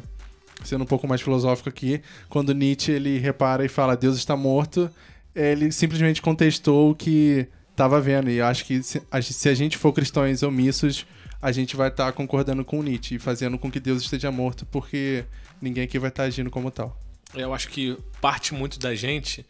sendo 0.63 0.83
um 0.83 0.87
pouco 0.87 1.07
mais 1.07 1.21
filosófico 1.21 1.69
aqui, 1.69 2.01
quando 2.27 2.53
Nietzsche 2.53 2.91
ele 2.91 3.17
repara 3.17 3.65
e 3.65 3.69
fala 3.69 3.95
Deus 3.95 4.17
está 4.17 4.35
morto, 4.35 4.89
ele 5.35 5.71
simplesmente 5.71 6.21
contestou 6.21 6.91
o 6.91 6.95
que 6.95 7.47
estava 7.71 7.99
vendo. 8.01 8.29
E 8.29 8.41
acho 8.41 8.65
que 8.65 8.83
se 8.83 9.01
a, 9.09 9.53
gente 9.53 9.77
for 9.77 9.93
cristãos 9.93 10.43
omissos, 10.43 11.05
a 11.41 11.51
gente 11.51 11.75
vai 11.75 11.87
estar 11.87 12.11
concordando 12.11 12.63
com 12.65 12.83
Nietzsche 12.83 13.15
e 13.15 13.19
fazendo 13.19 13.57
com 13.57 13.71
que 13.71 13.79
Deus 13.79 14.03
esteja 14.03 14.31
morto, 14.31 14.65
porque 14.65 15.23
ninguém 15.61 15.85
aqui 15.85 15.97
vai 15.97 16.09
estar 16.09 16.23
agindo 16.23 16.49
como 16.49 16.69
tal. 16.69 16.97
Eu 17.33 17.53
acho 17.53 17.69
que 17.69 17.97
parte 18.19 18.53
muito 18.53 18.79
da 18.79 18.95
gente 18.95 19.45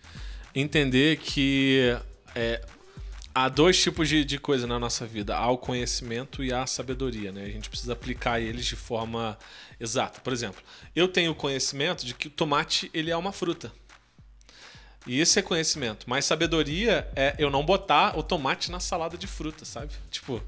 entender 0.54 1.18
que 1.18 1.98
é, 2.36 2.62
há 3.34 3.48
dois 3.48 3.82
tipos 3.82 4.10
de, 4.10 4.26
de 4.26 4.38
coisa 4.38 4.68
na 4.68 4.78
nossa 4.78 5.06
vida: 5.06 5.36
há 5.36 5.50
o 5.50 5.58
conhecimento 5.58 6.44
e 6.44 6.52
há 6.52 6.64
a 6.64 6.68
sabedoria, 6.68 7.32
né? 7.32 7.44
A 7.44 7.50
gente 7.50 7.70
precisa 7.70 7.94
aplicar 7.94 8.40
eles 8.40 8.66
de 8.66 8.76
forma 8.76 9.38
exata. 9.80 10.20
Por 10.22 10.34
exemplo, 10.34 10.62
eu 10.96 11.08
tenho 11.08 11.32
o 11.32 11.36
conhecimento 11.36 12.06
de 12.06 12.14
que 12.14 12.28
o 12.28 12.32
tomate 12.32 12.90
ele 12.94 13.12
é 13.12 13.16
uma 13.18 13.32
fruta. 13.32 13.72
E 15.08 15.20
esse 15.20 15.40
é 15.40 15.42
conhecimento. 15.42 16.06
Mas 16.08 16.26
sabedoria 16.26 17.10
é 17.16 17.34
eu 17.40 17.50
não 17.50 17.66
botar 17.66 18.18
o 18.18 18.22
tomate 18.22 18.70
na 18.70 18.80
salada 18.80 19.18
de 19.18 19.26
fruta, 19.26 19.64
sabe? 19.64 19.94
Tipo, 20.12 20.44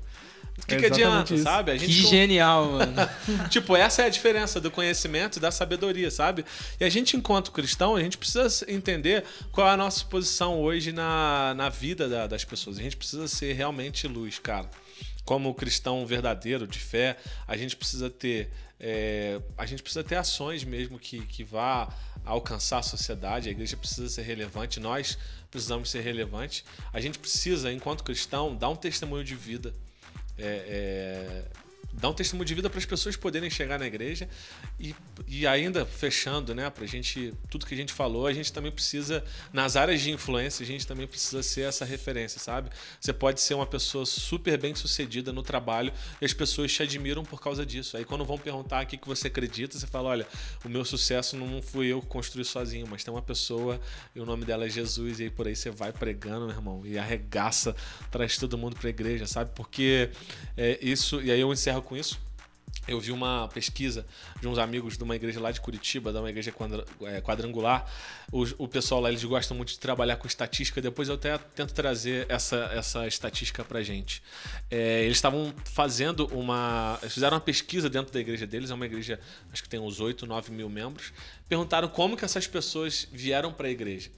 que, 0.67 0.75
É 0.75 0.77
que 0.79 0.85
adianta, 0.85 1.33
isso. 1.33 1.43
sabe? 1.43 1.71
A 1.71 1.77
Que 1.77 1.85
não- 1.87 2.09
genial, 2.09 2.65
mano. 2.71 2.93
tipo, 3.49 3.75
essa 3.75 4.03
é 4.03 4.05
a 4.05 4.09
diferença 4.09 4.59
do 4.61 4.69
conhecimento 4.71 5.37
e 5.37 5.39
da 5.39 5.51
sabedoria, 5.51 6.09
sabe? 6.11 6.45
E 6.79 6.83
a 6.85 6.89
gente, 6.89 7.17
enquanto 7.17 7.51
cristão, 7.51 7.95
a 7.95 8.01
gente 8.01 8.17
precisa 8.17 8.49
entender 8.67 9.23
qual 9.51 9.67
é 9.67 9.71
a 9.71 9.77
nossa 9.77 10.05
posição 10.05 10.59
hoje 10.61 10.91
na, 10.91 11.53
na 11.55 11.69
vida 11.69 12.07
da- 12.07 12.27
das 12.27 12.43
pessoas. 12.45 12.77
A 12.77 12.81
gente 12.81 12.95
precisa 12.97 13.27
ser 13.27 13.53
realmente 13.53 14.07
luz, 14.07 14.39
cara. 14.39 14.69
Como 15.25 15.53
cristão 15.53 16.05
verdadeiro, 16.05 16.65
de 16.67 16.79
fé, 16.79 17.17
a 17.47 17.55
gente 17.57 17.75
precisa 17.75 18.09
ter. 18.09 18.49
é, 18.79 19.39
a 19.57 19.65
gente 19.67 19.83
precisa 19.83 20.03
ter 20.03 20.15
ações 20.15 20.63
mesmo 20.63 20.97
que, 20.97 21.21
que 21.25 21.43
vá 21.43 21.87
alcançar 22.25 22.79
a 22.79 22.83
sociedade. 22.83 23.47
A 23.47 23.51
igreja 23.51 23.77
precisa 23.77 24.09
ser 24.09 24.23
relevante, 24.23 24.79
nós 24.79 25.17
precisamos 25.51 25.89
ser 25.91 26.01
relevantes. 26.01 26.63
A 26.91 26.99
gente 26.99 27.19
precisa, 27.19 27.71
enquanto 27.71 28.03
cristão, 28.03 28.55
dar 28.55 28.69
um 28.69 28.75
testemunho 28.75 29.23
de 29.23 29.35
vida 29.35 29.73
é, 30.43 30.65
é, 30.67 31.43
dar 31.93 32.09
um 32.09 32.13
testemunho 32.13 32.45
de 32.45 32.55
vida 32.55 32.69
para 32.69 32.79
as 32.79 32.85
pessoas 32.85 33.15
poderem 33.15 33.49
chegar 33.49 33.77
na 33.77 33.85
igreja 33.85 34.27
e, 34.79 34.95
e 35.27 35.45
ainda 35.45 35.85
fechando, 35.85 36.55
né, 36.55 36.69
pra 36.69 36.85
gente, 36.85 37.33
tudo 37.49 37.65
que 37.65 37.73
a 37.73 37.77
gente 37.77 37.93
falou, 37.93 38.27
a 38.27 38.33
gente 38.33 38.51
também 38.51 38.71
precisa, 38.71 39.23
nas 39.51 39.75
áreas 39.75 40.01
de 40.01 40.11
influência, 40.11 40.63
a 40.63 40.67
gente 40.67 40.87
também 40.87 41.07
precisa 41.07 41.43
ser 41.43 41.61
essa 41.61 41.85
referência, 41.85 42.39
sabe? 42.39 42.69
Você 42.99 43.11
pode 43.11 43.41
ser 43.41 43.53
uma 43.53 43.65
pessoa 43.65 44.05
super 44.05 44.57
bem 44.57 44.73
sucedida 44.75 45.31
no 45.33 45.43
trabalho 45.43 45.91
e 46.21 46.25
as 46.25 46.33
pessoas 46.33 46.71
te 46.71 46.83
admiram 46.83 47.23
por 47.23 47.41
causa 47.41 47.65
disso. 47.65 47.97
Aí 47.97 48.05
quando 48.05 48.23
vão 48.23 48.37
perguntar 48.37 48.83
o 48.83 48.87
que 48.87 48.99
você 49.05 49.27
acredita, 49.27 49.77
você 49.77 49.87
fala, 49.87 50.09
olha, 50.09 50.27
o 50.63 50.69
meu 50.69 50.85
sucesso 50.85 51.35
não 51.35 51.61
fui 51.61 51.87
eu 51.87 52.01
que 52.01 52.07
construí 52.07 52.45
sozinho, 52.45 52.87
mas 52.89 53.03
tem 53.03 53.13
uma 53.13 53.21
pessoa 53.21 53.79
e 54.15 54.19
o 54.19 54.25
nome 54.25 54.45
dela 54.45 54.65
é 54.65 54.69
Jesus 54.69 55.19
e 55.19 55.23
aí 55.23 55.29
por 55.29 55.47
aí 55.47 55.55
você 55.55 55.69
vai 55.69 55.91
pregando, 55.91 56.45
meu 56.47 56.55
irmão, 56.55 56.85
e 56.85 56.97
arregaça, 56.97 57.75
traz 58.09 58.37
todo 58.37 58.57
mundo 58.57 58.75
pra 58.75 58.89
igreja, 58.89 59.25
sabe? 59.25 59.51
Porque 59.55 60.09
é, 60.55 60.79
isso, 60.81 61.21
e 61.21 61.31
aí 61.31 61.39
eu 61.39 61.51
encerro 61.51 61.80
com 61.81 61.95
isso. 61.95 62.19
Eu 62.87 62.99
vi 62.99 63.11
uma 63.11 63.47
pesquisa 63.49 64.05
de 64.41 64.47
uns 64.47 64.57
amigos 64.57 64.97
de 64.97 65.03
uma 65.03 65.15
igreja 65.15 65.39
lá 65.39 65.51
de 65.51 65.61
Curitiba, 65.61 66.11
de 66.11 66.17
uma 66.17 66.29
igreja 66.29 66.51
é, 67.03 67.21
quadrangular. 67.21 67.85
O, 68.31 68.67
pessoal 68.67 69.01
lá 69.01 69.09
eles 69.09 69.23
gostam 69.23 69.55
muito 69.55 69.69
de 69.69 69.79
trabalhar 69.79 70.15
com 70.15 70.25
estatística. 70.25 70.81
Depois 70.81 71.07
eu 71.07 71.15
até 71.15 71.37
tento 71.37 71.73
trazer 71.73 72.25
essa, 72.27 72.71
essa 72.73 73.07
estatística 73.07 73.63
pra 73.63 73.83
gente. 73.83 74.23
É, 74.69 75.03
eles 75.03 75.17
estavam 75.17 75.53
fazendo 75.63 76.25
uma. 76.33 76.97
Fizeram 77.07 77.35
uma 77.35 77.41
pesquisa 77.41 77.87
dentro 77.87 78.11
da 78.11 78.19
igreja 78.19 78.47
deles. 78.47 78.71
É 78.71 78.73
uma 78.73 78.85
igreja, 78.85 79.19
acho 79.53 79.61
que 79.61 79.69
tem 79.69 79.79
uns 79.79 79.99
8, 79.99 80.25
9 80.25 80.51
mil 80.51 80.69
membros. 80.69 81.13
Perguntaram 81.47 81.87
como 81.87 82.17
que 82.17 82.25
essas 82.25 82.47
pessoas 82.47 83.07
vieram 83.11 83.53
para 83.53 83.67
a 83.67 83.71
igreja. 83.71 84.09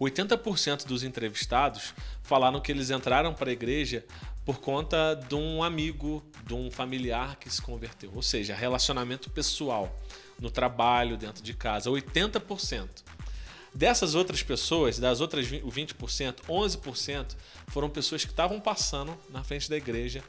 80% 0.00 0.86
dos 0.86 1.02
entrevistados 1.02 1.94
falaram 2.22 2.60
que 2.60 2.72
eles 2.72 2.90
entraram 2.90 3.34
para 3.34 3.50
a 3.50 3.52
igreja 3.52 4.04
por 4.44 4.58
conta 4.58 5.14
de 5.14 5.34
um 5.34 5.62
amigo, 5.62 6.24
de 6.46 6.54
um 6.54 6.70
familiar 6.70 7.36
que 7.36 7.50
se 7.50 7.60
converteu. 7.60 8.10
Ou 8.14 8.22
seja, 8.22 8.54
relacionamento 8.54 9.28
pessoal, 9.28 9.94
no 10.40 10.50
trabalho, 10.50 11.18
dentro 11.18 11.42
de 11.42 11.52
casa. 11.52 11.90
80%. 11.90 12.88
Dessas 13.72 14.14
outras 14.14 14.42
pessoas, 14.42 14.98
das 14.98 15.20
outras 15.20 15.46
20%, 15.46 16.36
11% 16.48 17.36
foram 17.68 17.88
pessoas 17.88 18.24
que 18.24 18.32
estavam 18.32 18.58
passando 18.58 19.16
na 19.28 19.44
frente 19.44 19.68
da 19.68 19.76
igreja 19.76 20.24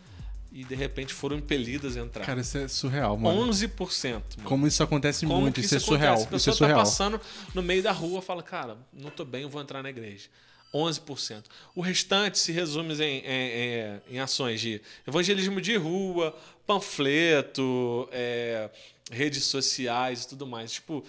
e 0.51 0.63
de 0.65 0.75
repente 0.75 1.13
foram 1.13 1.37
impelidas 1.37 1.95
a 1.95 2.01
entrar. 2.01 2.25
Cara, 2.25 2.41
isso 2.41 2.57
é 2.57 2.67
surreal, 2.67 3.17
mano. 3.17 3.47
11%. 3.51 4.11
Mano. 4.13 4.23
Como 4.43 4.67
isso 4.67 4.83
acontece 4.83 5.25
Como 5.25 5.41
muito, 5.41 5.55
que 5.55 5.61
isso, 5.61 5.75
é 5.75 5.77
acontece? 5.77 5.85
surreal. 5.95 6.13
A 6.15 6.19
Isso 6.19 6.27
pessoa 6.29 6.53
é 6.53 6.57
surreal. 6.57 6.77
tá 6.79 6.83
passando 6.83 7.21
no 7.55 7.61
meio 7.63 7.81
da 7.81 7.91
rua 7.91 8.21
fala, 8.21 8.43
cara, 8.43 8.77
não 8.91 9.09
tô 9.09 9.23
bem, 9.23 9.43
eu 9.43 9.49
vou 9.49 9.61
entrar 9.61 9.81
na 9.81 9.89
igreja. 9.89 10.27
11%. 10.73 11.43
O 11.75 11.81
restante 11.81 12.39
se 12.39 12.51
resume 12.51 12.93
em, 12.95 13.19
em- 13.19 13.21
em- 13.25 14.01
em 14.15 14.19
ações 14.19 14.61
de 14.61 14.81
evangelismo 15.07 15.59
de 15.59 15.75
rua, 15.75 16.33
panfleto, 16.65 18.07
é, 18.11 18.69
redes 19.11 19.43
sociais 19.45 20.23
e 20.23 20.27
tudo 20.29 20.45
mais. 20.47 20.71
Tipo, 20.73 21.03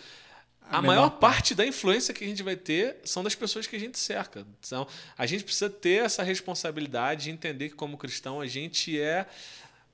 a, 0.71 0.81
menor 0.81 0.95
maior 0.95 1.11
parte 1.11 1.55
da 1.55 1.67
influência 1.67 2.15
que 2.15 2.25
a 2.25 2.27
gente 2.27 2.43
vai 2.43 2.57
ter 2.57 2.97
são 3.05 3.23
das 3.23 3.35
pessoas 3.35 3.67
que 3.67 3.77
a 3.77 3.81
gente 3.81 3.99
cerca. 3.99 4.47
Então, 4.61 4.87
a 5.17 5.27
gente 5.27 5.45
precisa 5.45 5.69
ter 5.69 6.05
essa 6.05 6.23
responsabilidade 6.23 7.25
de 7.25 7.31
entender 7.31 7.71
que, 7.71 7.75
como 7.75 7.97
cristão, 7.97 8.41
a 8.41 8.47
gente 8.47 8.99
é 9.01 9.27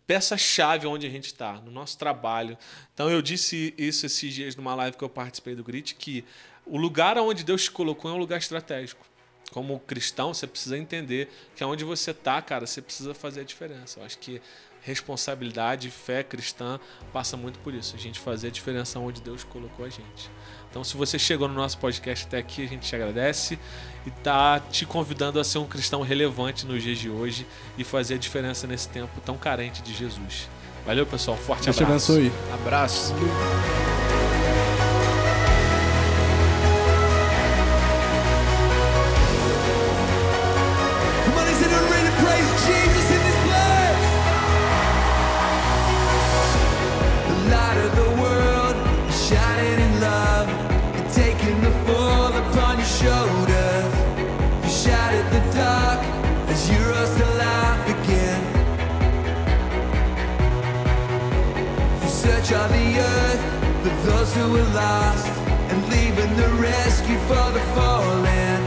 peça-chave 0.08 0.86
onde 0.86 1.06
a 1.06 1.10
gente 1.10 1.26
está, 1.26 1.60
no 1.60 1.70
nosso 1.70 1.98
trabalho. 1.98 2.56
Então 2.94 3.10
eu 3.10 3.20
disse 3.20 3.74
isso 3.76 4.06
esses 4.06 4.32
dias 4.32 4.56
numa 4.56 4.74
live 4.74 4.96
que 4.96 5.04
eu 5.04 5.08
participei 5.08 5.54
do 5.54 5.62
Grit, 5.62 5.94
que 5.94 6.24
o 6.64 6.78
lugar 6.78 7.18
onde 7.18 7.44
Deus 7.44 7.64
te 7.64 7.70
colocou 7.70 8.10
é 8.10 8.14
um 8.14 8.16
lugar 8.16 8.38
estratégico. 8.38 9.06
Como 9.52 9.78
cristão, 9.80 10.32
você 10.32 10.46
precisa 10.46 10.78
entender 10.78 11.28
que 11.54 11.62
aonde 11.62 11.84
você 11.84 12.14
tá, 12.14 12.40
cara, 12.40 12.66
você 12.66 12.80
precisa 12.80 13.12
fazer 13.12 13.42
a 13.42 13.44
diferença. 13.44 14.00
Eu 14.00 14.04
acho 14.04 14.18
que 14.18 14.40
responsabilidade, 14.80 15.90
fé 15.90 16.22
cristã 16.22 16.80
passa 17.12 17.36
muito 17.36 17.58
por 17.58 17.74
isso. 17.74 17.94
A 17.94 17.98
gente 17.98 18.18
fazer 18.18 18.48
a 18.48 18.50
diferença 18.50 18.98
onde 18.98 19.20
Deus 19.20 19.44
colocou 19.44 19.84
a 19.84 19.90
gente. 19.90 20.30
Então, 20.70 20.84
se 20.84 20.96
você 20.96 21.18
chegou 21.18 21.48
no 21.48 21.54
nosso 21.54 21.78
podcast 21.78 22.26
até 22.26 22.38
aqui, 22.38 22.64
a 22.64 22.68
gente 22.68 22.86
te 22.86 22.94
agradece 22.94 23.58
e 24.06 24.10
tá 24.10 24.60
te 24.70 24.84
convidando 24.84 25.40
a 25.40 25.44
ser 25.44 25.58
um 25.58 25.66
cristão 25.66 26.02
relevante 26.02 26.66
nos 26.66 26.82
dias 26.82 26.98
de 26.98 27.08
hoje 27.08 27.46
e 27.76 27.84
fazer 27.84 28.14
a 28.14 28.18
diferença 28.18 28.66
nesse 28.66 28.88
tempo 28.88 29.20
tão 29.24 29.36
carente 29.36 29.82
de 29.82 29.94
Jesus. 29.94 30.48
Valeu, 30.86 31.06
pessoal. 31.06 31.36
Forte 31.36 31.64
Deus 31.64 31.76
te 31.76 31.82
abraço. 31.82 32.12
abençoe. 32.12 32.32
Abraço. 32.52 33.14
Were 64.50 64.68
lost, 64.74 65.28
and 65.70 65.80
leaving 65.88 66.36
the 66.36 66.48
rescue 66.60 67.18
for 67.30 67.46
the 67.56 67.64
fallen. 67.74 68.60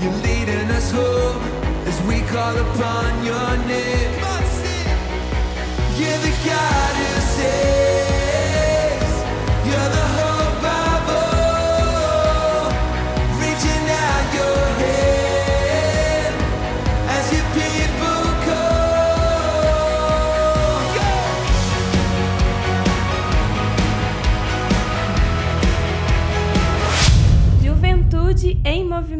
You're 0.00 0.20
leading 0.28 0.70
us 0.70 0.90
home 0.90 1.42
as 1.86 2.00
we 2.08 2.20
call 2.32 2.56
upon 2.56 3.24
your 3.24 3.50
name. 3.66 4.10
You're 6.00 6.18
the 6.18 6.34
God 6.46 7.09
em 28.80 28.88
movimento. 28.88 29.19